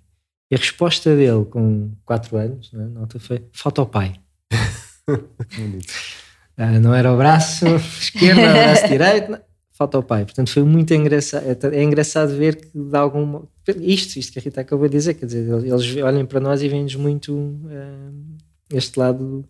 E 0.51 0.57
a 0.57 0.59
resposta 0.59 1.15
dele, 1.15 1.45
com 1.45 1.93
4 2.05 2.37
anos, 2.37 2.71
é? 2.75 2.77
nota 2.77 3.19
foi: 3.19 3.45
falta 3.53 3.83
o 3.83 3.87
pai. 3.87 4.15
ah, 6.57 6.79
não 6.81 6.93
era 6.93 7.13
o 7.13 7.17
braço 7.17 7.67
esquerdo, 7.67 8.41
era 8.41 8.51
o 8.51 8.65
braço 8.65 8.87
direito, 8.89 9.39
falta 9.73 9.99
o 9.99 10.03
pai. 10.03 10.25
Portanto, 10.25 10.51
foi 10.51 10.63
muito 10.63 10.93
engraçado. 10.95 11.45
É, 11.45 11.77
é 11.77 11.83
engraçado 11.83 12.37
ver 12.37 12.57
que 12.57 12.71
dá 12.75 13.01
algum. 13.01 13.43
Isto, 13.81 14.19
isto 14.19 14.33
que 14.33 14.39
a 14.39 14.43
Rita 14.43 14.61
acabou 14.61 14.89
de 14.89 14.97
dizer, 14.97 15.15
quer 15.15 15.27
dizer, 15.27 15.49
eles 15.49 15.97
olhem 15.97 16.25
para 16.25 16.41
nós 16.41 16.63
e 16.63 16.69
veem-nos 16.69 16.95
muito 16.95 17.35
uh, 17.35 18.46
este 18.71 18.99
lado 18.99 19.45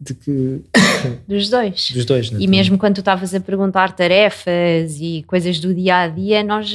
de 0.00 0.14
que. 0.14 0.62
Dos 1.26 1.48
dois. 1.48 1.90
Dos 1.92 2.04
dois, 2.04 2.30
E 2.32 2.46
mesmo 2.46 2.78
quando 2.78 2.96
tu 2.96 3.00
estavas 3.00 3.34
a 3.34 3.40
perguntar 3.40 3.92
tarefas 3.92 4.98
e 5.00 5.24
coisas 5.26 5.58
do 5.60 5.74
dia 5.74 5.98
a 5.98 6.08
dia, 6.08 6.42
nós 6.42 6.74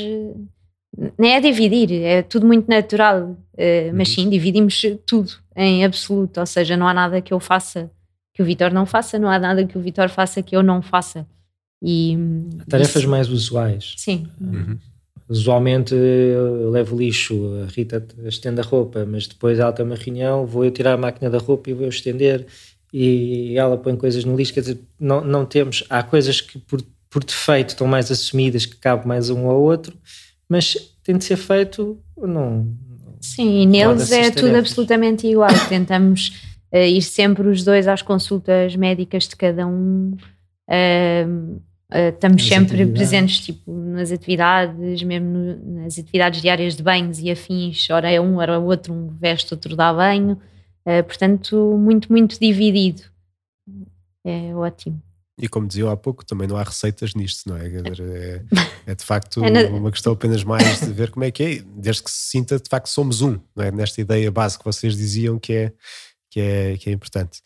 nem 1.18 1.36
é 1.36 1.40
dividir, 1.40 2.04
é 2.04 2.22
tudo 2.22 2.46
muito 2.46 2.68
natural, 2.68 3.30
uh, 3.32 3.38
mas 3.94 4.10
uhum. 4.10 4.16
sim, 4.16 4.30
dividimos 4.30 4.82
tudo 5.06 5.32
em 5.56 5.86
absoluto, 5.86 6.40
ou 6.40 6.46
seja, 6.46 6.76
não 6.76 6.88
há 6.88 6.94
nada 6.94 7.22
que 7.22 7.34
eu 7.34 7.40
faça 7.40 7.90
que 8.34 8.42
o 8.42 8.46
Vitor 8.46 8.74
não 8.74 8.86
faça, 8.86 9.20
não 9.20 9.30
há 9.30 9.38
nada 9.38 9.66
que 9.66 9.78
o 9.78 9.82
Vitor 9.82 10.10
faça 10.10 10.42
que 10.42 10.56
eu 10.56 10.64
não 10.64 10.82
faça. 10.82 11.28
E, 11.84 12.18
Tarefas 12.70 13.02
isso, 13.02 13.10
mais 13.10 13.30
usuais. 13.30 13.94
Sim. 13.98 14.28
Uhum. 14.40 14.78
Usualmente 15.32 15.96
eu 15.96 16.70
levo 16.70 16.98
lixo, 16.98 17.64
a 17.64 17.72
Rita 17.72 18.06
estende 18.26 18.60
a 18.60 18.64
roupa, 18.64 19.06
mas 19.06 19.28
depois 19.28 19.60
ela 19.60 19.72
tem 19.72 19.86
uma 19.86 19.96
reunião, 19.96 20.46
vou 20.46 20.66
eu 20.66 20.72
tirar 20.72 20.92
a 20.92 20.98
máquina 20.98 21.30
da 21.30 21.38
roupa 21.38 21.70
e 21.70 21.74
vou 21.74 21.84
eu 21.84 21.90
estender 21.90 22.46
e 22.92 23.58
ela 23.58 23.78
põe 23.78 23.96
coisas 23.96 24.26
no 24.26 24.36
lixo, 24.36 24.54
quer 24.54 24.60
dizer, 24.60 24.80
não, 25.00 25.24
não 25.24 25.46
temos, 25.46 25.86
há 25.90 26.04
coisas 26.04 26.42
que 26.42 26.60
por, 26.60 26.84
por 27.10 27.24
defeito 27.24 27.70
estão 27.70 27.88
mais 27.88 28.12
assumidas, 28.12 28.66
que 28.66 28.76
cabe 28.76 29.08
mais 29.08 29.30
um 29.30 29.48
ao 29.48 29.62
outro, 29.62 29.98
mas 30.50 30.76
tem 31.02 31.18
de 31.18 31.24
ser 31.24 31.38
feito, 31.38 31.98
não. 32.18 32.68
Sim, 33.22 33.62
e 33.62 33.66
neles 33.66 34.12
é 34.12 34.32
tudo 34.32 34.54
absolutamente 34.58 35.26
igual. 35.26 35.50
Tentamos 35.70 36.44
uh, 36.74 36.78
ir 36.78 37.02
sempre 37.02 37.48
os 37.48 37.64
dois 37.64 37.88
às 37.88 38.02
consultas 38.02 38.76
médicas 38.76 39.30
de 39.30 39.38
cada 39.38 39.66
um. 39.66 40.18
Uh, 40.68 41.62
uh, 41.94 42.10
estamos 42.14 42.48
sempre 42.48 42.86
presentes 42.88 43.40
tipo, 43.40 43.72
nas 43.72 44.12
atividades, 44.12 45.04
mesmo 45.04 45.28
no, 45.28 45.82
nas 45.82 45.98
atividades 45.98 46.42
diárias 46.42 46.76
de 46.76 46.84
banhos 46.84 47.20
e 47.20 47.32
afins. 47.32 47.90
Ora 47.90 48.12
é 48.12 48.20
um, 48.20 48.38
ora 48.38 48.54
é 48.54 48.58
outro, 48.58 48.94
um 48.94 49.08
veste, 49.08 49.54
outro 49.54 49.76
dá 49.76 49.94
banho. 49.94 50.40
portanto, 51.08 51.78
muito, 51.78 52.12
muito 52.12 52.40
dividido. 52.40 53.04
É 54.24 54.54
ótimo. 54.56 55.02
E 55.42 55.48
como 55.48 55.68
diziam 55.68 55.90
há 55.90 55.98
pouco, 55.98 56.24
também 56.24 56.48
não 56.48 56.56
há 56.56 56.62
receitas 56.62 57.16
nisto, 57.16 57.50
não 57.50 57.58
é? 57.58 57.66
É, 57.66 58.42
é 58.92 58.96
de 58.96 59.04
facto 59.04 59.42
é 59.44 59.68
uma 59.70 59.92
questão 59.92 60.14
apenas 60.14 60.44
mais 60.44 60.82
de 60.82 60.94
ver 60.94 61.10
como 61.10 61.24
é 61.24 61.32
que 61.32 61.44
é, 61.44 61.64
desde 61.76 62.04
que 62.04 62.12
se 62.12 62.30
sinta 62.30 62.60
de 62.60 62.70
facto 62.70 62.88
somos 62.88 63.22
um, 63.22 63.40
não 63.56 63.64
é? 63.64 63.72
Nesta 63.72 64.00
ideia 64.00 64.30
base 64.30 64.60
que 64.60 64.64
vocês 64.64 64.96
diziam 64.96 65.40
que 65.40 65.54
é, 65.54 65.74
que 66.30 66.40
é, 66.40 66.78
que 66.78 66.90
é 66.92 66.94
importante. 66.94 67.42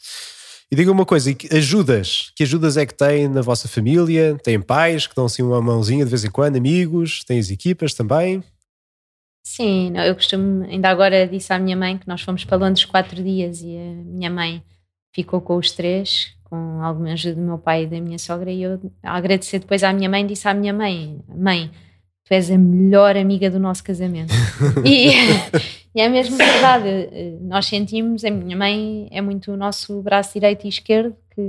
Diga 0.76 0.92
uma 0.92 1.06
coisa, 1.06 1.34
ajudas, 1.54 2.34
que 2.36 2.44
ajudas 2.44 2.76
é 2.76 2.86
que 2.86 2.94
tem 2.94 3.30
na 3.30 3.42
vossa 3.42 3.66
família? 3.66 4.38
Tem 4.44 4.60
pais 4.60 5.08
que 5.08 5.16
dão 5.16 5.24
assim 5.24 5.42
uma 5.42 5.62
mãozinha 5.62 6.04
de 6.04 6.10
vez 6.10 6.26
em 6.26 6.30
quando, 6.30 6.58
amigos, 6.58 7.24
tens 7.24 7.50
equipas 7.50 7.94
também? 7.94 8.44
Sim, 9.42 9.94
eu 9.98 10.14
costumo, 10.14 10.66
ainda 10.66 10.90
agora 10.90 11.26
disse 11.26 11.54
à 11.54 11.58
minha 11.58 11.78
mãe 11.78 11.98
que 11.98 12.06
nós 12.06 12.22
fomos 12.22 12.44
para 12.44 12.58
Londres 12.58 12.84
quatro 12.84 13.24
dias 13.24 13.62
e 13.62 13.78
a 13.78 14.04
minha 14.04 14.30
mãe 14.30 14.62
ficou 15.14 15.40
com 15.40 15.56
os 15.56 15.72
três 15.72 16.36
com 16.44 16.82
alguma 16.82 17.14
ajuda 17.14 17.36
do 17.36 17.42
meu 17.42 17.58
pai 17.58 17.84
e 17.84 17.88
da 17.88 18.00
minha 18.00 18.20
sogra, 18.20 18.52
e 18.52 18.64
eu, 18.64 18.80
a 19.02 19.16
agradecer 19.16 19.60
depois 19.60 19.84
à 19.84 19.92
minha 19.92 20.10
mãe, 20.10 20.26
disse 20.26 20.48
à 20.48 20.54
minha 20.54 20.74
mãe: 20.74 21.20
Mãe, 21.28 21.72
tu 22.26 22.34
és 22.34 22.52
a 22.52 22.58
melhor 22.58 23.16
amiga 23.16 23.50
do 23.50 23.60
nosso 23.60 23.84
casamento. 23.84 24.34
e, 24.84 25.12
e, 25.96 26.02
é 26.02 26.10
mesmo 26.10 26.36
verdade, 26.36 27.10
nós 27.42 27.68
sentimos, 27.68 28.26
a 28.26 28.30
minha 28.30 28.58
mãe 28.58 29.08
é 29.12 29.22
muito 29.22 29.52
o 29.52 29.58
nosso 29.58 30.02
braço 30.02 30.34
direito 30.34 30.66
e 30.66 30.70
esquerdo, 30.70 31.16
que 31.34 31.42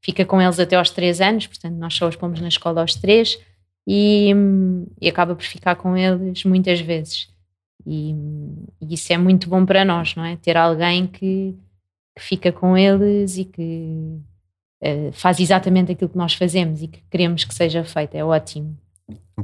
fica 0.00 0.24
com 0.24 0.40
eles 0.40 0.60
até 0.60 0.76
aos 0.76 0.90
três 0.90 1.20
anos, 1.20 1.46
portanto, 1.46 1.74
nós 1.74 1.94
só 1.94 2.06
os 2.06 2.16
pomos 2.16 2.40
na 2.40 2.48
escola 2.48 2.82
aos 2.82 2.94
três, 2.94 3.38
e, 3.88 4.32
e 5.00 5.08
acaba 5.08 5.34
por 5.34 5.44
ficar 5.44 5.74
com 5.76 5.96
eles 5.96 6.44
muitas 6.44 6.80
vezes. 6.80 7.28
E, 7.86 8.14
e 8.80 8.94
isso 8.94 9.12
é 9.12 9.18
muito 9.18 9.48
bom 9.48 9.64
para 9.64 9.84
nós, 9.84 10.14
não 10.14 10.24
é? 10.24 10.36
Ter 10.36 10.56
alguém 10.56 11.06
que 11.06 11.56
que 12.16 12.22
fica 12.22 12.50
com 12.50 12.76
eles 12.76 13.36
e 13.36 13.44
que 13.44 14.18
uh, 14.82 15.12
faz 15.12 15.38
exatamente 15.38 15.92
aquilo 15.92 16.08
que 16.08 16.16
nós 16.16 16.32
fazemos 16.32 16.82
e 16.82 16.88
que 16.88 17.02
queremos 17.10 17.44
que 17.44 17.54
seja 17.54 17.84
feito. 17.84 18.14
É 18.14 18.24
ótimo. 18.24 18.76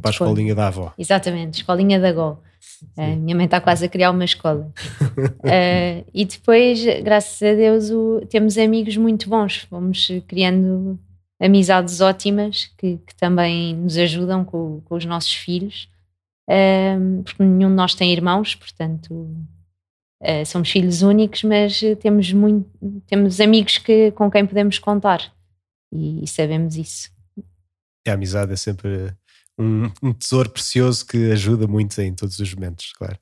Para 0.01 0.11
a 0.11 0.11
escolinha 0.11 0.55
da 0.55 0.69
avó. 0.69 0.93
Exatamente, 0.99 1.55
escolinha 1.55 2.01
da 2.01 2.13
Gol. 2.13 2.43
Uh, 2.97 3.17
minha 3.17 3.37
mãe 3.37 3.45
está 3.45 3.61
quase 3.61 3.85
a 3.85 3.89
criar 3.89 4.11
uma 4.11 4.25
escola. 4.25 4.73
uh, 5.19 6.05
e 6.13 6.25
depois, 6.25 6.85
graças 7.03 7.43
a 7.43 7.55
Deus, 7.55 7.91
o, 7.91 8.21
temos 8.29 8.57
amigos 8.59 8.97
muito 8.97 9.29
bons. 9.29 9.67
Vamos 9.71 10.09
criando 10.27 10.99
amizades 11.41 12.01
ótimas 12.01 12.71
que, 12.79 12.99
que 12.99 13.15
também 13.17 13.75
nos 13.75 13.97
ajudam 13.99 14.45
com, 14.45 14.81
com 14.85 14.95
os 14.95 15.05
nossos 15.05 15.35
filhos. 15.35 15.89
Uh, 16.49 17.23
porque 17.23 17.43
nenhum 17.43 17.69
de 17.69 17.77
nós 17.77 17.95
tem 17.95 18.13
irmãos, 18.13 18.55
portanto 18.55 19.29
Uh, 20.23 20.47
somos 20.47 20.71
filhos 20.71 21.03
únicos, 21.03 21.43
mas 21.43 21.83
eh, 21.83 21.97
temos, 21.97 22.33
muito, 22.33 22.71
temos 23.09 23.41
amigos 23.41 23.79
que, 23.79 24.13
com 24.13 24.31
quem 24.31 24.47
podemos 24.47 24.79
contar 24.79 25.35
e, 25.93 26.23
e 26.23 26.29
sabemos 26.29 26.77
isso. 26.77 27.11
A 28.07 28.13
amizade 28.13 28.53
é 28.53 28.57
sempre 28.57 29.13
um, 29.59 29.91
um, 30.03 30.13
tesouro 30.13 30.51
precioso 30.51 31.07
que 31.07 31.31
ajuda 31.33 31.67
muito 31.67 32.01
em 32.01 32.15
todos 32.15 32.39
os 32.39 32.55
momentos, 32.55 32.93
claro. 32.97 33.19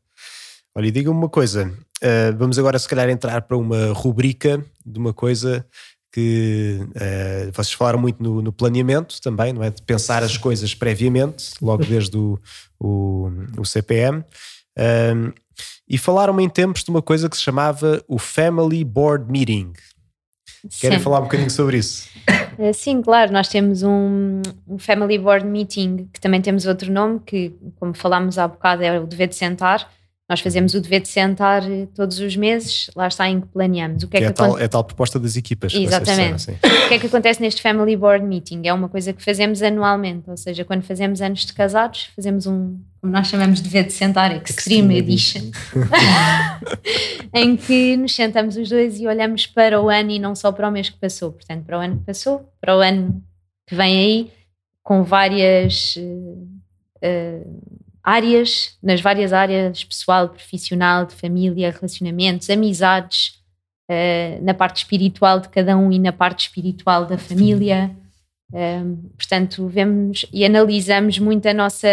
Olha, 0.75 0.87
e 0.87 0.91
diga-me 0.91 1.17
uma 1.17 1.29
coisa, 1.29 1.67
uh, 1.69 2.37
vamos 2.39 2.59
agora 2.59 2.79
se 2.79 2.89
calhar 2.89 3.09
entrar 3.09 3.43
para 3.43 3.57
uma 3.57 3.93
rubrica 3.93 4.65
de 4.87 4.99
uma 4.99 5.13
coisa 5.13 5.67
que 6.13 6.79
uh, 6.81 7.53
vocês 7.53 7.73
falaram 7.73 7.99
muito 7.99 8.23
no, 8.23 8.43
no, 8.43 8.53
planeamento 8.53 9.21
também, 9.21 9.53
não 9.53 9.63
é? 9.63 9.71
De 9.71 9.83
pensar 9.83 10.23
as 10.23 10.37
coisas 10.37 10.75
previamente, 10.75 11.53
logo 11.61 11.85
desde 11.85 12.17
o, 12.17 12.39
o, 12.79 13.31
o 13.59 13.65
CPM. 13.65 14.25
Um, 14.77 15.33
e 15.89 15.99
falaram 15.99 16.41
em 16.41 16.49
tempos 16.49 16.85
de 16.85 16.91
uma 16.91 17.03
coisa 17.03 17.29
que 17.29 17.37
se 17.37 17.43
chamava 17.43 18.03
o 18.07 18.19
Family 18.19 18.85
Board 18.85 19.31
Meeting. 19.31 19.73
Querem 20.81 20.99
Sim. 20.99 21.05
falar 21.05 21.21
um 21.21 21.25
bocadinho 21.25 21.51
sobre 21.51 21.79
isso? 21.79 22.09
Eh, 22.59 22.73
sim, 22.75 23.01
claro, 23.01 23.33
nós 23.33 23.49
temos 23.49 23.83
um, 23.83 24.43
um, 24.69 24.79
Family 24.79 25.19
Board 25.19 25.47
Meeting, 25.47 26.09
que 26.13 26.21
também 26.21 26.43
temos 26.43 26.67
outro 26.67 26.93
nome, 26.93 27.21
que, 27.25 27.55
como 27.79 27.95
falámos 27.95 28.39
há 28.39 28.47
bocado, 28.47 28.83
é 28.83 29.01
o 29.01 29.07
dever 29.07 29.29
de 29.29 29.37
sentar. 29.37 29.91
Nós 30.29 30.41
fazemos 30.41 30.75
o 30.75 30.81
dever 30.81 31.01
de 31.01 31.09
sentar 31.09 31.69
eh, 31.69 31.89
todos 31.95 32.21
os 32.21 32.37
meses, 32.37 32.91
lá 32.95 33.09
está 33.09 33.29
em 33.29 33.41
que 33.41 33.49
planeamos. 33.49 34.03
O 34.03 34.09
que, 34.09 34.19
é 34.19 34.21
que, 34.21 34.27
é, 34.27 34.29
que 34.29 34.35
tal, 34.35 34.59
é 34.59 34.69
tal 34.69 34.85
proposta 34.85 35.19
das 35.19 35.37
equipas. 35.37 35.75
Exatamente. 35.75 36.51
o 36.51 36.89
que 36.89 36.95
é 36.95 36.99
que 36.99 37.07
acontece 37.07 37.41
neste 37.41 37.63
Family 37.63 37.97
Board 37.97 38.25
Meeting? 38.25 38.63
É 38.65 38.73
uma 38.73 38.89
coisa 38.89 39.13
que 39.13 39.25
fazemos 39.25 39.63
anualmente, 39.63 40.29
ou 40.29 40.37
seja, 40.37 40.65
quando 40.65 40.83
fazemos 40.83 41.23
anos 41.23 41.47
de 41.47 41.53
casados, 41.55 42.11
fazemos 42.15 42.47
um, 42.47 42.79
como 43.01 43.13
nós 43.13 43.29
chamamos 43.29 43.63
de 43.63 43.69
dever 43.69 43.87
de 43.87 43.93
sentar, 43.93 44.31
Extreme, 44.31 44.51
Extreme 44.51 44.99
Edition, 44.99 45.51
em 47.33 47.57
que 47.57 47.97
nos 47.97 48.15
sentamos 48.15 48.57
os 48.57 48.69
dois 48.69 49.01
e 49.01 49.07
olhamos 49.07 49.47
para 49.47 49.81
o 49.81 49.89
ano 49.89 50.11
e 50.11 50.19
não 50.19 50.35
só 50.35 50.53
para 50.53 50.69
o 50.69 50.71
mês 50.71 50.91
que 50.91 50.99
passou. 50.99 51.33
Portanto, 51.33 51.65
para 51.65 51.79
o 51.79 51.81
ano 51.81 51.99
que 51.99 52.05
passou, 52.05 52.53
para 52.61 52.77
o 52.77 52.81
ano 52.81 53.23
que 53.67 53.75
vem 53.75 53.99
aí, 53.99 54.33
com 54.83 55.03
várias. 55.03 55.97
Uh, 55.97 57.81
áreas, 58.03 58.77
nas 58.83 59.01
várias 59.01 59.33
áreas, 59.33 59.85
pessoal, 59.85 60.29
profissional, 60.29 61.07
de 61.07 61.15
família, 61.15 61.71
relacionamentos, 61.71 62.51
amizades, 62.51 63.41
uh, 63.91 64.45
na 64.45 64.53
parte 64.53 64.79
espiritual 64.79 65.41
de 65.41 65.49
cada 65.49 65.77
um 65.77 65.93
e 65.93 65.99
na 65.99 66.13
parte 66.13 66.47
espiritual 66.47 67.07
da 67.07 67.17
família. 67.17 67.91
Portanto, 69.17 69.67
vemos 69.69 70.27
e 70.33 70.45
analisamos 70.45 71.19
muito 71.19 71.47
a 71.47 71.55
nossa 71.55 71.89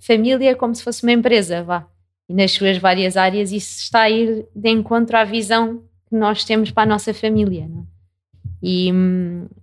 família 0.00 0.54
como 0.54 0.74
se 0.74 0.82
fosse 0.82 1.02
uma 1.02 1.12
empresa, 1.12 1.62
vá. 1.62 1.86
E 2.28 2.34
nas 2.34 2.52
suas 2.52 2.76
várias 2.78 3.16
áreas, 3.16 3.52
isso 3.52 3.82
está 3.82 4.02
a 4.02 4.10
ir 4.10 4.46
de 4.54 4.68
encontro 4.68 5.16
à 5.16 5.24
visão 5.24 5.82
que 6.08 6.16
nós 6.16 6.44
temos 6.44 6.70
para 6.70 6.82
a 6.82 6.86
nossa 6.86 7.14
família. 7.14 7.66
Não 7.68 7.80
é? 7.82 7.96
E, 8.62 8.90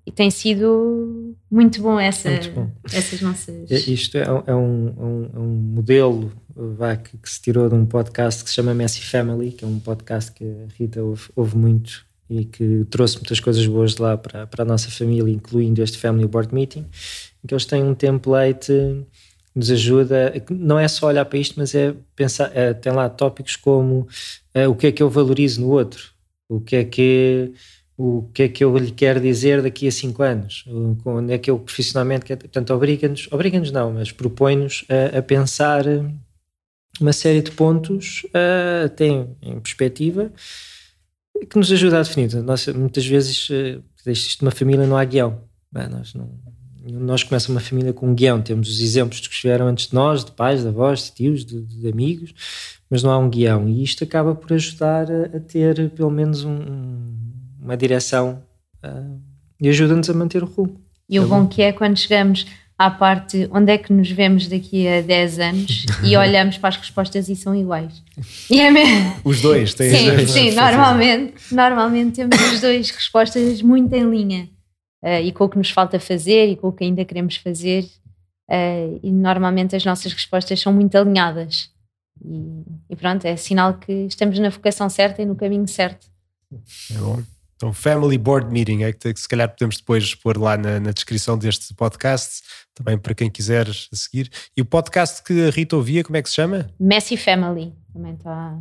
e, 0.05 0.11
tem 0.11 0.29
sido 0.29 1.35
muito 1.49 1.81
bom, 1.81 1.99
essa, 1.99 2.29
muito 2.29 2.51
bom. 2.51 2.71
essas 2.91 3.21
nossas. 3.21 3.69
É, 3.69 3.75
isto 3.75 4.17
é, 4.17 4.21
é, 4.21 4.31
um, 4.31 4.43
é, 4.47 4.55
um, 4.55 5.29
é 5.33 5.39
um, 5.39 5.55
modelo 5.75 6.31
vá, 6.55 6.95
que, 6.95 7.17
que, 7.17 7.29
se 7.29 7.41
tirou 7.41 7.67
de 7.67 7.75
um 7.75 7.85
podcast 7.85 8.43
que 8.43 8.49
se 8.49 8.55
chama 8.55 8.73
Messi 8.73 9.01
Family, 9.01 9.51
que 9.51 9.65
é 9.65 9.67
um 9.67 9.79
podcast 9.79 10.31
que 10.31 10.45
a 10.45 10.67
Rita 10.77 11.01
ouve, 11.01 11.23
ouve 11.35 11.57
muito 11.57 12.05
e 12.29 12.45
que 12.45 12.85
trouxe 12.89 13.17
muitas 13.17 13.39
coisas 13.39 13.65
boas 13.65 13.95
de 13.95 14.01
lá 14.01 14.17
para, 14.17 14.47
para 14.47 14.63
a 14.63 14.65
nossa 14.65 14.89
família, 14.89 15.31
incluindo 15.31 15.83
este 15.83 15.97
Family 15.97 16.27
Board 16.27 16.53
Meeting, 16.53 16.85
em 17.43 17.47
que 17.47 17.53
eles 17.53 17.65
têm 17.65 17.83
um 17.83 17.93
template 17.93 18.67
que 18.67 19.59
nos 19.59 19.69
ajuda, 19.69 20.33
não 20.49 20.79
é 20.79 20.87
só 20.87 21.07
olhar 21.07 21.25
para 21.25 21.37
isto, 21.37 21.55
mas 21.57 21.75
é 21.75 21.93
pensar, 22.15 22.51
é, 22.55 22.73
tem 22.73 22.91
lá 22.91 23.09
tópicos 23.09 23.55
como 23.55 24.07
é, 24.53 24.67
o 24.67 24.75
que 24.75 24.87
é 24.87 24.91
que 24.91 25.03
eu 25.03 25.09
valorizo 25.09 25.61
no 25.61 25.69
outro, 25.69 26.11
o 26.49 26.59
que 26.59 26.75
é 26.75 26.83
que 26.83 27.53
o 27.95 28.27
que 28.33 28.43
é 28.43 28.49
que 28.49 28.63
eu 28.63 28.75
lhe 28.75 28.91
quero 28.91 29.21
dizer 29.21 29.61
daqui 29.61 29.87
a 29.87 29.91
cinco 29.91 30.23
anos, 30.23 30.65
onde 31.05 31.31
é 31.31 31.37
que 31.37 31.51
eu 31.51 31.59
profissionalmente 31.59 32.25
quero, 32.25 32.39
portanto 32.39 32.73
obriga-nos, 32.73 33.27
obriga-nos 33.31 33.71
não, 33.71 33.93
mas 33.93 34.11
propõe-nos 34.11 34.83
a, 34.89 35.19
a, 35.19 35.21
pensar 35.21 35.85
uma 36.99 37.13
série 37.13 37.41
de 37.41 37.51
pontos 37.51 38.23
uh, 38.25 38.85
até 38.85 39.05
em, 39.05 39.35
em, 39.41 39.59
perspectiva 39.59 40.31
que 41.49 41.57
nos 41.57 41.71
ajuda 41.71 41.99
a 41.99 42.03
definir. 42.03 42.33
Nós, 42.43 42.67
muitas 42.67 43.05
vezes, 43.05 43.49
uh, 43.49 43.83
isto 44.09 44.41
uma 44.41 44.51
família 44.51 44.85
não 44.85 44.97
há 44.97 45.03
guião. 45.03 45.41
Bem, 45.71 45.87
nós, 45.89 46.13
não, 46.13 46.29
nós 46.85 47.23
começamos 47.23 47.61
uma 47.61 47.67
família 47.67 47.93
com 47.93 48.07
um 48.09 48.15
guião, 48.15 48.41
temos 48.41 48.69
os 48.69 48.79
exemplos 48.79 49.19
que 49.19 49.33
estiveram 49.33 49.67
antes 49.67 49.87
de 49.87 49.93
nós, 49.93 50.23
de 50.23 50.31
pais, 50.31 50.61
de 50.61 50.67
avós, 50.67 51.05
de 51.05 51.11
tios, 51.13 51.45
de, 51.45 51.61
de 51.61 51.87
amigos, 51.87 52.33
mas 52.89 53.01
não 53.01 53.11
há 53.11 53.17
um 53.17 53.29
guião 53.29 53.67
e 53.67 53.83
isto 53.83 54.03
acaba 54.03 54.35
por 54.35 54.53
ajudar 54.53 55.09
a, 55.09 55.37
a 55.37 55.39
ter 55.39 55.89
pelo 55.91 56.11
menos 56.11 56.43
um 56.43 57.23
uma 57.63 57.77
direção 57.77 58.43
uh, 58.83 59.19
e 59.59 59.69
ajuda-nos 59.69 60.09
a 60.09 60.13
manter 60.13 60.43
o 60.43 60.45
rumo. 60.45 60.81
E 61.09 61.19
o 61.19 61.23
tá 61.23 61.29
bom 61.29 61.47
que 61.47 61.61
é 61.61 61.71
quando 61.71 61.97
chegamos 61.97 62.45
à 62.77 62.89
parte 62.89 63.47
onde 63.51 63.71
é 63.71 63.77
que 63.77 63.93
nos 63.93 64.09
vemos 64.09 64.47
daqui 64.47 64.87
a 64.87 65.01
10 65.01 65.39
anos 65.39 65.85
e 66.03 66.15
olhamos 66.17 66.57
para 66.57 66.69
as 66.69 66.77
respostas 66.77 67.29
e 67.29 67.35
são 67.35 67.55
iguais. 67.55 68.03
E 68.49 68.59
é 68.59 68.71
mesmo. 68.71 69.15
Os 69.23 69.41
dois 69.41 69.73
têm 69.73 69.89
Sim, 69.89 70.07
dois 70.07 70.31
sim 70.31 70.51
normalmente, 70.51 71.33
normalmente 71.51 72.15
temos 72.15 72.53
os 72.53 72.61
dois 72.61 72.89
respostas 72.89 73.61
muito 73.61 73.93
em 73.93 74.09
linha 74.09 74.49
uh, 75.03 75.21
e 75.23 75.31
com 75.31 75.45
o 75.45 75.49
que 75.49 75.57
nos 75.57 75.69
falta 75.69 75.99
fazer 75.99 76.49
e 76.49 76.55
com 76.55 76.69
o 76.69 76.73
que 76.73 76.83
ainda 76.83 77.05
queremos 77.05 77.35
fazer. 77.35 77.85
Uh, 78.49 78.99
e 79.01 79.11
normalmente 79.11 79.75
as 79.75 79.85
nossas 79.85 80.11
respostas 80.11 80.59
são 80.59 80.73
muito 80.73 80.95
alinhadas. 80.97 81.69
E, 82.23 82.63
e 82.89 82.95
pronto, 82.95 83.25
é 83.25 83.35
sinal 83.35 83.75
que 83.75 83.91
estamos 83.91 84.37
na 84.39 84.49
vocação 84.49 84.89
certa 84.89 85.21
e 85.21 85.25
no 85.25 85.35
caminho 85.35 85.67
certo. 85.67 86.07
É 86.91 86.97
bom. 86.97 87.21
Então, 87.63 87.71
Family 87.71 88.17
Board 88.17 88.51
Meeting, 88.51 88.83
é 88.83 88.91
que 88.91 89.15
se 89.15 89.25
calhar 89.25 89.47
podemos 89.47 89.77
depois 89.77 90.13
pôr 90.13 90.37
lá 90.37 90.57
na, 90.57 90.81
na, 90.81 90.91
descrição 90.91 91.37
deste 91.37 91.73
podcast, 91.73 92.41
também 92.75 92.97
para 92.97 93.15
quem 93.15 93.29
quiser 93.29 93.67
seguir. 93.93 94.29
E 94.57 94.61
o 94.61 94.65
podcast 94.65 95.23
que 95.23 95.47
a 95.47 95.49
Rita 95.49 95.77
ouvia, 95.77 96.03
como 96.03 96.17
é 96.17 96.21
que 96.21 96.27
se 96.27 96.35
chama? 96.35 96.69
Messy 96.77 97.15
Family, 97.15 97.73
também 97.93 98.15
está 98.15 98.59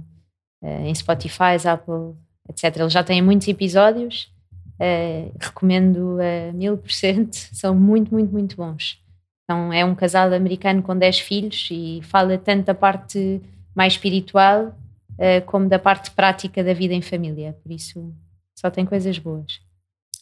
uh, 0.63 0.87
em 0.87 0.95
Spotify, 0.95 1.59
Apple, 1.69 2.15
etc. 2.49 2.77
Eles 2.77 2.93
já 2.93 3.03
têm 3.03 3.21
muitos 3.21 3.49
episódios, 3.49 4.33
uh, 4.79 5.37
recomendo 5.41 6.19
a 6.21 6.53
mil 6.53 6.79
por 6.79 6.93
cento, 6.93 7.35
são 7.53 7.75
muito, 7.75 8.15
muito, 8.15 8.31
muito 8.31 8.55
bons. 8.55 9.03
Então, 9.43 9.73
é 9.73 9.85
um 9.85 9.97
casal 9.97 10.33
americano 10.33 10.81
com 10.81 10.97
10 10.97 11.19
filhos 11.19 11.69
e 11.73 12.01
fala 12.05 12.39
tanto 12.39 12.67
da 12.67 12.75
parte 12.75 13.43
mais 13.75 13.95
espiritual 13.95 14.67
uh, 14.67 15.45
como 15.45 15.69
da 15.69 15.81
parte 15.81 16.13
prática 16.13 16.63
da 16.63 16.73
vida 16.73 16.95
em 16.95 17.03
família, 17.03 17.59
por 17.65 17.73
isso 17.73 18.15
só 18.63 18.71
tem 18.71 18.87
coisas 18.87 19.19
boas. 19.19 19.61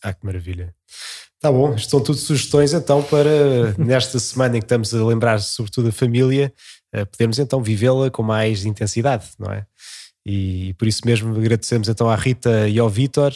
Ah, 0.02 0.14
que 0.14 0.24
maravilha. 0.24 0.74
Tá 1.38 1.52
bom, 1.52 1.74
estão 1.74 2.02
tudo 2.02 2.18
sugestões 2.18 2.72
então 2.72 3.02
para 3.02 3.72
nesta 3.78 4.18
semana 4.18 4.56
em 4.56 4.60
que 4.60 4.64
estamos 4.64 4.94
a 4.94 5.04
lembrar 5.04 5.38
sobretudo 5.40 5.90
a 5.90 5.92
família, 5.92 6.52
uh, 6.94 7.06
podermos 7.06 7.38
então 7.38 7.62
vivê-la 7.62 8.10
com 8.10 8.22
mais 8.22 8.64
intensidade, 8.64 9.28
não 9.38 9.52
é? 9.52 9.66
E, 10.24 10.74
por 10.74 10.86
isso 10.86 11.00
mesmo 11.04 11.34
agradecemos 11.34 11.88
então 11.88 12.08
à 12.08 12.16
Rita 12.16 12.68
e 12.68 12.78
ao 12.78 12.88
Vítor. 12.88 13.32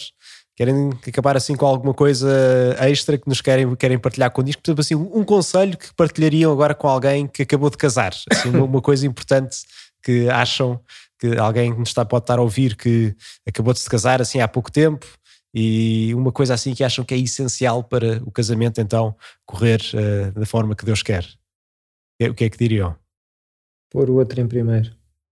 Querem 0.56 0.90
acabar 1.08 1.36
assim 1.36 1.56
com 1.56 1.66
alguma 1.66 1.92
coisa 1.92 2.28
extra 2.78 3.18
que 3.18 3.28
nos 3.28 3.40
querem, 3.40 3.74
querem 3.74 3.98
partilhar 3.98 4.30
connosco? 4.30 4.62
Portanto, 4.62 4.80
assim, 4.80 4.94
um 4.94 5.24
conselho 5.24 5.76
que 5.76 5.92
partilhariam 5.94 6.52
agora 6.52 6.74
com 6.74 6.86
alguém 6.86 7.26
que 7.26 7.42
acabou 7.42 7.70
de 7.70 7.76
casar, 7.76 8.14
assim, 8.30 8.50
uma, 8.50 8.64
uma 8.64 8.80
coisa 8.80 9.06
importante 9.06 9.56
que 10.02 10.28
acham 10.28 10.78
que 11.18 11.36
alguém 11.38 11.72
que 11.72 11.78
nos 11.78 11.90
está, 11.90 12.04
pode 12.04 12.24
estar 12.24 12.38
a 12.38 12.42
ouvir 12.42 12.76
que 12.76 13.14
acabou 13.46 13.72
de 13.72 13.80
se 13.80 13.88
casar 13.88 14.20
assim 14.20 14.40
há 14.40 14.48
pouco 14.48 14.70
tempo 14.70 15.06
e 15.54 16.12
uma 16.14 16.32
coisa 16.32 16.54
assim 16.54 16.74
que 16.74 16.82
acham 16.82 17.04
que 17.04 17.14
é 17.14 17.18
essencial 17.18 17.84
para 17.84 18.20
o 18.24 18.30
casamento 18.30 18.80
então 18.80 19.14
correr 19.46 19.80
uh, 19.94 20.32
da 20.38 20.44
forma 20.44 20.74
que 20.74 20.84
Deus 20.84 21.02
quer. 21.02 21.24
O 22.20 22.34
que 22.34 22.44
é 22.44 22.50
que 22.50 22.58
diriam? 22.58 22.96
Pôr 23.90 24.10
o 24.10 24.14
outro 24.14 24.40
em 24.40 24.48
primeiro. 24.48 24.90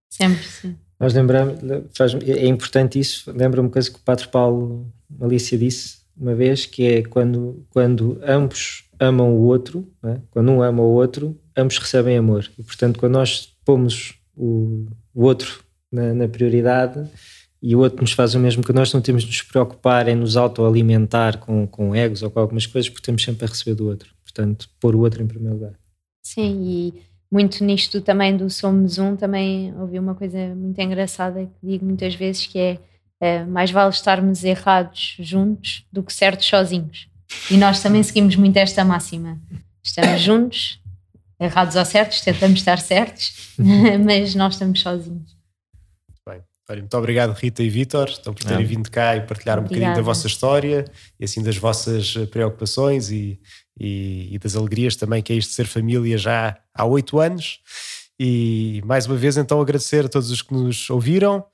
Sempre, 0.09 0.45
sim. 0.45 0.77
Nós 1.01 1.15
lembramos, 1.15 1.59
faz, 1.97 2.15
é 2.15 2.47
importante 2.47 3.01
isso, 3.01 3.33
lembra 3.33 3.61
uma 3.61 3.71
coisa 3.71 3.91
que 3.91 3.97
o 3.97 4.03
Padre 4.03 4.29
Paulo 4.29 4.93
Alicia 5.21 5.59
disse 5.59 6.03
uma 6.17 6.35
vez, 6.35 6.67
que 6.67 6.87
é 6.87 7.03
quando, 7.03 7.67
quando 7.71 8.21
ambos 8.23 8.85
amam 9.01 9.35
o 9.35 9.43
outro, 9.43 9.91
é? 10.05 10.19
quando 10.31 10.53
um 10.53 10.63
ama 10.63 10.83
o 10.83 10.93
outro, 10.93 11.37
ambos 11.57 11.79
recebem 11.79 12.17
amor. 12.17 12.49
E 12.57 12.63
portanto, 12.63 13.01
quando 13.01 13.15
nós 13.15 13.53
pomos 13.65 14.15
o, 14.37 14.87
o 15.13 15.25
outro 15.25 15.65
na, 15.93 16.15
na, 16.15 16.29
prioridade 16.29 17.07
e 17.63 17.77
o 17.77 17.81
outro 17.81 18.01
nos 18.01 18.13
faz 18.13 18.35
o 18.35 18.39
mesmo 18.39 18.63
que 18.63 18.73
nós 18.73 18.93
não 18.93 19.01
temos 19.01 19.23
de 19.23 19.29
nos 19.29 19.43
preocupar 19.43 20.09
em 20.09 20.17
nos 20.17 20.37
autoalimentar 20.37 21.39
com, 21.39 21.67
com 21.67 21.95
egos 21.95 22.23
ou 22.23 22.31
com 22.31 22.41
algumas 22.41 22.67
coisas 22.67 22.89
porque 22.89 23.05
temos 23.05 23.23
sempre 23.23 23.45
a 23.45 23.49
receber 23.49 23.75
do 23.75 23.87
outro. 23.87 24.11
Portanto, 24.25 24.69
pôr 24.81 24.97
o 24.97 25.01
outro 25.01 25.23
em 25.23 25.27
primeiro 25.27 25.55
lugar. 25.55 25.73
Sim, 26.25 26.63
e 26.65 27.03
muito 27.31 27.65
nisto 27.65 28.01
também 28.01 28.37
do 28.37 28.51
Somos 28.51 28.99
Um, 28.99 29.17
também 29.17 29.75
ouvi 29.79 29.99
uma 29.99 30.15
coisa 30.15 30.55
muito 30.55 30.79
engraçada 30.81 31.47
que 31.47 31.67
digo 31.67 31.85
muitas 31.85 32.15
vezes 32.15 32.47
que 32.47 32.59
é, 32.59 32.79
é 33.21 33.45
mais 33.45 33.71
vale 33.71 33.91
estarmos 33.91 34.45
errados 34.45 35.17
juntos 35.19 35.87
do 35.91 36.03
que 36.03 36.13
certos 36.13 36.47
sozinhos. 36.47 37.09
E 37.51 37.57
nós 37.57 37.83
também 37.83 38.03
seguimos 38.03 38.37
muito 38.37 38.57
esta 38.59 38.85
máxima. 38.85 39.41
Estamos 39.83 40.21
juntos, 40.21 40.81
errados 41.41 41.75
ou 41.75 41.85
certos, 41.85 42.21
tentamos 42.21 42.61
estar 42.61 42.79
certos, 42.79 43.55
mas 44.05 44.35
nós 44.35 44.55
estamos 44.55 44.81
sozinhos. 44.81 45.37
Olha, 46.71 46.81
muito 46.81 46.97
obrigado, 46.97 47.33
Rita 47.33 47.63
e 47.63 47.69
Vítor, 47.69 48.09
então, 48.21 48.33
por 48.33 48.45
terem 48.45 48.65
vindo 48.65 48.91
cá 48.91 49.17
e 49.17 49.21
partilhar 49.23 49.59
um 49.59 49.65
bocadinho 49.65 49.95
da 49.95 50.01
vossa 50.01 50.29
história 50.29 50.85
e 51.19 51.25
assim 51.25 51.43
das 51.43 51.57
vossas 51.57 52.15
eh, 52.17 52.25
preocupações 52.27 53.11
e, 53.11 53.39
e, 53.79 54.29
e, 54.33 54.39
das 54.39 54.55
alegrias 54.55 54.95
também 54.95 55.23
que 55.23 55.33
é 55.33 55.37
isto 55.37 55.51
de 55.51 55.55
ser 55.57 55.67
família 55.67 56.17
já 56.17 56.57
há 56.73 56.85
oito 56.85 57.19
anos. 57.19 57.59
E 58.19 58.81
mais 58.85 59.07
uma 59.07 59.17
vez, 59.17 59.37
então, 59.37 59.61
agradecer 59.61 60.05
a 60.05 60.09
todos 60.09 60.31
os 60.31 60.41
que 60.41 60.55
nos 60.55 60.89
ouviram. 60.89 61.45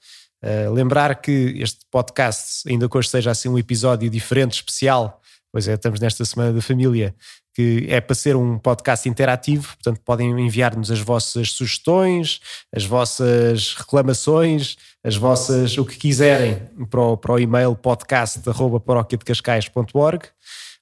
Uh, 0.44 0.70
lembrar 0.72 1.20
que 1.20 1.56
este 1.58 1.80
podcast, 1.90 2.68
ainda 2.68 2.88
que 2.88 2.96
hoje 2.96 3.08
seja 3.08 3.30
assim 3.30 3.48
um 3.48 3.58
episódio 3.58 4.08
diferente, 4.10 4.52
especial, 4.52 5.20
pois 5.50 5.66
é, 5.66 5.74
estamos 5.74 5.98
nesta 5.98 6.24
Semana 6.24 6.52
da 6.52 6.60
Família, 6.60 7.14
que 7.58 7.86
é 7.88 8.00
para 8.00 8.14
ser 8.14 8.36
um 8.36 8.56
podcast 8.56 9.08
interativo, 9.08 9.74
portanto 9.74 10.00
podem 10.04 10.30
enviar-nos 10.38 10.92
as 10.92 11.00
vossas 11.00 11.50
sugestões, 11.50 12.38
as 12.72 12.84
vossas 12.84 13.74
reclamações, 13.74 14.76
as 15.02 15.16
vossas, 15.16 15.76
o 15.76 15.84
que 15.84 15.96
quiserem 15.96 16.62
para 16.88 17.00
o, 17.00 17.16
para 17.16 17.32
o 17.32 17.40
e-mail 17.40 17.74
podcast.paróquiadecascais.org 17.74 20.26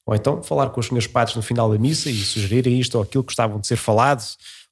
ou 0.05 0.15
então 0.15 0.43
falar 0.43 0.69
com 0.69 0.79
os 0.79 0.89
senhores 0.89 1.07
padres 1.07 1.35
no 1.35 1.41
final 1.41 1.73
da 1.73 1.79
missa 1.79 2.11
e 2.11 2.15
sugerirem 2.15 2.79
isto 2.79 2.97
ou 2.97 3.03
aquilo 3.05 3.25
que 3.25 3.29
gostavam 3.29 3.59
de 3.59 3.67
ser 3.67 3.77
falado 3.77 4.23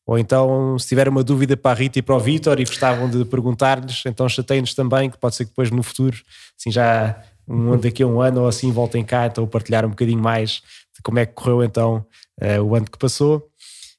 ou 0.06 0.18
então, 0.18 0.78
se 0.78 0.88
tiver 0.88 1.08
uma 1.08 1.24
dúvida 1.24 1.56
para 1.56 1.70
a 1.70 1.74
Rita 1.74 2.00
e 2.00 2.02
para 2.02 2.14
o 2.14 2.20
Vítor 2.20 2.60
e 2.60 2.64
gostavam 2.64 3.08
de 3.08 3.24
perguntar-lhes, 3.24 4.02
então 4.04 4.28
chateiem-nos 4.28 4.74
também, 4.74 5.08
que 5.08 5.16
pode 5.16 5.36
ser 5.36 5.44
que 5.44 5.50
depois 5.52 5.70
no 5.70 5.82
futuro, 5.82 6.18
assim 6.60 6.70
já 6.70 7.18
um, 7.48 7.78
daqui 7.78 8.02
a 8.02 8.06
um 8.06 8.20
ano 8.20 8.42
ou 8.42 8.48
assim, 8.48 8.70
voltem 8.70 9.02
cá, 9.02 9.24
então 9.26 9.46
partilhar 9.46 9.86
um 9.86 9.90
bocadinho 9.90 10.20
mais 10.20 10.60
como 11.02 11.18
é 11.18 11.26
que 11.26 11.32
correu 11.32 11.62
então 11.62 12.04
uh, 12.42 12.62
o 12.62 12.74
ano 12.74 12.86
que 12.86 12.98
passou. 12.98 13.48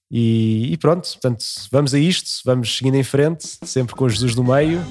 E, 0.09 0.71
e, 0.71 0.77
pronto, 0.77 1.09
portanto, 1.09 1.43
vamos 1.71 1.93
a 1.93 1.99
isto, 1.99 2.29
vamos 2.45 2.77
seguindo 2.77 2.95
em 2.95 3.03
frente, 3.03 3.57
sempre 3.63 3.95
com 3.95 4.07
Jesus 4.07 4.35
no 4.35 4.43
meio. 4.43 4.81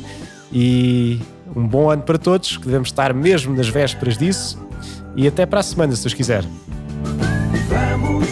E 0.52 1.20
um 1.54 1.66
bom 1.66 1.90
ano 1.90 2.02
para 2.02 2.18
todos, 2.18 2.56
que 2.56 2.64
devemos 2.66 2.88
estar 2.88 3.14
mesmo 3.14 3.56
nas 3.56 3.68
vésperas 3.68 4.18
disso. 4.18 4.58
E 5.16 5.26
até 5.26 5.46
para 5.46 5.60
a 5.60 5.62
semana, 5.62 5.94
se 5.94 6.02
Deus 6.02 6.14
quiser. 6.14 6.44
Vamos, 7.68 8.28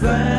vamos. 0.00 0.35